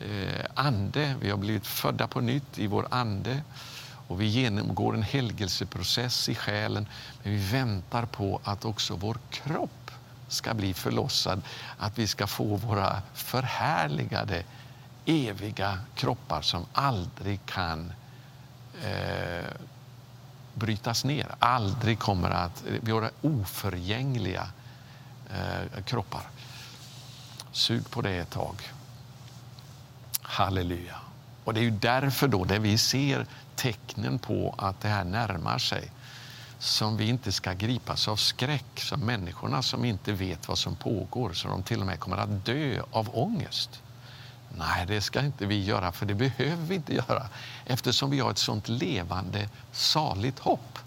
eh, 0.00 0.44
ande. 0.54 1.14
Vi 1.20 1.30
har 1.30 1.36
blivit 1.36 1.66
födda 1.66 2.06
på 2.06 2.20
nytt 2.20 2.58
i 2.58 2.66
vår 2.66 2.86
ande 2.90 3.42
och 4.08 4.20
vi 4.20 4.26
genomgår 4.26 4.94
en 4.94 5.02
helgelseprocess 5.02 6.28
i 6.28 6.34
själen. 6.34 6.86
Men 7.22 7.32
vi 7.32 7.38
väntar 7.38 8.06
på 8.06 8.40
att 8.44 8.64
också 8.64 8.96
vår 8.96 9.18
kropp 9.30 9.90
ska 10.28 10.54
bli 10.54 10.74
förlossad, 10.74 11.42
att 11.78 11.98
vi 11.98 12.06
ska 12.06 12.26
få 12.26 12.56
våra 12.56 13.02
förhärligade 13.14 14.44
eviga 15.04 15.78
kroppar 15.94 16.42
som 16.42 16.66
aldrig 16.72 17.46
kan 17.46 17.92
eh, 18.84 19.46
brytas 20.54 21.04
ner, 21.04 21.34
aldrig 21.38 21.98
kommer 21.98 22.30
att... 22.30 22.64
Våra 22.80 23.10
oförgängliga 23.22 24.48
eh, 25.30 25.82
kroppar. 25.84 26.22
Sug 27.52 27.90
på 27.90 28.02
det 28.02 28.16
ett 28.16 28.30
tag. 28.30 28.54
Halleluja. 30.22 30.96
Och 31.44 31.54
Det 31.54 31.60
är 31.60 31.64
ju 31.64 31.70
därför 31.70 32.28
då, 32.28 32.44
det 32.44 32.58
vi 32.58 32.78
ser 32.78 33.26
tecknen 33.56 34.18
på 34.18 34.54
att 34.58 34.80
det 34.80 34.88
här 34.88 35.04
närmar 35.04 35.58
sig 35.58 35.90
som 36.58 36.96
vi 36.96 37.08
inte 37.08 37.32
ska 37.32 37.52
gripas 37.52 38.08
av 38.08 38.16
skräck, 38.16 38.80
som 38.80 39.00
människorna 39.00 39.62
som 39.62 39.84
inte 39.84 40.12
vet 40.12 40.48
vad 40.48 40.58
som 40.58 40.76
pågår, 40.76 41.32
så 41.32 41.48
de 41.48 41.62
till 41.62 41.80
och 41.80 41.86
med 41.86 42.00
kommer 42.00 42.16
att 42.16 42.44
dö 42.44 42.82
av 42.90 43.10
ångest. 43.12 43.81
Nej, 44.58 44.86
det 44.86 45.00
ska 45.00 45.20
inte 45.20 45.46
vi 45.46 45.64
göra, 45.64 45.92
för 45.92 46.06
det 46.06 46.14
behöver 46.14 46.66
vi 46.66 46.74
inte 46.74 46.94
göra 46.94 47.28
eftersom 47.64 48.10
vi 48.10 48.20
har 48.20 48.30
ett 48.30 48.38
sånt 48.38 48.68
levande, 48.68 49.48
saligt 49.72 50.38
hopp. 50.38 50.78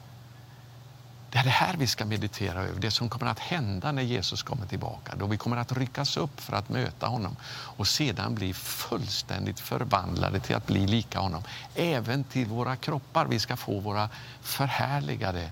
Det 1.36 1.40
är 1.40 1.44
det 1.44 1.50
här 1.50 1.76
vi 1.78 1.88
ska 1.88 2.06
meditera 2.06 2.64
över, 2.64 2.80
det 2.80 2.92
som 2.92 3.10
kommer 3.10 3.32
att 3.32 3.40
hända 3.40 3.92
när 3.92 4.02
Jesus 4.02 4.44
kommer 4.44 4.66
tillbaka. 4.66 5.16
Då 5.16 5.26
vi 5.26 5.38
kommer 5.38 5.58
att 5.58 5.72
ryckas 5.72 6.18
upp 6.18 6.42
för 6.42 6.54
att 6.54 6.70
möta 6.70 7.08
honom 7.08 7.36
och 7.46 7.88
sedan 7.88 8.36
bli 8.36 8.54
fullständigt 8.54 9.60
förvandlade 9.60 10.40
till 10.40 10.56
att 10.56 10.68
bli 10.68 10.88
lika 10.88 11.20
honom. 11.20 11.44
Även 11.76 12.24
till 12.24 12.48
våra 12.48 12.76
kroppar. 12.76 13.26
Vi 13.26 13.40
ska 13.40 13.58
få 13.58 13.80
våra 13.80 14.10
förhärligade, 14.42 15.50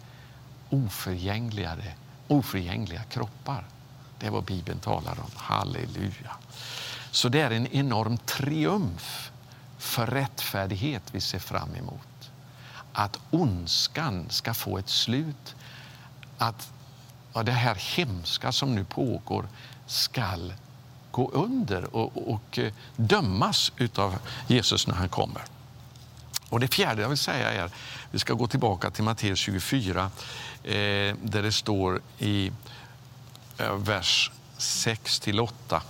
oförgängligade, 0.69 1.93
oförgängliga 2.27 3.03
kroppar. 3.03 3.65
Det 4.19 4.27
är 4.27 4.31
vad 4.31 4.43
Bibeln 4.43 4.79
talar 4.79 5.19
om. 5.19 5.31
Halleluja. 5.35 6.31
Så 7.13 7.29
det 7.29 7.41
är 7.41 7.51
en 7.51 7.67
enorm 7.67 8.17
triumf 8.17 9.31
för 9.77 10.07
rättfärdighet 10.07 11.03
vi 11.11 11.21
ser 11.21 11.39
fram 11.39 11.75
emot. 11.75 12.31
Att 12.93 13.19
ondskan 13.31 14.25
ska 14.29 14.53
få 14.53 14.77
ett 14.77 14.89
slut 14.89 15.55
att 16.37 16.71
ja, 17.33 17.43
det 17.43 17.51
här 17.51 17.75
hemska 17.75 18.51
som 18.51 18.75
nu 18.75 18.85
pågår 18.85 19.47
skall 19.87 20.53
gå 21.11 21.31
under 21.31 21.95
och, 21.95 22.33
och 22.33 22.59
eh, 22.59 22.73
dömas 22.95 23.71
av 23.95 24.15
Jesus 24.47 24.87
när 24.87 24.95
han 24.95 25.09
kommer. 25.09 25.41
Och 26.49 26.59
Det 26.59 26.67
fjärde 26.67 27.01
jag 27.01 27.09
vill 27.09 27.17
säga 27.17 27.51
är, 27.51 27.71
vi 28.11 28.19
ska 28.19 28.33
gå 28.33 28.47
tillbaka 28.47 28.91
till 28.91 29.03
Matteus 29.03 29.39
24 29.39 30.11
eh, 30.63 30.71
där 31.21 31.41
det 31.41 31.51
står 31.51 32.01
i 32.19 32.51
eh, 33.57 33.75
vers 33.75 34.31
6 34.63 35.21
8. 35.39 35.81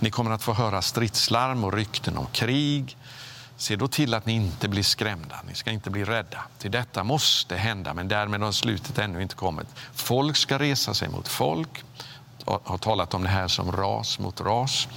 Ni 0.00 0.10
kommer 0.10 0.30
att 0.30 0.42
få 0.42 0.52
höra 0.52 0.82
stridslarm 0.82 1.64
och 1.64 1.72
rykten 1.72 2.18
om 2.18 2.26
krig. 2.26 2.96
Se 3.56 3.76
då 3.76 3.88
till 3.88 4.14
att 4.14 4.26
ni 4.26 4.32
inte 4.32 4.68
blir 4.68 4.82
skrämda, 4.82 5.40
ni 5.48 5.54
ska 5.54 5.70
inte 5.70 5.90
bli 5.90 6.04
rädda. 6.04 6.44
Till 6.58 6.70
detta 6.70 7.04
måste 7.04 7.56
hända, 7.56 7.94
men 7.94 8.08
därmed 8.08 8.40
har 8.40 8.52
slutet 8.52 8.98
ännu 8.98 9.22
inte 9.22 9.34
kommit. 9.34 9.66
Folk 9.94 10.36
ska 10.36 10.58
resa 10.58 10.94
sig 10.94 11.08
mot 11.08 11.28
folk, 11.28 11.84
Jag 12.46 12.60
har 12.64 12.78
talat 12.78 13.14
om 13.14 13.22
det 13.22 13.28
här 13.28 13.48
som 13.48 13.72
ras 13.72 14.18
mot 14.18 14.40
ras, 14.40 14.88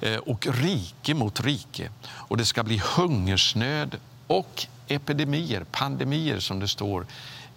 eh, 0.00 0.16
och 0.16 0.46
rike 0.46 1.14
mot 1.14 1.40
rike. 1.40 1.90
Och 2.08 2.36
det 2.36 2.44
ska 2.44 2.62
bli 2.62 2.82
hungersnöd 2.96 3.96
och 4.26 4.66
epidemier, 4.88 5.64
pandemier 5.70 6.40
som 6.40 6.60
det 6.60 6.68
står 6.68 7.06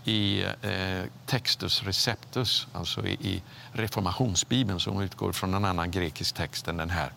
i 0.06 0.44
eh, 0.62 1.04
Textus 1.26 1.84
Receptus, 1.84 2.68
alltså 2.74 3.08
i, 3.08 3.14
i 3.14 3.44
reformationsbibeln 3.72 4.80
som 4.80 5.02
utgår 5.02 5.32
från 5.32 5.54
en 5.54 5.66
annan 5.66 5.92
grekisk 5.92 6.36
text 6.36 6.68
än 6.68 6.78
den 6.78 6.90
här. 6.90 7.12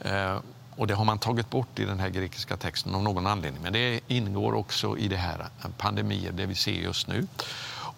Eh, 0.00 0.40
och 0.76 0.86
Det 0.86 0.94
har 0.94 1.04
man 1.04 1.18
tagit 1.18 1.50
bort 1.50 1.78
i 1.78 1.84
den 1.84 2.00
här 2.00 2.08
grekiska 2.08 2.56
texten 2.56 2.94
av 2.94 3.02
någon 3.02 3.26
anledning. 3.26 3.62
Men 3.62 3.72
det 3.72 4.00
ingår 4.08 4.54
också 4.54 4.98
i 4.98 5.08
det 5.08 5.16
här 5.16 5.40
eh, 5.40 5.70
pandemier, 5.78 6.32
det 6.32 6.46
vi 6.46 6.54
ser 6.54 6.72
just 6.72 7.06
nu. 7.08 7.26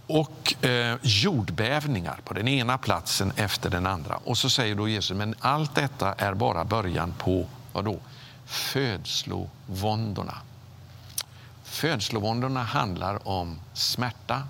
Och 0.06 0.64
eh, 0.64 0.96
jordbävningar 1.02 2.20
på 2.24 2.34
den 2.34 2.48
ena 2.48 2.78
platsen 2.78 3.32
efter 3.36 3.70
den 3.70 3.86
andra. 3.86 4.16
Och 4.16 4.38
så 4.38 4.50
säger 4.50 4.74
då 4.74 4.88
Jesus, 4.88 5.16
men 5.16 5.34
allt 5.40 5.74
detta 5.74 6.12
är 6.12 6.34
bara 6.34 6.64
början 6.64 7.14
på 7.18 7.46
vad 7.72 7.84
då? 7.84 7.98
födslovåndorna. 8.46 10.34
Födslovåndorna 11.76 12.62
handlar 12.62 13.28
om 13.28 13.60
smärta, 13.72 14.42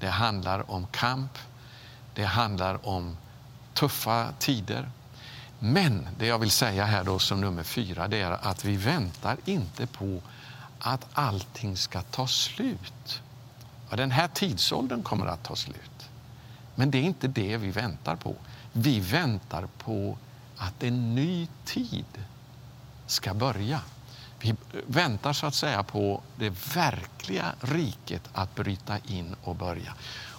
det 0.00 0.08
handlar 0.08 0.70
om 0.70 0.86
kamp, 0.86 1.38
det 2.14 2.24
handlar 2.24 2.88
om 2.88 3.16
tuffa 3.74 4.28
tider. 4.38 4.90
Men 5.58 6.08
det 6.18 6.26
jag 6.26 6.38
vill 6.38 6.50
säga 6.50 6.84
här 6.84 7.04
då 7.04 7.18
som 7.18 7.40
nummer 7.40 7.62
fyra 7.62 8.08
det 8.08 8.20
är 8.20 8.30
att 8.30 8.64
vi 8.64 8.76
väntar 8.76 9.36
inte 9.44 9.86
på 9.86 10.20
att 10.78 11.06
allting 11.12 11.76
ska 11.76 12.02
ta 12.02 12.26
slut. 12.26 13.22
Ja, 13.90 13.96
den 13.96 14.10
här 14.10 14.28
tidsåldern 14.28 15.02
kommer 15.02 15.26
att 15.26 15.42
ta 15.42 15.56
slut. 15.56 16.10
Men 16.74 16.90
det 16.90 16.98
är 16.98 17.02
inte 17.02 17.28
det 17.28 17.56
vi 17.56 17.70
väntar 17.70 18.16
på. 18.16 18.34
Vi 18.72 19.00
väntar 19.00 19.68
på 19.78 20.18
att 20.56 20.82
en 20.82 21.14
ny 21.14 21.48
tid 21.64 22.24
ska 23.06 23.34
börja. 23.34 23.80
Vi 24.42 24.54
väntar 24.86 25.32
så 25.32 25.46
att 25.46 25.54
säga 25.54 25.82
på 25.82 26.22
det 26.36 26.74
verkliga 26.74 27.54
riket 27.60 28.22
att 28.32 28.54
bryta 28.54 28.98
in 28.98 29.36
och 29.42 29.56
börja. 29.56 29.94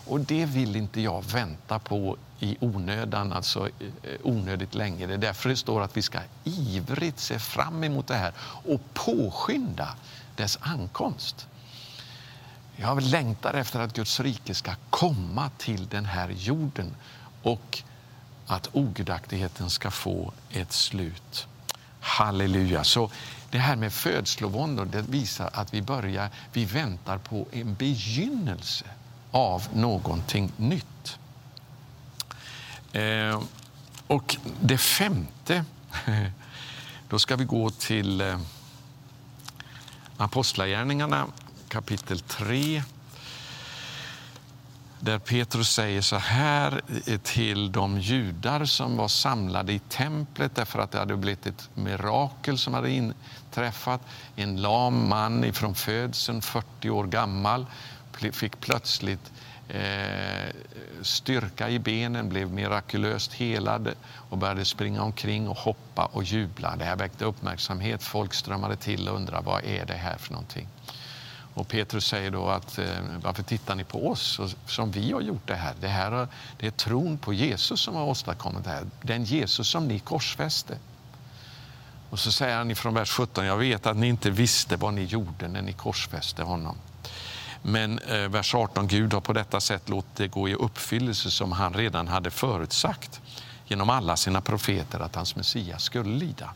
Och 0.05 0.19
det 0.19 0.45
vill 0.45 0.75
inte 0.75 1.01
jag 1.01 1.23
vänta 1.23 1.79
på 1.79 2.17
i 2.39 2.57
onödan, 2.59 3.33
alltså 3.33 3.67
eh, 3.67 4.19
onödigt 4.23 4.75
länge. 4.75 5.07
Det 5.07 5.13
är 5.13 5.17
därför 5.17 5.49
det 5.49 5.55
står 5.55 5.81
att 5.81 5.97
vi 5.97 6.01
ska 6.01 6.19
ivrigt 6.43 7.19
se 7.19 7.39
fram 7.39 7.83
emot 7.83 8.07
det 8.07 8.15
här 8.15 8.33
och 8.39 8.81
påskynda 8.93 9.95
dess 10.35 10.57
ankomst. 10.61 11.47
Jag 12.75 13.01
längtar 13.01 13.53
efter 13.53 13.79
att 13.79 13.93
Guds 13.93 14.19
rike 14.19 14.55
ska 14.55 14.71
komma 14.89 15.49
till 15.57 15.87
den 15.87 16.05
här 16.05 16.29
jorden 16.29 16.95
och 17.43 17.83
att 18.47 18.69
ogudaktigheten 18.73 19.69
ska 19.69 19.91
få 19.91 20.33
ett 20.49 20.71
slut. 20.71 21.47
Halleluja! 21.99 22.83
Så 22.83 23.11
det 23.53 23.59
här 23.59 23.75
med 23.75 23.93
födslovåndor 23.93 24.85
det 24.85 25.01
visar 25.01 25.49
att 25.53 25.73
vi 25.73 25.81
börjar, 25.81 26.29
vi 26.53 26.65
väntar 26.65 27.17
på 27.17 27.47
en 27.51 27.75
begynnelse 27.75 28.85
av 29.31 29.67
någonting 29.73 30.51
nytt. 30.57 31.19
Eh, 32.93 33.41
och 34.07 34.37
det 34.61 34.77
femte, 34.77 35.65
då 37.09 37.19
ska 37.19 37.35
vi 37.35 37.45
gå 37.45 37.69
till 37.69 38.21
eh, 38.21 38.39
Apostlagärningarna 40.17 41.27
kapitel 41.67 42.19
3 42.19 42.83
där 45.03 45.19
Petrus 45.19 45.69
säger 45.69 46.01
så 46.01 46.15
här 46.15 46.81
eh, 47.05 47.19
till 47.19 47.71
de 47.71 47.99
judar 47.99 48.65
som 48.65 48.97
var 48.97 49.07
samlade 49.07 49.73
i 49.73 49.79
templet 49.79 50.55
därför 50.55 50.79
att 50.79 50.91
det 50.91 50.99
hade 50.99 51.17
blivit 51.17 51.45
ett 51.45 51.69
mirakel 51.73 52.57
som 52.57 52.73
hade 52.73 53.11
träffat. 53.53 54.01
En 54.35 54.61
lam 54.61 55.09
man 55.09 55.53
från 55.53 55.75
födseln, 55.75 56.41
40 56.41 56.89
år 56.89 57.03
gammal, 57.03 57.65
fick 58.31 58.59
plötsligt 58.59 59.31
eh, 59.69 60.53
styrka 61.01 61.69
i 61.69 61.79
benen, 61.79 62.29
blev 62.29 62.51
mirakulöst 62.51 63.33
helad 63.33 63.89
och 64.29 64.37
började 64.37 64.65
springa 64.65 65.03
omkring 65.03 65.47
och 65.47 65.57
hoppa 65.57 66.05
och 66.05 66.23
jubla. 66.23 66.75
Det 66.75 66.85
här 66.85 66.95
väckte 66.95 67.25
uppmärksamhet. 67.25 68.03
Folk 68.03 68.33
strömmade 68.33 68.75
till 68.75 69.09
och 69.09 69.15
undrade 69.15 69.45
vad 69.45 69.63
är 69.63 69.85
det 69.85 69.93
här 69.93 70.17
för 70.17 70.33
någonting. 70.33 70.67
Och 71.55 71.67
Petrus 71.67 72.05
säger 72.05 72.31
då 72.31 72.47
att 72.47 72.77
eh, 72.77 72.85
varför 73.23 73.43
tittar 73.43 73.75
ni 73.75 73.83
på 73.83 74.09
oss 74.09 74.39
som 74.65 74.91
vi 74.91 75.11
har 75.11 75.21
gjort 75.21 75.47
det 75.47 75.55
här? 75.55 75.73
Det, 75.81 75.87
här 75.87 76.27
det 76.57 76.67
är 76.67 76.71
tron 76.71 77.17
på 77.17 77.33
Jesus 77.33 77.81
som 77.81 77.95
har 77.95 78.05
åstadkommit 78.05 78.63
det 78.63 78.69
här. 78.69 78.85
Den 79.01 79.23
Jesus 79.23 79.67
som 79.67 79.87
ni 79.87 79.99
korsfäste. 79.99 80.77
Och 82.13 82.19
så 82.19 82.31
säger 82.31 82.57
han 82.57 82.75
från 82.75 82.93
vers 82.93 83.11
17, 83.11 83.45
jag 83.45 83.57
vet 83.57 83.85
att 83.85 83.97
ni 83.97 84.07
inte 84.07 84.29
visste 84.29 84.75
vad 84.75 84.93
ni 84.93 85.03
gjorde 85.03 85.47
när 85.47 85.61
ni 85.61 85.73
korsfäste 85.73 86.43
honom. 86.43 86.77
Men 87.61 87.99
eh, 87.99 88.17
vers 88.17 88.55
18, 88.55 88.87
Gud 88.87 89.13
har 89.13 89.21
på 89.21 89.33
detta 89.33 89.61
sätt 89.61 89.89
låtit 89.89 90.15
det 90.15 90.27
gå 90.27 90.49
i 90.49 90.53
uppfyllelse 90.53 91.31
som 91.31 91.51
han 91.51 91.73
redan 91.73 92.07
hade 92.07 92.31
förutsagt 92.31 93.21
genom 93.67 93.89
alla 93.89 94.17
sina 94.17 94.41
profeter 94.41 94.99
att 94.99 95.15
hans 95.15 95.35
Messias 95.35 95.83
skulle 95.83 96.15
lida. 96.15 96.49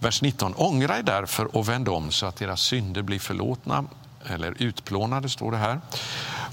Vers 0.00 0.22
19. 0.22 0.54
Ångra 0.54 0.98
er 0.98 1.02
därför 1.02 1.56
och 1.56 1.68
vänd 1.68 1.88
om 1.88 2.10
så 2.10 2.26
att 2.26 2.42
era 2.42 2.56
synder 2.56 3.02
blir 3.02 3.18
förlåtna 3.18 3.84
eller 4.26 4.62
utplånade, 4.62 5.28
står 5.28 5.52
det 5.52 5.58
här. 5.58 5.80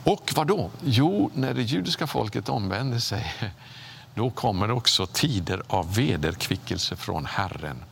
Och 0.04 0.32
vad 0.36 0.48
då? 0.48 0.70
Jo, 0.84 1.32
när 1.34 1.54
det 1.54 1.62
judiska 1.62 2.08
folket 2.08 2.50
omvänder 2.50 3.00
sig 3.00 3.34
då 4.16 4.30
kommer 4.30 4.68
det 4.68 4.74
också 4.74 5.06
tider 5.06 5.64
av 5.68 5.96
vederkvickelse 5.96 6.96
från 6.96 7.26
Herren. 7.26 7.84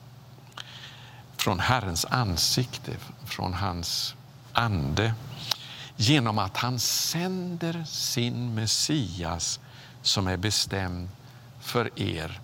Från 1.38 1.60
Herrens 1.60 2.06
ansikte, 2.06 2.92
från 3.26 3.54
hans 3.54 4.16
ande 4.54 5.14
genom 5.96 6.40
att 6.40 6.58
han 6.58 6.80
sänder 6.80 7.84
sin 7.88 8.56
Messias 8.56 9.60
som 10.02 10.28
är 10.28 10.38
bestämd 10.38 11.10
för 11.62 12.00
er 12.00 12.40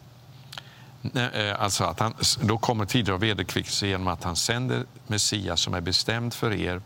eh, 1.14 1.62
alltså 1.62 1.84
att 1.84 2.00
han, 2.00 2.14
då 2.42 2.58
kommer 2.58 2.86
tider 2.86 3.14
av 3.14 3.20
vederkvickelse 3.20 3.88
genom 3.88 4.08
att 4.08 4.24
han 4.24 4.36
sänder 4.36 4.86
Messias 5.08 5.62
som 5.62 5.74
är 5.74 5.82
bestämd 5.82 6.34
för 6.34 6.54
er, 6.54 6.82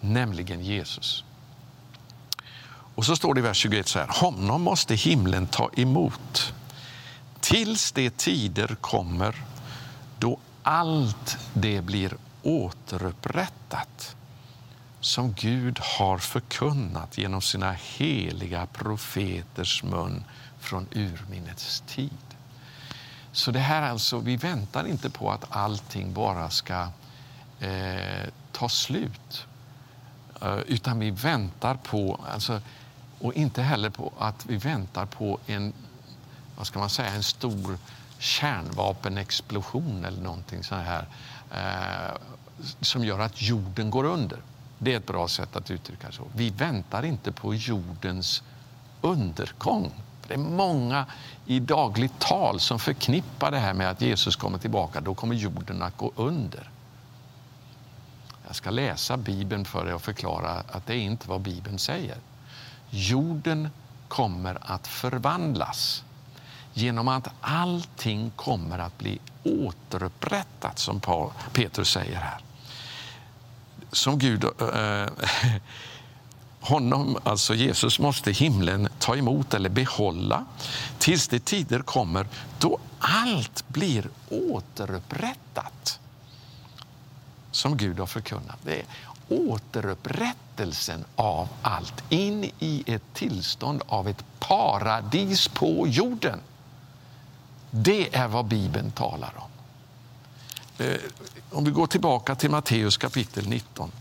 nämligen 0.00 0.64
Jesus. 0.64 1.24
Och 2.94 3.06
så 3.06 3.16
står 3.16 3.34
det 3.34 3.40
i 3.40 3.42
vers 3.42 3.56
21 3.56 3.88
så 3.88 3.98
här, 3.98 4.08
honom 4.08 4.62
måste 4.62 4.94
himlen 4.94 5.46
ta 5.46 5.70
emot 5.76 6.52
tills 7.40 7.92
de 7.92 8.10
tider 8.10 8.76
kommer 8.80 9.34
då 10.18 10.38
allt 10.68 11.38
det 11.54 11.80
blir 11.82 12.16
återupprättat 12.42 14.16
som 15.00 15.32
Gud 15.32 15.78
har 15.98 16.18
förkunnat 16.18 17.18
genom 17.18 17.42
sina 17.42 17.72
heliga 17.72 18.66
profeters 18.66 19.82
mun 19.82 20.24
från 20.58 20.86
urminnets 20.94 21.82
tid. 21.86 22.10
Så 23.32 23.50
det 23.50 23.58
här 23.58 23.82
alltså, 23.82 24.18
vi 24.18 24.36
väntar 24.36 24.86
inte 24.86 25.10
på 25.10 25.30
att 25.32 25.44
allting 25.48 26.12
bara 26.12 26.50
ska 26.50 26.88
eh, 27.60 28.28
ta 28.52 28.68
slut. 28.68 29.46
Eh, 30.42 30.58
utan 30.58 30.98
vi 30.98 31.10
väntar 31.10 31.74
på, 31.74 32.20
alltså, 32.32 32.60
och 33.18 33.34
inte 33.34 33.62
heller 33.62 33.90
på 33.90 34.12
att 34.18 34.46
vi 34.46 34.56
väntar 34.56 35.06
på 35.06 35.38
en, 35.46 35.72
vad 36.56 36.66
ska 36.66 36.78
man 36.78 36.90
säga, 36.90 37.10
en 37.10 37.22
stor 37.22 37.78
kärnvapenexplosion 38.18 40.04
eller 40.04 40.22
någonting 40.22 40.64
så 40.64 40.74
här 40.74 41.06
eh, 41.50 42.16
som 42.80 43.04
gör 43.04 43.18
att 43.18 43.42
jorden 43.42 43.90
går 43.90 44.04
under. 44.04 44.38
Det 44.78 44.92
är 44.92 44.96
ett 44.96 45.06
bra 45.06 45.28
sätt 45.28 45.56
att 45.56 45.70
uttrycka 45.70 46.06
det 46.06 46.12
så. 46.12 46.22
Vi 46.34 46.50
väntar 46.50 47.04
inte 47.04 47.32
på 47.32 47.54
jordens 47.54 48.42
undergång. 49.00 49.92
Det 50.26 50.34
är 50.34 50.38
många 50.38 51.06
i 51.46 51.60
dagligt 51.60 52.18
tal 52.18 52.60
som 52.60 52.78
förknippar 52.78 53.50
det 53.50 53.58
här 53.58 53.74
med 53.74 53.90
att 53.90 54.00
Jesus 54.00 54.36
kommer 54.36 54.58
tillbaka. 54.58 55.00
Då 55.00 55.14
kommer 55.14 55.34
jorden 55.34 55.82
att 55.82 55.96
gå 55.96 56.12
under. 56.16 56.70
Jag 58.46 58.56
ska 58.56 58.70
läsa 58.70 59.16
Bibeln 59.16 59.64
för 59.64 59.84
dig 59.84 59.94
och 59.94 60.02
förklara 60.02 60.50
att 60.50 60.86
det 60.86 60.94
är 60.94 61.00
inte 61.00 61.28
vad 61.28 61.40
Bibeln 61.40 61.78
säger. 61.78 62.16
Jorden 62.90 63.68
kommer 64.08 64.58
att 64.60 64.86
förvandlas 64.86 66.04
genom 66.78 67.08
att 67.08 67.28
allting 67.40 68.30
kommer 68.36 68.78
att 68.78 68.98
bli 68.98 69.18
återupprättat, 69.44 70.78
som 70.78 71.00
Petrus 71.52 71.90
säger 71.90 72.16
här. 72.16 72.38
Som 73.92 74.18
Gud 74.18 74.44
äh, 74.44 74.50
honom, 76.60 77.18
alltså 77.24 77.54
Jesus, 77.54 77.98
måste 77.98 78.32
himlen 78.32 78.88
ta 78.98 79.16
emot 79.16 79.54
eller 79.54 79.68
behålla 79.68 80.44
tills 80.98 81.28
det 81.28 81.44
tider 81.44 81.80
kommer 81.80 82.26
då 82.58 82.78
allt 82.98 83.68
blir 83.68 84.08
återupprättat 84.30 86.00
som 87.50 87.76
Gud 87.76 87.98
har 87.98 88.06
förkunnat. 88.06 88.58
Det 88.62 88.80
är 88.80 88.86
återupprättelsen 89.28 91.04
av 91.16 91.48
allt 91.62 92.04
in 92.08 92.50
i 92.58 92.84
ett 92.86 93.14
tillstånd 93.14 93.82
av 93.86 94.08
ett 94.08 94.24
paradis 94.38 95.48
på 95.48 95.86
jorden. 95.88 96.40
Det 97.70 98.16
är 98.16 98.28
vad 98.28 98.44
Bibeln 98.44 98.90
talar 98.90 99.32
om. 99.36 99.50
Eh, 100.86 100.96
om 101.50 101.64
vi 101.64 101.70
går 101.70 101.86
tillbaka 101.86 102.34
till 102.34 102.50
Matteus 102.50 102.96
kapitel 102.96 103.48
19. 103.48 103.92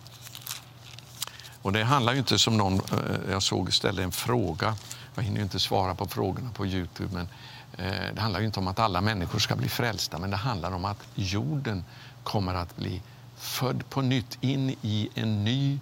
Och 1.62 1.74
det 1.74 1.84
handlar 1.84 2.14
ju 2.14 2.20
inte 2.20 2.40
som 2.40 2.58
någon, 2.58 2.74
eh, 2.74 3.32
jag 3.32 3.44
såg 3.44 3.74
ställde 3.74 4.04
en 4.04 4.12
fråga, 4.12 4.76
jag 5.16 5.24
hinner 5.24 5.42
inte 5.42 5.60
svara 5.60 5.96
på 5.96 6.08
frågorna 6.08 6.50
på 6.54 6.66
Youtube, 6.66 7.14
men 7.14 7.30
eh, 7.78 8.14
det 8.16 8.22
handlar 8.22 8.42
inte 8.42 8.60
om 8.60 8.68
att 8.68 8.80
alla 8.80 9.02
människor 9.02 9.40
ska 9.40 9.56
bli 9.56 9.70
frälsta, 9.70 10.20
men 10.20 10.30
det 10.30 10.38
handlar 10.38 10.72
om 10.72 10.86
att 10.86 11.08
jorden 11.16 11.86
kommer 12.24 12.54
att 12.54 12.76
bli 12.76 13.02
född 13.38 13.90
på 13.90 14.02
nytt 14.02 14.38
in 14.42 14.76
i 14.82 15.10
en 15.16 15.44
ny 15.44 15.80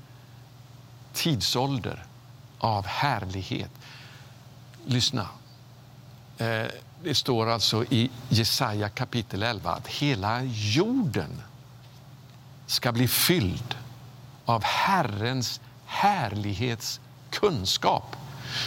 tidsålder 1.13 2.03
av 2.59 2.85
härlighet. 2.85 3.71
Lyssna. 4.85 5.27
Eh, 6.37 6.65
det 7.03 7.15
står 7.15 7.49
alltså 7.49 7.83
i 7.83 8.09
Jesaja 8.29 8.89
kapitel 8.89 9.43
11 9.43 9.71
att 9.71 9.87
hela 9.87 10.43
jorden 10.43 11.41
ska 12.67 12.91
bli 12.91 13.07
fylld 13.07 13.75
av 14.45 14.63
Herrens 14.63 15.61
härlighetskunskap 15.85 18.15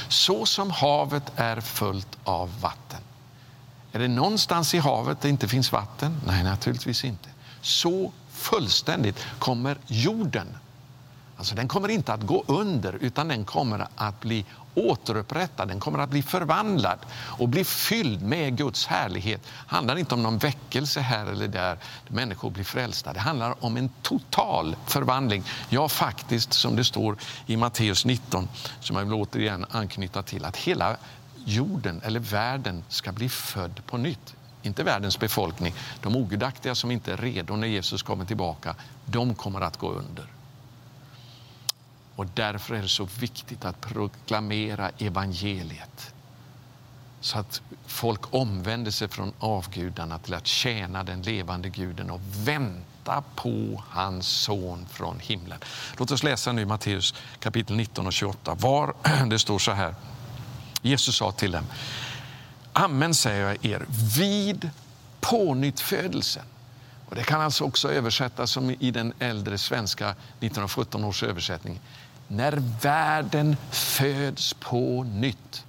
så 0.09 0.47
som 0.47 0.71
havet 0.71 1.33
är 1.37 1.61
fullt 1.61 2.19
av 2.25 2.61
vatten. 2.61 3.01
Är 3.93 3.99
det 3.99 4.09
någonstans 4.09 4.75
i 4.75 4.79
havet 4.79 5.21
det 5.21 5.29
inte 5.29 5.49
finns 5.49 5.73
vatten? 5.73 6.21
Nej, 6.27 6.45
naturligtvis 6.45 7.05
inte. 7.05 7.29
Så 7.61 8.13
fullständigt 8.31 9.27
kommer 9.39 9.79
jorden 9.87 10.47
Alltså 11.39 11.55
den 11.55 11.69
kommer 11.69 11.89
inte 11.89 12.13
att 12.13 12.23
gå 12.23 12.45
under, 12.47 12.99
utan 13.01 13.29
den 13.29 13.45
kommer 13.45 13.87
att 13.97 14.21
bli 14.21 14.45
återupprättad, 14.75 15.69
den 15.69 15.81
kommer 15.81 15.99
att 15.99 16.11
bli 16.11 16.23
förvandlad 16.23 16.99
och 17.15 17.49
bli 17.49 17.65
fylld 17.65 18.23
med 18.23 18.57
Guds 18.57 18.87
härlighet. 18.87 19.43
Det 19.43 19.75
handlar 19.75 19.97
inte 19.97 20.15
om 20.15 20.23
någon 20.23 20.39
väckelse 20.39 21.01
här 21.01 21.27
eller 21.27 21.49
där, 21.49 21.79
där 22.07 22.15
människor 22.15 22.51
blir 22.51 22.65
frälsta. 22.65 23.13
Det 23.13 23.21
handlar 23.21 23.65
om 23.65 23.77
en 23.77 23.91
total 24.03 24.77
förvandling. 24.87 25.43
Ja, 25.69 25.89
faktiskt, 25.89 26.53
som 26.53 26.77
det 26.77 26.85
står 26.85 27.17
i 27.47 27.57
Matteus 27.57 28.05
19, 28.05 28.49
som 28.81 28.97
jag 28.97 29.05
vill 29.05 29.15
återigen 29.15 29.67
anknyta 29.71 30.23
till, 30.23 30.45
att 30.45 30.57
hela 30.57 30.97
jorden 31.45 32.01
eller 32.05 32.21
världen 32.21 32.85
ska 32.89 33.13
bli 33.13 33.29
född 33.29 33.81
på 33.87 33.97
nytt. 33.97 34.35
Inte 34.63 34.83
världens 34.83 35.19
befolkning. 35.19 35.75
De 36.03 36.17
ogudaktiga 36.17 36.75
som 36.75 36.91
inte 36.91 37.13
är 37.13 37.17
redo 37.17 37.57
när 37.57 37.69
Jesus 37.69 38.03
kommer 38.03 38.25
tillbaka, 38.25 38.75
de 39.05 39.35
kommer 39.35 39.61
att 39.61 39.77
gå 39.77 39.91
under. 39.91 40.38
Och 42.19 42.27
därför 42.35 42.75
är 42.75 42.83
det 42.83 42.89
så 42.89 43.09
viktigt 43.21 43.65
att 43.65 43.81
proklamera 43.81 44.91
evangeliet 44.99 46.15
så 47.21 47.39
att 47.39 47.63
folk 47.87 48.35
omvänder 48.35 48.91
sig 48.91 49.09
från 49.09 49.33
avgudarna 49.39 50.19
till 50.19 50.35
att 50.35 50.47
tjäna 50.47 51.05
den 51.05 51.23
levande 51.23 51.69
guden 51.69 52.11
och 52.11 52.21
vänta 52.35 53.23
på 53.37 53.83
hans 53.89 54.29
son 54.29 54.87
från 54.91 55.21
himlen. 55.21 55.59
Låt 55.97 56.11
oss 56.11 56.23
läsa 56.23 56.53
nu 56.53 56.67
Matteus 56.67 57.15
kapitel 57.41 57.77
19 57.77 58.07
och 58.07 58.13
28. 58.13 58.55
Var 58.55 58.95
det 59.31 59.39
står 59.39 59.59
så 59.59 59.73
här. 59.73 59.95
Jesus 60.83 61.17
sa 61.17 61.33
till 61.33 61.51
dem. 61.51 61.65
Amen 62.73 63.15
säger 63.15 63.47
jag 63.47 63.65
er, 63.65 63.87
vid 64.19 64.71
pånyttfödelsen. 65.21 66.45
Och 67.09 67.15
det 67.15 67.23
kan 67.23 67.41
alltså 67.41 67.65
också 67.65 67.93
översättas 67.93 68.51
som 68.51 68.71
i 68.71 68.91
den 68.91 69.13
äldre 69.19 69.59
svenska 69.59 70.09
1917 70.09 71.05
års 71.05 71.23
översättning 71.23 71.81
när 72.29 72.63
världen 72.81 73.57
föds 73.71 74.55
på 74.55 75.03
nytt. 75.03 75.65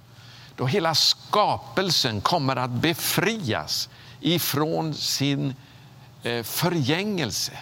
Då 0.56 0.66
hela 0.66 0.94
skapelsen 0.94 2.20
kommer 2.20 2.56
att 2.56 2.70
befrias 2.70 3.88
ifrån 4.20 4.94
sin 4.94 5.54
eh, 6.22 6.42
förgängelse, 6.42 7.52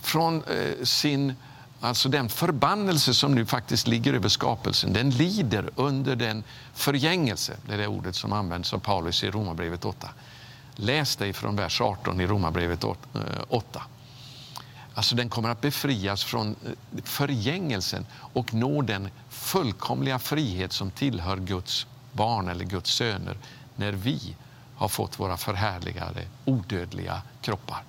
från 0.00 0.42
eh, 0.44 0.84
sin, 0.84 1.34
alltså 1.80 2.08
den 2.08 2.28
förbannelse 2.28 3.14
som 3.14 3.34
nu 3.34 3.46
faktiskt 3.46 3.86
ligger 3.86 4.14
över 4.14 4.28
skapelsen. 4.28 4.92
Den 4.92 5.10
lider 5.10 5.70
under 5.76 6.16
den 6.16 6.44
förgängelse, 6.74 7.56
det 7.66 7.74
är 7.74 7.78
det 7.78 7.86
ordet 7.86 8.16
som 8.16 8.32
används 8.32 8.74
av 8.74 8.78
Paulus 8.78 9.24
i 9.24 9.30
Romarbrevet 9.30 9.84
8. 9.84 10.08
Läs 10.76 11.16
det 11.16 11.32
från 11.32 11.56
vers 11.56 11.80
18 11.80 12.20
i 12.20 12.26
Romarbrevet 12.26 12.84
8. 12.84 12.98
Eh, 13.14 13.20
Alltså 14.94 15.14
den 15.14 15.28
kommer 15.28 15.48
att 15.48 15.60
befrias 15.60 16.24
från 16.24 16.56
eh, 16.66 17.02
förgängelsen 17.04 18.06
och 18.14 18.54
nå 18.54 18.82
den 18.82 19.08
fullkomliga 19.28 20.18
frihet 20.18 20.72
som 20.72 20.90
tillhör 20.90 21.36
Guds 21.36 21.86
barn 22.12 22.48
eller 22.48 22.64
Guds 22.64 22.90
söner 22.90 23.36
när 23.76 23.92
vi 23.92 24.36
har 24.76 24.88
fått 24.88 25.20
våra 25.20 25.36
förhärligade, 25.36 26.22
odödliga 26.44 27.22
kroppar. 27.40 27.82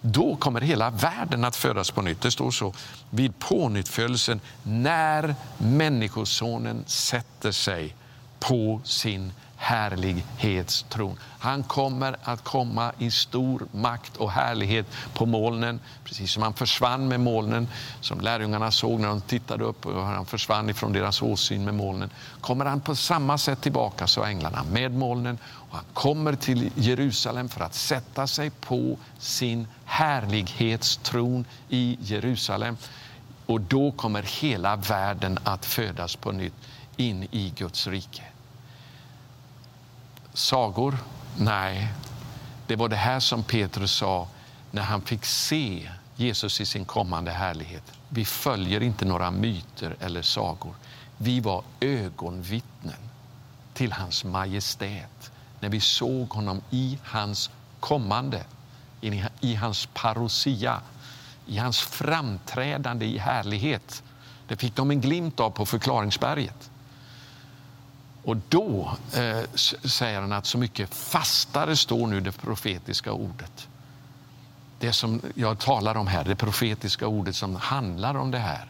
Då 0.00 0.36
kommer 0.36 0.60
hela 0.60 0.90
världen 0.90 1.44
att 1.44 1.56
födas 1.56 1.90
på 1.90 2.02
nytt. 2.02 2.20
Det 2.20 2.30
står 2.30 2.50
så 2.50 2.74
vid 3.10 3.38
pånyttfödelsen 3.38 4.40
när 4.62 5.34
Människosonen 5.58 6.84
sätter 6.86 7.52
sig 7.52 7.94
på 8.38 8.80
sin 8.84 9.32
härlighetstron. 9.60 11.18
Han 11.38 11.62
kommer 11.62 12.16
att 12.22 12.44
komma 12.44 12.92
i 12.98 13.10
stor 13.10 13.66
makt 13.72 14.16
och 14.16 14.30
härlighet 14.30 14.86
på 15.14 15.26
molnen, 15.26 15.80
precis 16.04 16.32
som 16.32 16.42
han 16.42 16.54
försvann 16.54 17.08
med 17.08 17.20
molnen, 17.20 17.68
som 18.00 18.20
lärjungarna 18.20 18.70
såg 18.70 19.00
när 19.00 19.08
de 19.08 19.20
tittade 19.20 19.64
upp 19.64 19.86
och 19.86 20.02
han 20.02 20.26
försvann 20.26 20.70
ifrån 20.70 20.92
deras 20.92 21.22
åsyn 21.22 21.64
med 21.64 21.74
molnen. 21.74 22.10
Kommer 22.40 22.64
han 22.64 22.80
på 22.80 22.94
samma 22.96 23.38
sätt 23.38 23.60
tillbaka, 23.60 24.06
så 24.06 24.24
änglarna, 24.24 24.64
med 24.72 24.94
molnen 24.94 25.38
och 25.44 25.76
han 25.76 25.84
kommer 25.92 26.34
till 26.34 26.70
Jerusalem 26.74 27.48
för 27.48 27.60
att 27.64 27.74
sätta 27.74 28.26
sig 28.26 28.50
på 28.50 28.96
sin 29.18 29.66
härlighetstron 29.84 31.44
i 31.68 31.98
Jerusalem. 32.00 32.76
Och 33.46 33.60
då 33.60 33.92
kommer 33.92 34.22
hela 34.22 34.76
världen 34.76 35.38
att 35.44 35.66
födas 35.66 36.16
på 36.16 36.32
nytt 36.32 36.54
in 36.96 37.28
i 37.30 37.52
Guds 37.56 37.86
rike. 37.86 38.22
Sagor? 40.34 40.98
Nej. 41.36 41.92
Det 42.66 42.76
var 42.76 42.88
det 42.88 42.96
här 42.96 43.20
som 43.20 43.42
Petrus 43.42 43.92
sa 43.92 44.28
när 44.70 44.82
han 44.82 45.02
fick 45.02 45.24
se 45.24 45.90
Jesus 46.16 46.60
i 46.60 46.66
sin 46.66 46.84
kommande 46.84 47.30
härlighet. 47.30 47.92
Vi 48.08 48.24
följer 48.24 48.82
inte 48.82 49.04
några 49.04 49.30
myter 49.30 49.96
eller 50.00 50.22
sagor. 50.22 50.74
Vi 51.16 51.40
var 51.40 51.64
ögonvittnen 51.80 53.10
till 53.74 53.92
hans 53.92 54.24
majestät 54.24 55.30
när 55.60 55.68
vi 55.68 55.80
såg 55.80 56.28
honom 56.28 56.60
i 56.70 56.98
hans 57.04 57.50
kommande, 57.80 58.44
i 59.40 59.54
hans 59.54 59.88
parousia, 59.94 60.80
i 61.46 61.58
hans 61.58 61.80
framträdande 61.80 63.06
i 63.06 63.18
härlighet. 63.18 64.02
Det 64.48 64.56
fick 64.56 64.76
de 64.76 64.90
en 64.90 65.00
glimt 65.00 65.40
av 65.40 65.50
på 65.50 65.66
förklaringsberget. 65.66 66.69
Och 68.24 68.36
då 68.48 68.96
eh, 69.14 69.42
säger 69.84 70.20
han 70.20 70.32
att 70.32 70.46
så 70.46 70.58
mycket 70.58 70.94
fastare 70.94 71.76
står 71.76 72.06
nu 72.06 72.20
det 72.20 72.32
profetiska 72.32 73.12
ordet. 73.12 73.68
Det 74.78 74.92
som 74.92 75.20
jag 75.34 75.58
talar 75.58 75.94
om 75.94 76.06
här, 76.06 76.24
det 76.24 76.36
profetiska 76.36 77.06
ordet 77.06 77.36
som 77.36 77.56
handlar 77.56 78.14
om 78.14 78.30
det 78.30 78.38
här. 78.38 78.66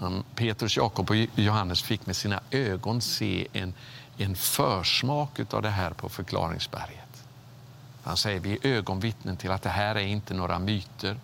Mm, 0.00 0.22
Petrus, 0.34 0.76
Jakob 0.76 1.10
och 1.10 1.16
Johannes 1.34 1.82
fick 1.82 2.06
med 2.06 2.16
sina 2.16 2.40
ögon 2.50 3.00
se 3.00 3.48
en, 3.52 3.74
en 4.18 4.36
försmak 4.36 5.54
av 5.54 5.62
det 5.62 5.70
här 5.70 5.90
på 5.90 6.08
förklaringsberget. 6.08 7.24
Han 8.02 8.16
säger 8.16 8.40
vi 8.40 8.52
är 8.52 8.66
ögonvittnen 8.66 9.36
till 9.36 9.50
att 9.50 9.62
det 9.62 9.70
här 9.70 9.94
är 9.94 10.06
inte 10.06 10.34
några 10.34 10.58
myter, 10.58 11.16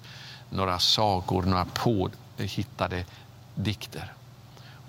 några 0.51 0.79
sagor, 0.79 1.43
några 1.43 1.65
påhittade 1.65 3.05
dikter. 3.55 4.13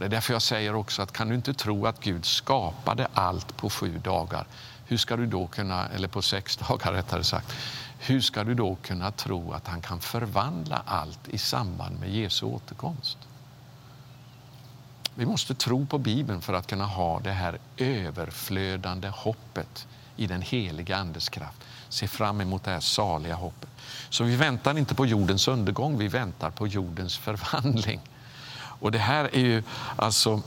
Det 0.01 0.07
är 0.07 0.09
därför 0.09 0.33
jag 0.33 0.41
säger 0.41 0.75
också 0.75 1.01
att 1.01 1.11
kan 1.11 1.29
du 1.29 1.35
inte 1.35 1.53
tro 1.53 1.85
att 1.85 1.99
Gud 1.99 2.25
skapade 2.25 3.07
allt 3.13 3.57
på 3.57 3.69
sju 3.69 3.97
dagar, 3.97 4.45
hur 4.85 4.97
ska 4.97 5.17
du 5.17 5.25
då 5.25 5.47
kunna, 5.47 5.87
eller 5.87 6.07
på 6.07 6.21
sex 6.21 6.57
dagar 6.67 6.93
rättare 6.93 7.23
sagt, 7.23 7.53
hur 7.99 8.21
ska 8.21 8.43
du 8.43 8.53
då 8.53 8.75
kunna 8.75 9.11
tro 9.11 9.53
att 9.53 9.67
han 9.67 9.81
kan 9.81 9.99
förvandla 9.99 10.81
allt 10.85 11.27
i 11.27 11.37
samband 11.37 11.99
med 11.99 12.09
Jesu 12.09 12.45
återkomst? 12.45 13.17
Vi 15.15 15.25
måste 15.25 15.55
tro 15.55 15.85
på 15.85 15.97
Bibeln 15.97 16.41
för 16.41 16.53
att 16.53 16.67
kunna 16.67 16.85
ha 16.85 17.19
det 17.19 17.31
här 17.31 17.57
överflödande 17.77 19.07
hoppet 19.07 19.87
i 20.15 20.27
den 20.27 20.41
heliga 20.41 20.97
Andes 20.97 21.29
kraft. 21.29 21.63
Se 21.89 22.07
fram 22.07 22.41
emot 22.41 22.63
det 22.63 22.71
här 22.71 22.79
saliga 22.79 23.35
hoppet. 23.35 23.69
Så 24.09 24.23
vi 24.23 24.35
väntar 24.35 24.77
inte 24.77 24.95
på 24.95 25.05
jordens 25.05 25.47
undergång, 25.47 25.97
vi 25.97 26.07
väntar 26.07 26.49
på 26.51 26.67
jordens 26.67 27.17
förvandling. 27.17 28.01
Och 28.81 28.91
det 28.91 28.99
här 28.99 29.35
är 29.35 29.39
ju 29.39 29.63
alltså 29.95 30.41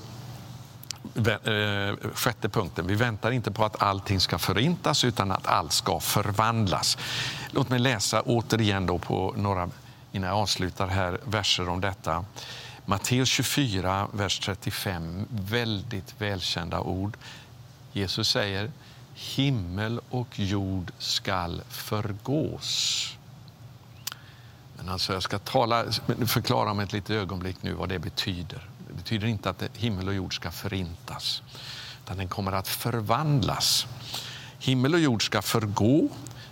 eh, 1.16 1.96
sjätte 2.14 2.48
punkten. 2.48 2.86
Vi 2.86 2.94
väntar 2.94 3.30
inte 3.30 3.50
på 3.50 3.64
att 3.64 3.82
allting 3.82 4.20
ska 4.20 4.38
förintas 4.38 5.04
utan 5.04 5.30
att 5.30 5.46
allt 5.46 5.72
ska 5.72 6.00
förvandlas. 6.00 6.98
Låt 7.50 7.68
mig 7.68 7.78
läsa 7.78 8.22
återigen 8.22 8.86
då 8.86 8.98
på 8.98 9.34
några, 9.36 9.70
innan 10.12 10.28
jag 10.30 10.38
avslutar 10.38 10.86
här, 10.86 11.20
verser 11.24 11.68
om 11.68 11.80
detta. 11.80 12.24
Matteus 12.86 13.28
24, 13.28 14.08
vers 14.12 14.38
35. 14.38 15.26
Väldigt 15.30 16.14
välkända 16.18 16.80
ord. 16.80 17.16
Jesus 17.92 18.28
säger 18.28 18.70
himmel 19.14 20.00
och 20.10 20.38
jord 20.38 20.92
skall 20.98 21.62
förgås. 21.68 23.16
Men 24.84 24.92
alltså 24.92 25.12
jag 25.12 25.22
ska 25.22 25.38
tala, 25.38 25.84
förklara 26.26 26.70
om 26.70 26.80
ett 26.80 26.92
litet 26.92 27.10
ögonblick 27.10 27.56
nu 27.60 27.72
vad 27.72 27.88
det 27.88 27.98
betyder. 27.98 28.68
Det 28.88 28.94
betyder 28.94 29.26
inte 29.26 29.50
att 29.50 29.62
himmel 29.74 30.08
och 30.08 30.14
jord 30.14 30.36
ska 30.36 30.50
förintas, 30.50 31.42
utan 32.04 32.16
den 32.16 32.28
kommer 32.28 32.52
att 32.52 32.68
förvandlas. 32.68 33.86
Himmel 34.58 34.94
och 34.94 35.00
jord 35.00 35.26
ska 35.26 35.42
förgå, 35.42 36.08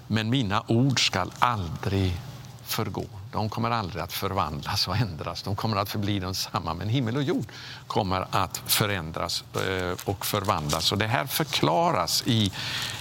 men 0.06 0.30
mina 0.30 0.64
ord 0.66 1.06
ska 1.06 1.26
aldrig 1.38 2.20
förgå. 2.64 3.06
De 3.32 3.48
kommer 3.48 3.70
aldrig 3.70 4.02
att 4.02 4.12
förvandlas 4.12 4.88
och 4.88 4.96
ändras. 4.96 5.42
De 5.42 5.56
kommer 5.56 5.76
att 5.76 5.88
förbli 5.88 6.18
densamma. 6.18 6.74
Men 6.74 6.88
himmel 6.88 7.16
och 7.16 7.22
jord 7.22 7.46
kommer 7.86 8.26
att 8.30 8.62
förändras 8.66 9.44
eh, 9.54 9.96
och 10.04 10.26
förvandlas. 10.26 10.92
Och 10.92 10.98
det 10.98 11.06
här 11.06 11.26
förklaras 11.26 12.22
i 12.26 12.52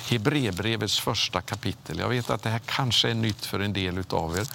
Hebreerbrevets 0.10 1.00
första 1.00 1.42
kapitel. 1.42 2.00
Jag 2.00 2.10
vet 2.10 2.30
att 2.30 2.44
det 2.44 2.50
här 2.50 2.62
kanske 2.66 3.10
är 3.10 3.14
nytt 3.14 3.46
för 3.46 3.60
en 3.60 3.74
del 3.74 4.04
av 4.10 4.38
er. 4.38 4.48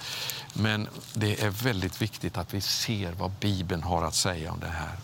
Men 0.53 0.87
det 1.13 1.41
är 1.41 1.49
väldigt 1.49 2.01
viktigt 2.01 2.37
att 2.37 2.53
vi 2.53 2.61
ser 2.61 3.11
vad 3.11 3.31
Bibeln 3.31 3.83
har 3.83 4.03
att 4.03 4.15
säga 4.15 4.51
om 4.51 4.59
det 4.59 4.67
här. 4.67 4.97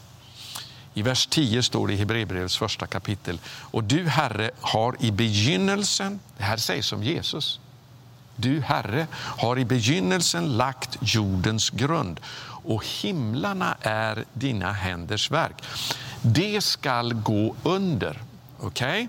I 0.93 1.01
vers 1.01 1.27
10 1.27 1.63
står 1.63 1.87
det 1.87 1.93
i 1.93 1.97
Hebreerbrevets 1.97 2.57
första 2.57 2.87
kapitel. 2.87 3.39
Och 3.45 3.83
du, 3.83 4.07
Herre, 4.07 4.51
har 4.61 4.95
i 4.99 5.11
begynnelsen, 5.11 6.19
det 6.37 6.43
här 6.43 6.57
sägs 6.57 6.93
om 6.93 7.03
Jesus, 7.03 7.59
du, 8.35 8.61
Herre, 8.61 9.07
har 9.13 9.59
i 9.59 9.65
begynnelsen 9.65 10.57
lagt 10.57 10.97
jordens 11.01 11.69
grund 11.69 12.19
och 12.63 12.85
himlarna 12.85 13.77
är 13.81 14.25
dina 14.33 14.71
händers 14.71 15.31
verk. 15.31 15.63
Det 16.21 16.63
skall 16.63 17.13
gå 17.13 17.55
under. 17.63 18.21
Okej? 18.59 19.03
Okay? 19.03 19.07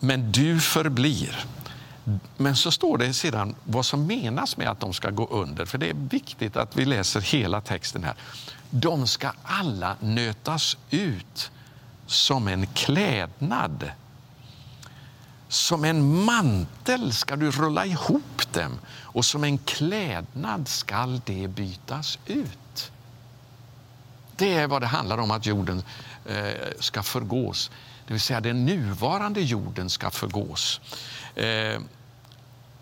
Men 0.00 0.32
du 0.32 0.60
förblir. 0.60 1.44
Men 2.36 2.56
så 2.56 2.70
står 2.70 2.98
det 2.98 3.14
sedan 3.14 3.54
vad 3.64 3.86
som 3.86 4.06
menas 4.06 4.56
med 4.56 4.68
att 4.68 4.80
de 4.80 4.92
ska 4.92 5.10
gå 5.10 5.26
under. 5.26 5.64
För 5.64 5.78
det 5.78 5.90
är 5.90 5.94
viktigt 5.94 6.56
att 6.56 6.76
vi 6.76 6.84
läser 6.84 7.20
hela 7.20 7.60
texten 7.60 8.04
här. 8.04 8.14
De 8.70 9.06
ska 9.06 9.32
alla 9.42 9.96
nötas 10.00 10.76
ut 10.90 11.50
som 12.06 12.48
en 12.48 12.66
klädnad. 12.66 13.90
Som 15.48 15.84
en 15.84 16.24
mantel 16.24 17.12
ska 17.12 17.36
du 17.36 17.50
rulla 17.50 17.86
ihop 17.86 18.52
dem 18.52 18.78
och 18.88 19.24
som 19.24 19.44
en 19.44 19.58
klädnad 19.58 20.68
skall 20.68 21.20
det 21.24 21.48
bytas 21.48 22.18
ut. 22.26 22.92
Det 24.36 24.54
är 24.54 24.66
vad 24.66 24.82
det 24.82 24.86
handlar 24.86 25.18
om 25.18 25.30
att 25.30 25.46
jorden 25.46 25.82
eh, 26.26 26.50
ska 26.80 27.02
förgås. 27.02 27.70
Det 28.06 28.12
vill 28.12 28.20
säga 28.20 28.40
den 28.40 28.66
nuvarande 28.66 29.40
jorden 29.40 29.90
ska 29.90 30.10
förgås. 30.10 30.80
Eh, 31.34 31.80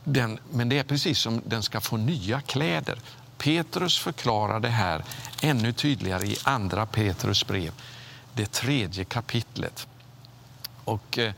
den, 0.04 0.38
men 0.50 0.68
det 0.68 0.78
är 0.78 0.84
precis 0.84 1.18
som 1.18 1.42
den 1.46 1.62
ska 1.62 1.80
få 1.80 1.96
nya 1.96 2.40
kläder. 2.40 2.98
Petrus 3.38 3.98
förklarar 3.98 4.60
det 4.60 4.68
här 4.68 5.04
ännu 5.42 5.72
tydligare 5.72 6.26
i 6.26 6.36
Andra 6.42 6.86
Petrus 6.86 7.46
brev, 7.46 7.72
det 8.34 8.52
tredje 8.52 9.04
kapitlet. 9.04 9.86
Och, 10.84 11.18
eh 11.18 11.32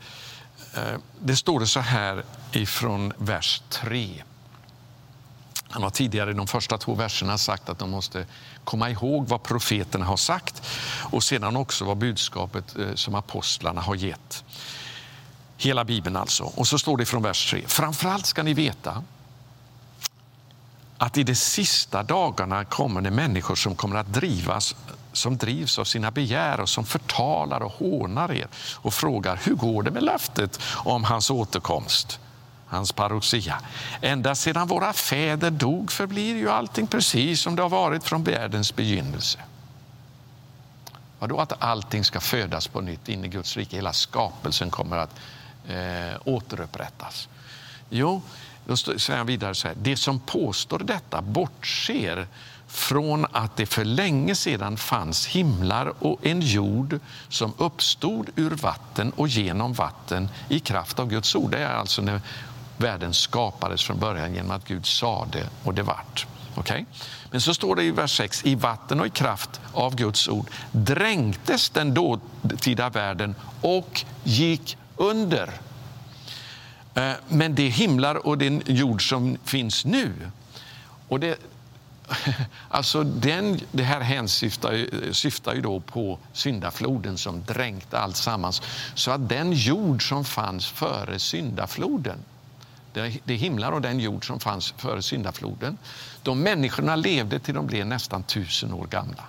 Eh, 0.73 0.99
det 1.19 1.35
står 1.35 1.59
det 1.59 1.67
så 1.67 1.79
här 1.79 2.23
ifrån 2.51 3.13
vers 3.17 3.61
3. 3.69 4.23
Han 5.69 5.83
har 5.83 5.89
tidigare 5.89 6.31
i 6.31 6.33
de 6.33 6.47
första 6.47 6.77
två 6.77 6.95
verserna 6.95 7.37
sagt 7.37 7.69
att 7.69 7.79
de 7.79 7.89
måste 7.89 8.25
komma 8.63 8.89
ihåg 8.89 9.27
vad 9.27 9.43
profeterna 9.43 10.05
har 10.05 10.17
sagt 10.17 10.61
och 11.11 11.23
sedan 11.23 11.55
också 11.55 11.85
vad 11.85 11.97
budskapet 11.97 12.75
eh, 12.77 12.93
som 12.95 13.15
apostlarna 13.15 13.81
har 13.81 13.95
gett. 13.95 14.43
Hela 15.57 15.85
Bibeln 15.85 16.15
alltså. 16.15 16.43
Och 16.43 16.67
så 16.67 16.79
står 16.79 16.97
det 16.97 17.05
från 17.05 17.23
vers 17.23 17.51
3. 17.51 17.63
Framförallt 17.67 18.25
ska 18.25 18.43
ni 18.43 18.53
veta 18.53 19.03
att 20.97 21.17
i 21.17 21.23
de 21.23 21.35
sista 21.35 22.03
dagarna 22.03 22.65
kommer 22.65 23.01
det 23.01 23.11
människor 23.11 23.55
som 23.55 23.75
kommer 23.75 23.95
att 23.95 24.13
drivas 24.13 24.75
som 25.17 25.37
drivs 25.37 25.79
av 25.79 25.83
sina 25.83 26.11
begär 26.11 26.59
och 26.59 26.69
som 26.69 26.85
förtalar 26.85 27.59
och 27.59 27.71
hånar 27.71 28.31
er 28.31 28.47
och 28.75 28.93
frågar 28.93 29.39
hur 29.43 29.55
går 29.55 29.83
det 29.83 29.91
med 29.91 30.03
löftet 30.03 30.59
om 30.75 31.03
hans 31.03 31.29
återkomst, 31.29 32.19
hans 32.67 32.91
parousia. 32.91 33.59
Ända 34.01 34.35
sedan 34.35 34.67
våra 34.67 34.93
fäder 34.93 35.51
dog 35.51 35.91
förblir 35.91 36.35
ju 36.35 36.49
allting 36.49 36.87
precis 36.87 37.41
som 37.41 37.55
det 37.55 37.61
har 37.61 37.69
varit 37.69 38.03
från 38.03 38.23
världens 38.23 38.75
begynnelse. 38.75 39.39
Vadå 41.19 41.39
att 41.39 41.63
allting 41.63 42.03
ska 42.03 42.19
födas 42.19 42.67
på 42.67 42.81
nytt 42.81 43.09
in 43.09 43.25
i 43.25 43.27
Guds 43.27 43.57
rike? 43.57 43.75
Hela 43.75 43.93
skapelsen 43.93 44.69
kommer 44.69 44.97
att 44.97 45.15
eh, 45.67 46.21
återupprättas? 46.25 47.29
Jo, 47.89 48.21
då 48.65 48.77
säger 48.77 49.17
han 49.17 49.27
vidare 49.27 49.55
så 49.55 49.67
här. 49.67 49.75
Det 49.81 49.97
som 49.97 50.19
påstår 50.19 50.79
detta 50.79 51.21
bortser 51.21 52.27
från 52.67 53.25
att 53.31 53.57
det 53.57 53.65
för 53.65 53.85
länge 53.85 54.35
sedan 54.35 54.77
fanns 54.77 55.27
himlar 55.27 55.93
och 55.99 56.25
en 56.25 56.41
jord 56.41 56.99
som 57.29 57.53
uppstod 57.57 58.29
ur 58.35 58.51
vatten 58.51 59.11
och 59.15 59.27
genom 59.27 59.73
vatten 59.73 60.29
i 60.49 60.59
kraft 60.59 60.99
av 60.99 61.09
Guds 61.09 61.35
ord. 61.35 61.51
Det 61.51 61.57
är 61.57 61.75
alltså 61.75 62.01
när 62.01 62.21
världen 62.77 63.13
skapades 63.13 63.83
från 63.83 63.99
början 63.99 64.33
genom 64.33 64.51
att 64.51 64.67
Gud 64.67 64.85
sa 64.85 65.27
det 65.31 65.49
och 65.63 65.73
det 65.73 65.83
vart. 65.83 66.27
Okay? 66.55 66.85
Men 67.31 67.41
så 67.41 67.53
står 67.53 67.75
det 67.75 67.83
i 67.83 67.91
vers 67.91 68.17
6, 68.17 68.45
i 68.45 68.55
vatten 68.55 68.99
och 68.99 69.07
i 69.07 69.09
kraft 69.09 69.61
av 69.73 69.95
Guds 69.95 70.27
ord 70.27 70.49
dränktes 70.71 71.69
den 71.69 71.93
dåtida 71.93 72.89
världen 72.89 73.35
och 73.61 74.05
gick 74.23 74.77
under. 74.95 75.51
Eh, 76.95 77.11
men 77.27 77.55
det 77.55 77.67
himlar 77.67 78.27
och 78.27 78.37
den 78.37 78.61
jord 78.65 79.09
som 79.09 79.37
finns 79.45 79.85
nu, 79.85 80.13
och 81.07 81.19
det, 81.19 81.39
alltså 82.69 83.03
den, 83.03 83.59
det 83.71 83.83
här 83.83 84.01
hänsyftar 84.01 84.87
syftar 85.13 85.53
ju 85.53 85.61
då 85.61 85.79
på 85.79 86.19
syndafloden 86.33 87.17
som 87.17 87.43
dränkte 87.43 87.99
allt 87.99 88.15
sammans. 88.15 88.61
Så 88.95 89.11
att 89.11 89.29
den 89.29 89.53
jord 89.53 90.09
som 90.09 90.25
fanns 90.25 90.67
före 90.67 91.19
syndafloden, 91.19 92.17
det, 92.93 93.17
det 93.23 93.35
himlar 93.35 93.71
och 93.71 93.81
den 93.81 93.99
jord 93.99 94.27
som 94.27 94.39
fanns 94.39 94.73
före 94.77 95.01
syndafloden, 95.01 95.77
de 96.23 96.39
människorna 96.39 96.95
levde 96.95 97.39
till 97.39 97.53
de 97.53 97.67
blev 97.67 97.87
nästan 97.87 98.23
tusen 98.23 98.73
år 98.73 98.87
gamla. 98.87 99.23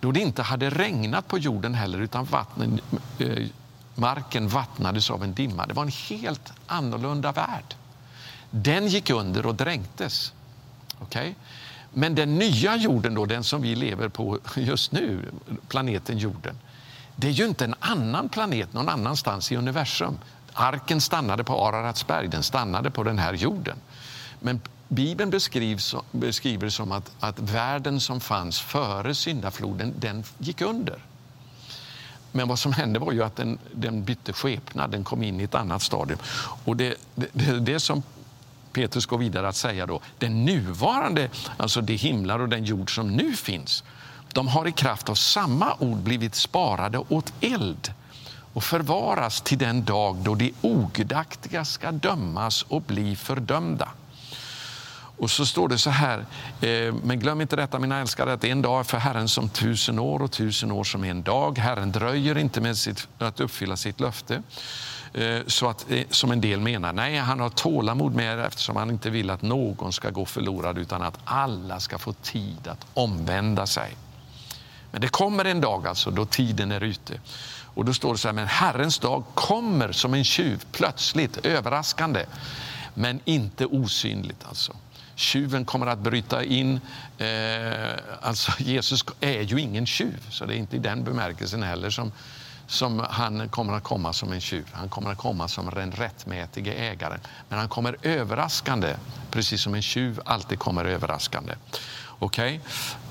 Då 0.00 0.12
det 0.12 0.20
inte 0.20 0.42
hade 0.42 0.70
regnat 0.70 1.28
på 1.28 1.38
jorden 1.38 1.74
heller, 1.74 1.98
utan 1.98 2.24
vattnen, 2.24 2.80
eh, 3.18 3.46
marken 3.94 4.48
vattnades 4.48 5.10
av 5.10 5.24
en 5.24 5.34
dimma. 5.34 5.66
Det 5.66 5.74
var 5.74 5.82
en 5.82 5.92
helt 6.08 6.52
annorlunda 6.66 7.32
värld. 7.32 7.74
Den 8.50 8.88
gick 8.88 9.10
under 9.10 9.46
och 9.46 9.54
dränktes. 9.54 10.32
Okay? 11.00 11.34
Men 11.92 12.14
den 12.14 12.38
nya 12.38 12.76
jorden, 12.76 13.14
då, 13.14 13.26
den 13.26 13.44
som 13.44 13.62
vi 13.62 13.74
lever 13.74 14.08
på 14.08 14.38
just 14.56 14.92
nu, 14.92 15.32
planeten 15.68 16.18
jorden, 16.18 16.58
det 17.16 17.26
är 17.26 17.32
ju 17.32 17.46
inte 17.46 17.64
en 17.64 17.74
annan 17.80 18.28
planet 18.28 18.72
någon 18.72 18.88
annanstans 18.88 19.52
i 19.52 19.56
universum. 19.56 20.18
Arken 20.52 21.00
stannade 21.00 21.44
på 21.44 21.66
Araratsberg, 21.66 22.28
den 22.28 22.42
stannade 22.42 22.90
på 22.90 23.02
den 23.02 23.18
här 23.18 23.34
jorden. 23.34 23.76
Men 24.40 24.60
Bibeln 24.88 25.30
beskrivs, 25.30 25.94
beskriver 26.12 26.64
det 26.64 26.70
som 26.70 26.92
att, 26.92 27.12
att 27.20 27.38
världen 27.38 28.00
som 28.00 28.20
fanns 28.20 28.60
före 28.60 29.14
syndafloden, 29.14 29.94
den 29.98 30.24
gick 30.38 30.60
under. 30.60 30.98
Men 32.32 32.48
vad 32.48 32.58
som 32.58 32.72
hände 32.72 32.98
var 32.98 33.12
ju 33.12 33.22
att 33.22 33.36
den, 33.36 33.58
den 33.72 34.04
bytte 34.04 34.32
skepnad, 34.32 34.90
den 34.90 35.04
kom 35.04 35.22
in 35.22 35.40
i 35.40 35.44
ett 35.44 35.54
annat 35.54 35.82
stadium. 35.82 36.18
Och 36.64 36.76
det, 36.76 36.94
det, 37.14 37.28
det, 37.32 37.60
det 37.60 37.80
som 37.80 38.02
Petrus 38.72 39.06
går 39.06 39.18
vidare 39.18 39.48
att 39.48 39.56
säga 39.56 39.86
då, 39.86 40.00
den 40.18 40.44
nuvarande, 40.44 41.30
alltså 41.56 41.80
de 41.80 41.96
himlar 41.96 42.38
och 42.38 42.48
den 42.48 42.64
jord 42.64 42.94
som 42.94 43.16
nu 43.16 43.36
finns, 43.36 43.84
de 44.32 44.48
har 44.48 44.68
i 44.68 44.72
kraft 44.72 45.08
av 45.08 45.14
samma 45.14 45.74
ord 45.78 45.98
blivit 45.98 46.34
sparade 46.34 46.98
åt 46.98 47.32
eld 47.40 47.92
och 48.52 48.64
förvaras 48.64 49.40
till 49.40 49.58
den 49.58 49.84
dag 49.84 50.16
då 50.16 50.34
de 50.34 50.54
ogudaktiga 50.60 51.64
ska 51.64 51.92
dömas 51.92 52.62
och 52.62 52.82
bli 52.82 53.16
fördömda. 53.16 53.88
Och 55.20 55.30
så 55.30 55.46
står 55.46 55.68
det 55.68 55.78
så 55.78 55.90
här, 55.90 56.18
eh, 56.60 56.94
men 57.04 57.20
glöm 57.20 57.40
inte 57.40 57.56
detta 57.56 57.78
mina 57.78 58.00
älskade, 58.00 58.32
att 58.32 58.44
en 58.44 58.62
dag 58.62 58.80
är 58.80 58.84
för 58.84 58.98
Herren 58.98 59.28
som 59.28 59.48
tusen 59.48 59.98
år 59.98 60.22
och 60.22 60.30
tusen 60.30 60.72
år 60.72 60.84
som 60.84 61.04
en 61.04 61.22
dag. 61.22 61.58
Herren 61.58 61.92
dröjer 61.92 62.38
inte 62.38 62.60
med 62.60 62.78
sitt, 62.78 63.08
att 63.18 63.40
uppfylla 63.40 63.76
sitt 63.76 64.00
löfte. 64.00 64.42
Eh, 65.12 65.40
så 65.46 65.68
att, 65.68 65.90
eh, 65.90 66.02
som 66.10 66.30
en 66.30 66.40
del 66.40 66.60
menar, 66.60 66.92
nej 66.92 67.16
han 67.16 67.40
har 67.40 67.50
tålamod 67.50 68.14
med 68.14 68.38
er 68.38 68.38
eftersom 68.38 68.76
han 68.76 68.90
inte 68.90 69.10
vill 69.10 69.30
att 69.30 69.42
någon 69.42 69.92
ska 69.92 70.10
gå 70.10 70.24
förlorad 70.24 70.78
utan 70.78 71.02
att 71.02 71.18
alla 71.24 71.80
ska 71.80 71.98
få 71.98 72.12
tid 72.12 72.68
att 72.68 72.86
omvända 72.94 73.66
sig. 73.66 73.96
Men 74.90 75.00
det 75.00 75.08
kommer 75.08 75.44
en 75.44 75.60
dag 75.60 75.86
alltså 75.86 76.10
då 76.10 76.26
tiden 76.26 76.72
är 76.72 76.80
ute. 76.80 77.20
Och 77.74 77.84
då 77.84 77.94
står 77.94 78.12
det 78.12 78.18
så 78.18 78.28
här, 78.28 78.32
men 78.32 78.46
Herrens 78.46 78.98
dag 78.98 79.24
kommer 79.34 79.92
som 79.92 80.14
en 80.14 80.24
tjuv, 80.24 80.64
plötsligt, 80.72 81.46
överraskande, 81.46 82.24
men 82.94 83.20
inte 83.24 83.66
osynligt. 83.66 84.44
alltså. 84.48 84.76
Tjuven 85.14 85.64
kommer 85.64 85.86
att 85.86 85.98
bryta 85.98 86.44
in. 86.44 86.80
Eh, 87.18 87.90
alltså 88.22 88.52
Jesus 88.58 89.04
är 89.20 89.40
ju 89.40 89.60
ingen 89.60 89.86
tjuv, 89.86 90.26
så 90.30 90.46
det 90.46 90.54
är 90.54 90.58
inte 90.58 90.76
i 90.76 90.78
den 90.78 91.04
bemärkelsen 91.04 91.62
heller 91.62 91.90
som, 91.90 92.12
som 92.70 93.06
han 93.10 93.48
kommer 93.48 93.72
att 93.72 93.82
komma 93.82 94.12
som 94.12 94.32
en 94.32 94.40
tjuv. 94.40 94.68
Han 94.72 94.88
kommer 94.88 95.10
att 95.10 95.18
komma 95.18 95.48
som 95.48 95.70
den 95.70 95.92
rättmätige 95.92 96.72
ägaren. 96.72 97.20
Men 97.48 97.58
han 97.58 97.68
kommer 97.68 97.96
överraskande, 98.02 98.96
precis 99.30 99.62
som 99.62 99.74
en 99.74 99.82
tjuv 99.82 100.20
alltid 100.24 100.58
kommer 100.58 100.84
överraskande. 100.84 101.54
Okej? 102.18 102.60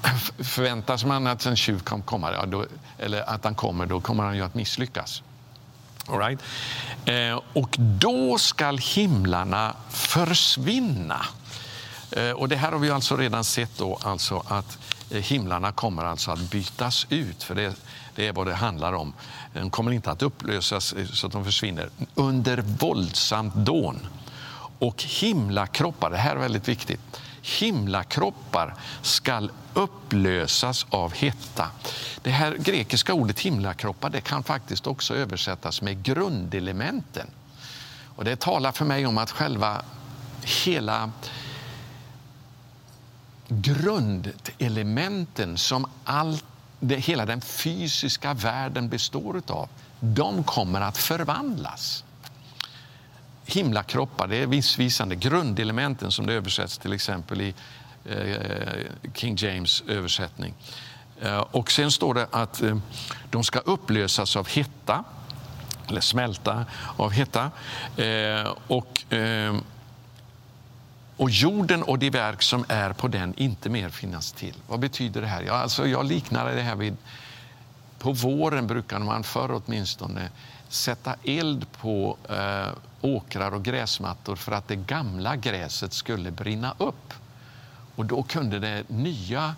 Okay? 0.01 0.13
Förväntas 0.43 1.05
man 1.05 1.27
att 1.27 1.45
en 1.45 1.55
tjuv 1.55 1.79
kan 1.79 2.01
komma, 2.01 2.33
ja, 2.33 2.45
då, 2.45 2.65
eller 2.97 3.29
att 3.29 3.43
han 3.43 3.55
kommer, 3.55 3.85
då 3.85 4.01
kommer 4.01 4.23
han 4.23 4.35
ju 4.35 4.41
att 4.41 4.55
misslyckas. 4.55 5.23
All 6.07 6.19
right? 6.19 6.39
Eh, 7.05 7.41
och 7.53 7.75
då 7.79 8.37
skall 8.37 8.77
himlarna 8.77 9.75
försvinna. 9.89 11.25
Eh, 12.11 12.31
och 12.31 12.49
det 12.49 12.55
här 12.55 12.71
har 12.71 12.79
vi 12.79 12.91
alltså 12.91 13.17
redan 13.17 13.43
sett 13.43 13.77
då, 13.77 13.99
alltså 14.01 14.43
att 14.47 14.77
eh, 15.09 15.21
himlarna 15.21 15.71
kommer 15.71 16.05
alltså 16.05 16.31
att 16.31 16.39
bytas 16.39 17.07
ut. 17.09 17.43
För 17.43 17.55
det, 17.55 17.75
det 18.15 18.27
är 18.27 18.33
vad 18.33 18.47
det 18.47 18.53
handlar 18.53 18.93
om. 18.93 19.13
De 19.53 19.69
kommer 19.69 19.91
inte 19.91 20.11
att 20.11 20.21
upplösas 20.21 20.93
eh, 20.93 21.05
så 21.05 21.27
att 21.27 21.33
de 21.33 21.45
försvinner 21.45 21.89
under 22.15 22.57
våldsamt 22.57 23.55
dån. 23.55 24.07
Och 24.79 25.03
himlakroppar, 25.03 26.09
det 26.09 26.17
här 26.17 26.35
är 26.35 26.39
väldigt 26.39 26.67
viktigt, 26.67 27.01
himlakroppar 27.41 28.75
skall 29.01 29.51
upplösas 29.73 30.85
av 30.89 31.13
hetta. 31.13 31.69
Det 32.21 32.31
här 32.31 32.57
grekiska 32.57 33.13
ordet 33.13 33.39
himlakroppar 33.39 34.09
det 34.09 34.21
kan 34.21 34.43
faktiskt 34.43 34.87
också 34.87 35.15
översättas 35.15 35.81
med 35.81 36.03
grundelementen. 36.03 37.27
Och 38.15 38.25
det 38.25 38.39
talar 38.39 38.71
för 38.71 38.85
mig 38.85 39.05
om 39.05 39.17
att 39.17 39.31
själva 39.31 39.81
hela 40.65 41.11
grundelementen 43.47 45.57
som 45.57 45.85
allt 46.03 46.45
det, 46.79 46.95
hela 46.95 47.25
den 47.25 47.41
fysiska 47.41 48.33
världen 48.33 48.89
består 48.89 49.41
av, 49.47 49.69
de 49.99 50.43
kommer 50.43 50.81
att 50.81 50.97
förvandlas. 50.97 52.03
Himlakroppar, 53.45 54.27
det 54.27 54.35
är 54.35 54.47
missvisande. 54.47 55.15
Grundelementen 55.15 56.11
som 56.11 56.25
det 56.25 56.33
översätts 56.33 56.77
till 56.77 56.93
exempel 56.93 57.41
i 57.41 57.53
eh, 58.05 59.11
King 59.13 59.35
James 59.39 59.83
översättning. 59.87 60.53
Eh, 61.21 61.39
och 61.39 61.71
sen 61.71 61.91
står 61.91 62.13
det 62.13 62.27
att 62.31 62.61
eh, 62.61 62.77
de 63.29 63.43
ska 63.43 63.59
upplösas 63.59 64.35
av 64.35 64.47
hetta, 64.47 65.03
eller 65.87 66.01
smälta 66.01 66.65
av 66.97 67.11
hetta. 67.11 67.51
Eh, 67.97 68.53
och 68.67 69.13
eh, 69.13 69.55
och 71.19 71.29
jorden 71.29 71.83
och 71.83 71.99
de 71.99 72.09
verk 72.09 72.41
som 72.41 72.65
är 72.67 72.93
på 72.93 73.07
den 73.07 73.33
inte 73.37 73.69
mer 73.69 73.89
finnas 73.89 74.31
till. 74.31 74.55
Vad 74.67 74.79
betyder 74.79 75.21
det 75.21 75.27
här? 75.27 75.41
Ja, 75.41 75.53
alltså 75.53 75.87
jag 75.87 76.05
liknar 76.05 76.55
det 76.55 76.61
här 76.61 76.75
vid... 76.75 76.97
På 77.99 78.11
våren 78.11 78.67
brukar 78.67 78.99
man 78.99 79.23
förr 79.23 79.61
åtminstone 79.65 80.29
sätta 80.69 81.15
eld 81.23 81.71
på 81.71 82.17
eh, 82.29 82.67
åkrar 83.01 83.51
och 83.51 83.63
gräsmattor 83.63 84.35
för 84.35 84.51
att 84.51 84.67
det 84.67 84.75
gamla 84.75 85.35
gräset 85.35 85.93
skulle 85.93 86.31
brinna 86.31 86.75
upp. 86.77 87.13
Och 87.95 88.05
då 88.05 88.23
kunde 88.23 88.59
den 88.59 88.85
nya 88.87 89.55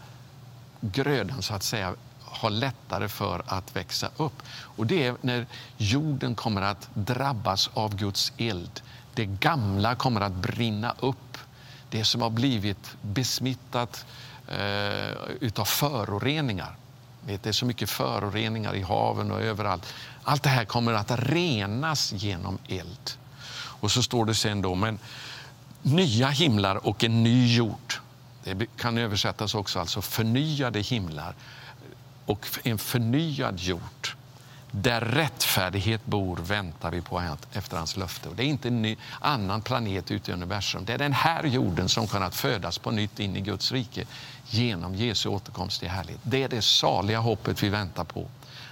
grödan 0.82 1.42
så 1.42 1.54
att 1.54 1.64
säga 1.64 1.94
ha 2.20 2.50
lättare 2.50 3.08
för 3.08 3.42
att 3.46 3.76
växa 3.76 4.10
upp. 4.18 4.44
Och 4.50 4.88
det 4.88 5.08
är 5.08 5.16
när 5.22 5.46
jorden 5.78 6.36
kommer 6.36 6.62
att 6.62 6.90
drabbas 6.94 7.70
av 7.74 7.96
Guds 7.96 8.34
eld. 8.38 8.82
Det 9.14 9.26
gamla 9.26 9.96
kommer 9.96 10.22
att 10.22 10.34
brinna 10.34 10.96
upp 11.00 11.31
det 11.92 12.06
som 12.06 12.22
har 12.22 12.30
blivit 12.30 12.96
besmittat 13.02 14.06
eh, 14.48 15.12
utav 15.40 15.66
föroreningar. 15.66 16.76
Det 17.26 17.46
är 17.46 17.52
så 17.52 17.66
mycket 17.66 17.90
föroreningar 17.90 18.76
i 18.76 18.82
haven 18.82 19.32
och 19.32 19.42
överallt. 19.42 19.94
Allt 20.24 20.44
det 20.44 20.50
här 20.50 20.66
kommer 20.66 20.94
att 20.94 21.12
renas 21.12 22.14
genom 22.14 22.58
eld. 22.68 23.12
Och 23.54 23.92
så 23.92 24.04
står 24.04 24.26
det 24.26 24.36
sen 24.36 24.62
då, 24.62 24.76
men 24.76 25.00
nya 25.82 26.28
himlar 26.28 26.88
och 26.88 27.04
en 27.04 27.24
ny 27.24 27.56
jord. 27.56 27.94
Det 28.44 28.78
kan 28.78 28.98
översättas 28.98 29.56
också, 29.56 29.80
alltså 29.80 30.02
förnyade 30.02 30.80
himlar 30.80 31.36
och 32.26 32.48
en 32.64 32.78
förnyad 32.78 33.60
jord. 33.60 34.16
Där 34.72 35.02
rättfärdighet 35.02 36.06
bor 36.06 36.38
väntar 36.38 36.92
vi 36.92 37.02
på 37.02 37.24
efter 37.54 37.78
hans 37.78 37.98
löfte. 37.98 38.30
Och 38.30 38.36
det 38.36 38.44
är 38.44 38.48
inte 38.48 38.68
en 38.68 38.82
ny, 38.82 38.98
annan 39.20 39.62
planet 39.62 40.12
ute 40.12 40.32
i 40.32 40.34
universum. 40.34 40.86
Det 40.86 40.94
är 40.94 40.98
den 40.98 41.14
här 41.14 41.44
jorden 41.44 41.90
som 41.90 42.08
kunnat 42.08 42.36
födas 42.36 42.78
på 42.78 42.92
nytt 42.92 43.20
in 43.20 43.36
i 43.36 43.42
Guds 43.42 43.72
rike 43.72 44.06
genom 44.50 44.96
Jesu 44.96 45.30
återkomst 45.30 45.84
i 45.84 45.88
härlighet. 45.88 46.22
Det 46.24 46.44
är 46.44 46.50
det 46.50 46.62
saliga 46.62 47.20
hoppet 47.20 47.64
vi 47.64 47.70
väntar 47.70 48.04
på. 48.04 48.28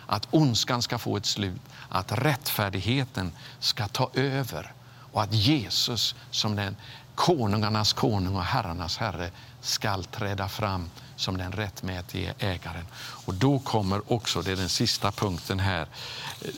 Att 0.08 0.28
ondskan 0.32 0.82
ska 0.82 0.98
få 0.98 1.18
ett 1.18 1.26
slut, 1.26 1.62
att 1.90 2.12
rättfärdigheten 2.12 3.32
ska 3.60 3.88
ta 3.88 4.10
över 4.14 4.72
och 5.12 5.22
att 5.22 5.34
Jesus 5.34 6.16
som 6.32 6.56
den 6.56 6.76
konungarnas 7.16 7.94
konung 7.94 8.36
och 8.36 8.44
herrarnas 8.44 8.98
herre 8.98 9.32
skall 9.62 10.04
träda 10.04 10.50
fram 10.50 10.90
som 11.20 11.38
den 11.38 11.52
rättmätige 11.52 12.34
ägaren. 12.40 12.86
Och 13.26 13.34
då 13.34 13.60
kommer 13.60 14.14
också, 14.14 14.42
det 14.42 14.52
är 14.52 14.56
den 14.56 14.70
sista 14.70 15.12
punkten 15.12 15.60
här, 15.60 15.88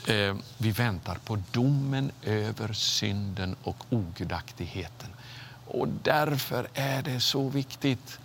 eh, 0.05 0.15
eh, 0.15 0.35
vi 0.57 0.71
väntar 0.71 1.15
på 1.15 1.43
domen 1.51 2.11
över 2.23 2.73
synden 2.73 3.55
och 3.63 3.77
ogudaktigheten. 3.89 5.09
Och 5.67 5.87
därför 5.87 6.67
är 6.73 7.01
det 7.01 7.19
så 7.19 7.49
viktigt 7.49 8.19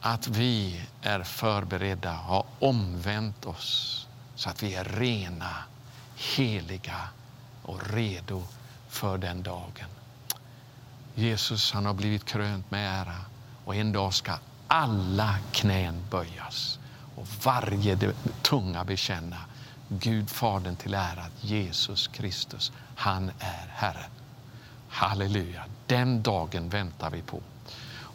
att 0.00 0.28
vi 0.28 0.80
är 1.02 1.22
förberedda, 1.22 2.12
har 2.12 2.44
omvänt 2.58 3.46
oss 3.46 4.06
så 4.34 4.50
att 4.50 4.62
vi 4.62 4.74
är 4.74 4.84
rena, 4.84 5.54
heliga 6.16 7.08
och 7.62 7.90
redo 7.90 8.42
för 8.88 9.18
den 9.18 9.42
dagen. 9.42 9.88
Jesus 11.14 11.72
han 11.72 11.86
har 11.86 11.94
blivit 11.94 12.24
krönt 12.24 12.70
med 12.70 13.00
ära 13.00 13.16
och 13.64 13.76
en 13.76 13.92
dag 13.92 14.14
ska 14.14 14.32
alla 14.68 15.34
knän 15.52 15.94
böjas 16.10 16.78
och 17.14 17.26
varje 17.44 18.12
tunga 18.42 18.84
bekänna 18.84 19.36
Gud 19.88 20.30
Fadern 20.30 20.76
till 20.76 20.94
ära 20.94 21.24
Jesus 21.40 22.08
Kristus, 22.08 22.72
han 22.96 23.30
är 23.38 23.66
Herre. 23.68 24.06
Halleluja, 24.88 25.64
den 25.86 26.22
dagen 26.22 26.68
väntar 26.68 27.10
vi 27.10 27.22
på. 27.22 27.40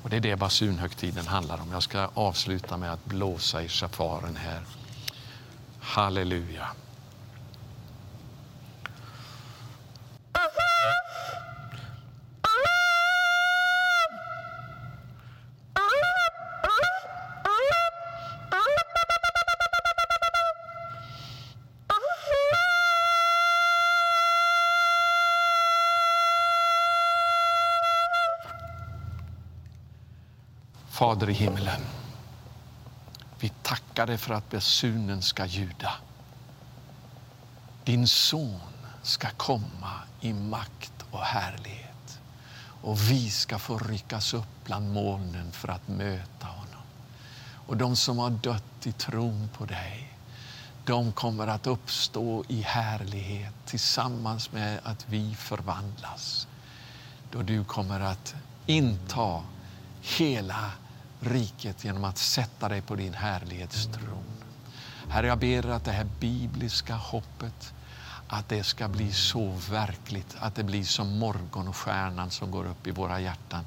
Och 0.04 0.10
Det 0.10 0.16
är 0.16 0.22
det 0.22 0.36
basunhögtiden 0.36 1.28
handlar 1.28 1.62
om. 1.62 1.72
Jag 1.72 1.84
ska 1.84 2.10
avsluta 2.14 2.78
med 2.78 2.94
att 2.94 3.06
blåsa 3.06 3.64
i 3.64 3.68
shafaren 3.68 4.36
här. 4.36 4.62
Halleluja. 5.80 6.68
Fader 31.04 31.30
i 31.30 31.34
himmelen, 31.34 31.82
vi 33.40 33.50
tackar 33.50 34.08
dig 34.08 34.18
för 34.18 34.34
att 34.34 34.50
basunen 34.50 35.22
ska 35.22 35.46
ljuda. 35.46 35.94
Din 37.84 38.08
son 38.08 38.60
ska 39.02 39.28
komma 39.30 39.92
i 40.22 40.34
makt 40.34 40.94
och 41.12 41.20
härlighet 41.20 42.20
och 42.82 43.02
vi 43.12 43.30
ska 43.30 43.60
få 43.60 43.78
ryckas 43.78 44.34
upp 44.34 44.66
bland 44.66 44.94
molnen 44.94 45.52
för 45.52 45.68
att 45.68 45.88
möta 45.88 46.48
honom. 46.48 46.84
Och 47.68 47.78
de 47.78 47.96
som 47.96 48.18
har 48.18 48.30
dött 48.30 48.88
i 48.88 48.92
tron 48.92 49.50
på 49.58 49.66
dig, 49.66 50.18
de 50.86 51.12
kommer 51.12 51.48
att 51.48 51.68
uppstå 51.68 52.44
i 52.48 52.62
härlighet 52.62 53.54
tillsammans 53.66 54.52
med 54.52 54.80
att 54.84 55.06
vi 55.10 55.36
förvandlas. 55.36 56.48
Då 57.32 57.42
du 57.42 57.64
kommer 57.64 58.00
att 58.00 58.36
inta 58.66 59.44
hela 60.02 60.72
riket 61.24 61.84
genom 61.86 62.04
att 62.04 62.18
sätta 62.18 62.70
dig 62.70 62.82
på 62.82 62.96
din 62.96 63.14
härlighetstron. 63.14 64.24
Herre, 65.10 65.28
jag 65.28 65.40
ber 65.40 65.70
att 65.70 65.86
det 65.86 65.92
här 65.92 66.08
bibliska 66.20 66.96
hoppet 66.96 67.74
att 68.28 68.50
det 68.50 68.64
ska 68.64 68.88
bli 68.88 69.12
så 69.12 69.52
verkligt, 69.72 70.36
att 70.40 70.56
det 70.56 70.64
blir 70.64 70.84
som 70.84 71.18
morgonstjärnan 71.20 72.32
som 72.32 72.52
går 72.52 72.66
upp 72.66 72.88
i 72.88 72.92
våra 72.92 73.20
hjärtan. 73.20 73.66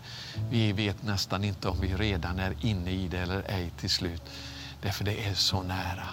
Vi 0.50 0.72
vet 0.72 1.02
nästan 1.02 1.44
inte 1.44 1.68
om 1.68 1.80
vi 1.80 1.94
redan 1.94 2.38
är 2.38 2.54
inne 2.60 2.90
i 2.90 3.08
det 3.08 3.18
eller 3.18 3.42
ej 3.46 3.72
till 3.80 3.90
slut. 3.90 4.22
Därför 4.82 5.04
det 5.04 5.28
är 5.28 5.34
så 5.34 5.62
nära. 5.62 6.08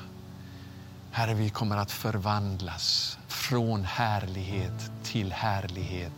Herre, 1.12 1.34
vi 1.34 1.50
kommer 1.50 1.78
att 1.78 1.92
förvandlas 1.92 3.18
från 3.28 3.86
härlighet 3.86 4.92
till 5.04 5.32
härlighet 5.32 6.12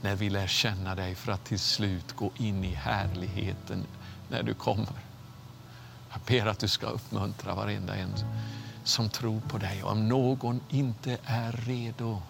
när 0.00 0.14
vi 0.14 0.30
lär 0.30 0.46
känna 0.46 0.94
dig 0.94 1.14
för 1.14 1.32
att 1.32 1.44
till 1.44 1.58
slut 1.58 2.16
gå 2.16 2.30
in 2.36 2.64
i 2.64 2.74
härligheten 2.74 3.86
när 4.28 4.42
du 4.42 4.54
kommer. 4.54 5.00
Jag 6.10 6.20
ber 6.26 6.46
att 6.46 6.58
du 6.58 6.68
ska 6.68 6.86
uppmuntra 6.86 7.54
varenda 7.54 7.96
en 7.96 8.14
som 8.84 9.08
tror 9.08 9.40
på 9.40 9.58
dig. 9.58 9.82
Om 9.82 10.08
någon 10.08 10.60
inte 10.68 11.18
är 11.24 11.52
redo 11.52 12.22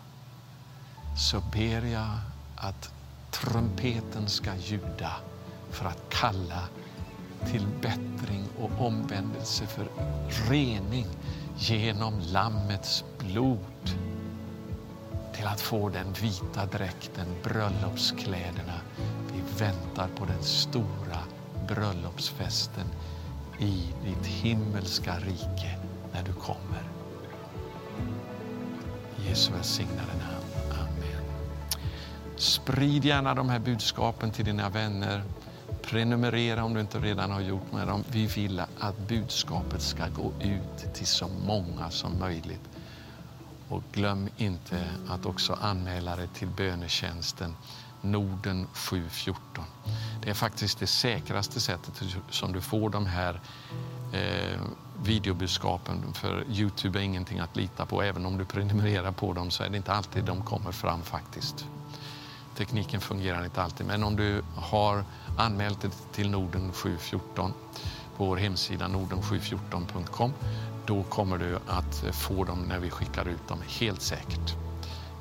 så 1.16 1.40
ber 1.52 1.82
jag 1.82 2.18
att 2.56 2.92
trumpeten 3.30 4.28
ska 4.28 4.54
ljuda 4.56 5.12
för 5.70 5.84
att 5.84 6.02
kalla 6.08 6.62
till 7.50 7.66
bättring 7.80 8.44
och 8.58 8.86
omvändelse 8.86 9.66
för 9.66 9.88
rening 10.50 11.06
genom 11.56 12.20
Lammets 12.20 13.04
blod 13.18 13.90
till 15.34 15.46
att 15.46 15.60
få 15.60 15.88
den 15.88 16.12
vita 16.12 16.66
dräkten, 16.66 17.26
bröllopskläderna. 17.42 18.80
Vi 19.32 19.64
väntar 19.64 20.08
på 20.16 20.24
den 20.24 20.42
stora 20.42 21.18
bröllopsfesten 21.68 22.86
i 23.58 23.94
ditt 24.04 24.26
himmelska 24.26 25.18
rike 25.18 25.78
när 26.12 26.22
du 26.22 26.32
kommer. 26.32 26.82
Jesu 29.28 29.52
välsignade 29.52 30.12
namn. 30.18 30.72
Amen. 30.72 31.24
Sprid 32.36 33.04
gärna 33.04 33.34
de 33.34 33.48
här 33.48 33.58
budskapen 33.58 34.30
till 34.30 34.44
dina 34.44 34.68
vänner. 34.68 35.22
Prenumerera 35.82 36.64
om 36.64 36.74
du 36.74 36.80
inte 36.80 36.98
redan 36.98 37.30
har 37.30 37.40
gjort 37.40 37.72
med 37.72 37.86
dem. 37.86 38.04
Vi 38.10 38.26
vill 38.26 38.60
att 38.80 38.98
budskapet 39.08 39.82
ska 39.82 40.08
gå 40.08 40.32
ut 40.40 40.94
till 40.94 41.06
så 41.06 41.28
många 41.46 41.90
som 41.90 42.18
möjligt. 42.18 42.68
Och 43.68 43.82
glöm 43.92 44.28
inte 44.36 44.84
att 45.08 45.26
också 45.26 45.58
anmäla 45.60 46.16
dig 46.16 46.28
till 46.28 46.48
bönetjänsten 46.48 47.56
Norden 48.00 48.66
714. 48.72 49.64
Det 50.28 50.32
är 50.32 50.34
faktiskt 50.34 50.78
det 50.78 50.86
säkraste 50.86 51.60
sättet 51.60 52.02
som 52.30 52.52
du 52.52 52.60
får 52.60 52.90
de 52.90 53.06
här 53.06 53.40
eh, 54.12 54.60
videobudskapen. 55.02 56.14
För 56.14 56.44
Youtube 56.50 56.98
är 56.98 57.02
ingenting 57.02 57.38
att 57.38 57.56
lita 57.56 57.86
på. 57.86 58.02
Även 58.02 58.26
om 58.26 58.38
du 58.38 58.44
prenumererar 58.44 59.12
på 59.12 59.32
dem 59.32 59.50
så 59.50 59.62
är 59.62 59.68
det 59.68 59.76
inte 59.76 59.92
alltid 59.92 60.24
de 60.24 60.42
kommer 60.42 60.72
fram 60.72 61.02
faktiskt. 61.02 61.66
Tekniken 62.56 63.00
fungerar 63.00 63.44
inte 63.44 63.62
alltid. 63.62 63.86
Men 63.86 64.04
om 64.04 64.16
du 64.16 64.42
har 64.56 65.04
anmält 65.38 65.80
dig 65.80 65.90
till 66.12 66.30
Norden 66.30 66.72
714 66.72 67.52
på 68.16 68.24
vår 68.24 68.36
hemsida 68.36 68.88
norden714.com 68.88 70.32
då 70.86 71.02
kommer 71.02 71.38
du 71.38 71.58
att 71.66 72.16
få 72.16 72.44
dem 72.44 72.62
när 72.62 72.78
vi 72.78 72.90
skickar 72.90 73.28
ut 73.28 73.48
dem, 73.48 73.58
helt 73.68 74.02
säkert. 74.02 74.54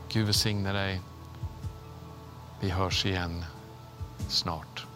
Gud 0.10 0.26
välsigne 0.26 0.74
dig. 0.74 1.02
Vi 2.60 2.70
hörs 2.70 3.06
igen 3.06 3.46
snart. 4.30 4.87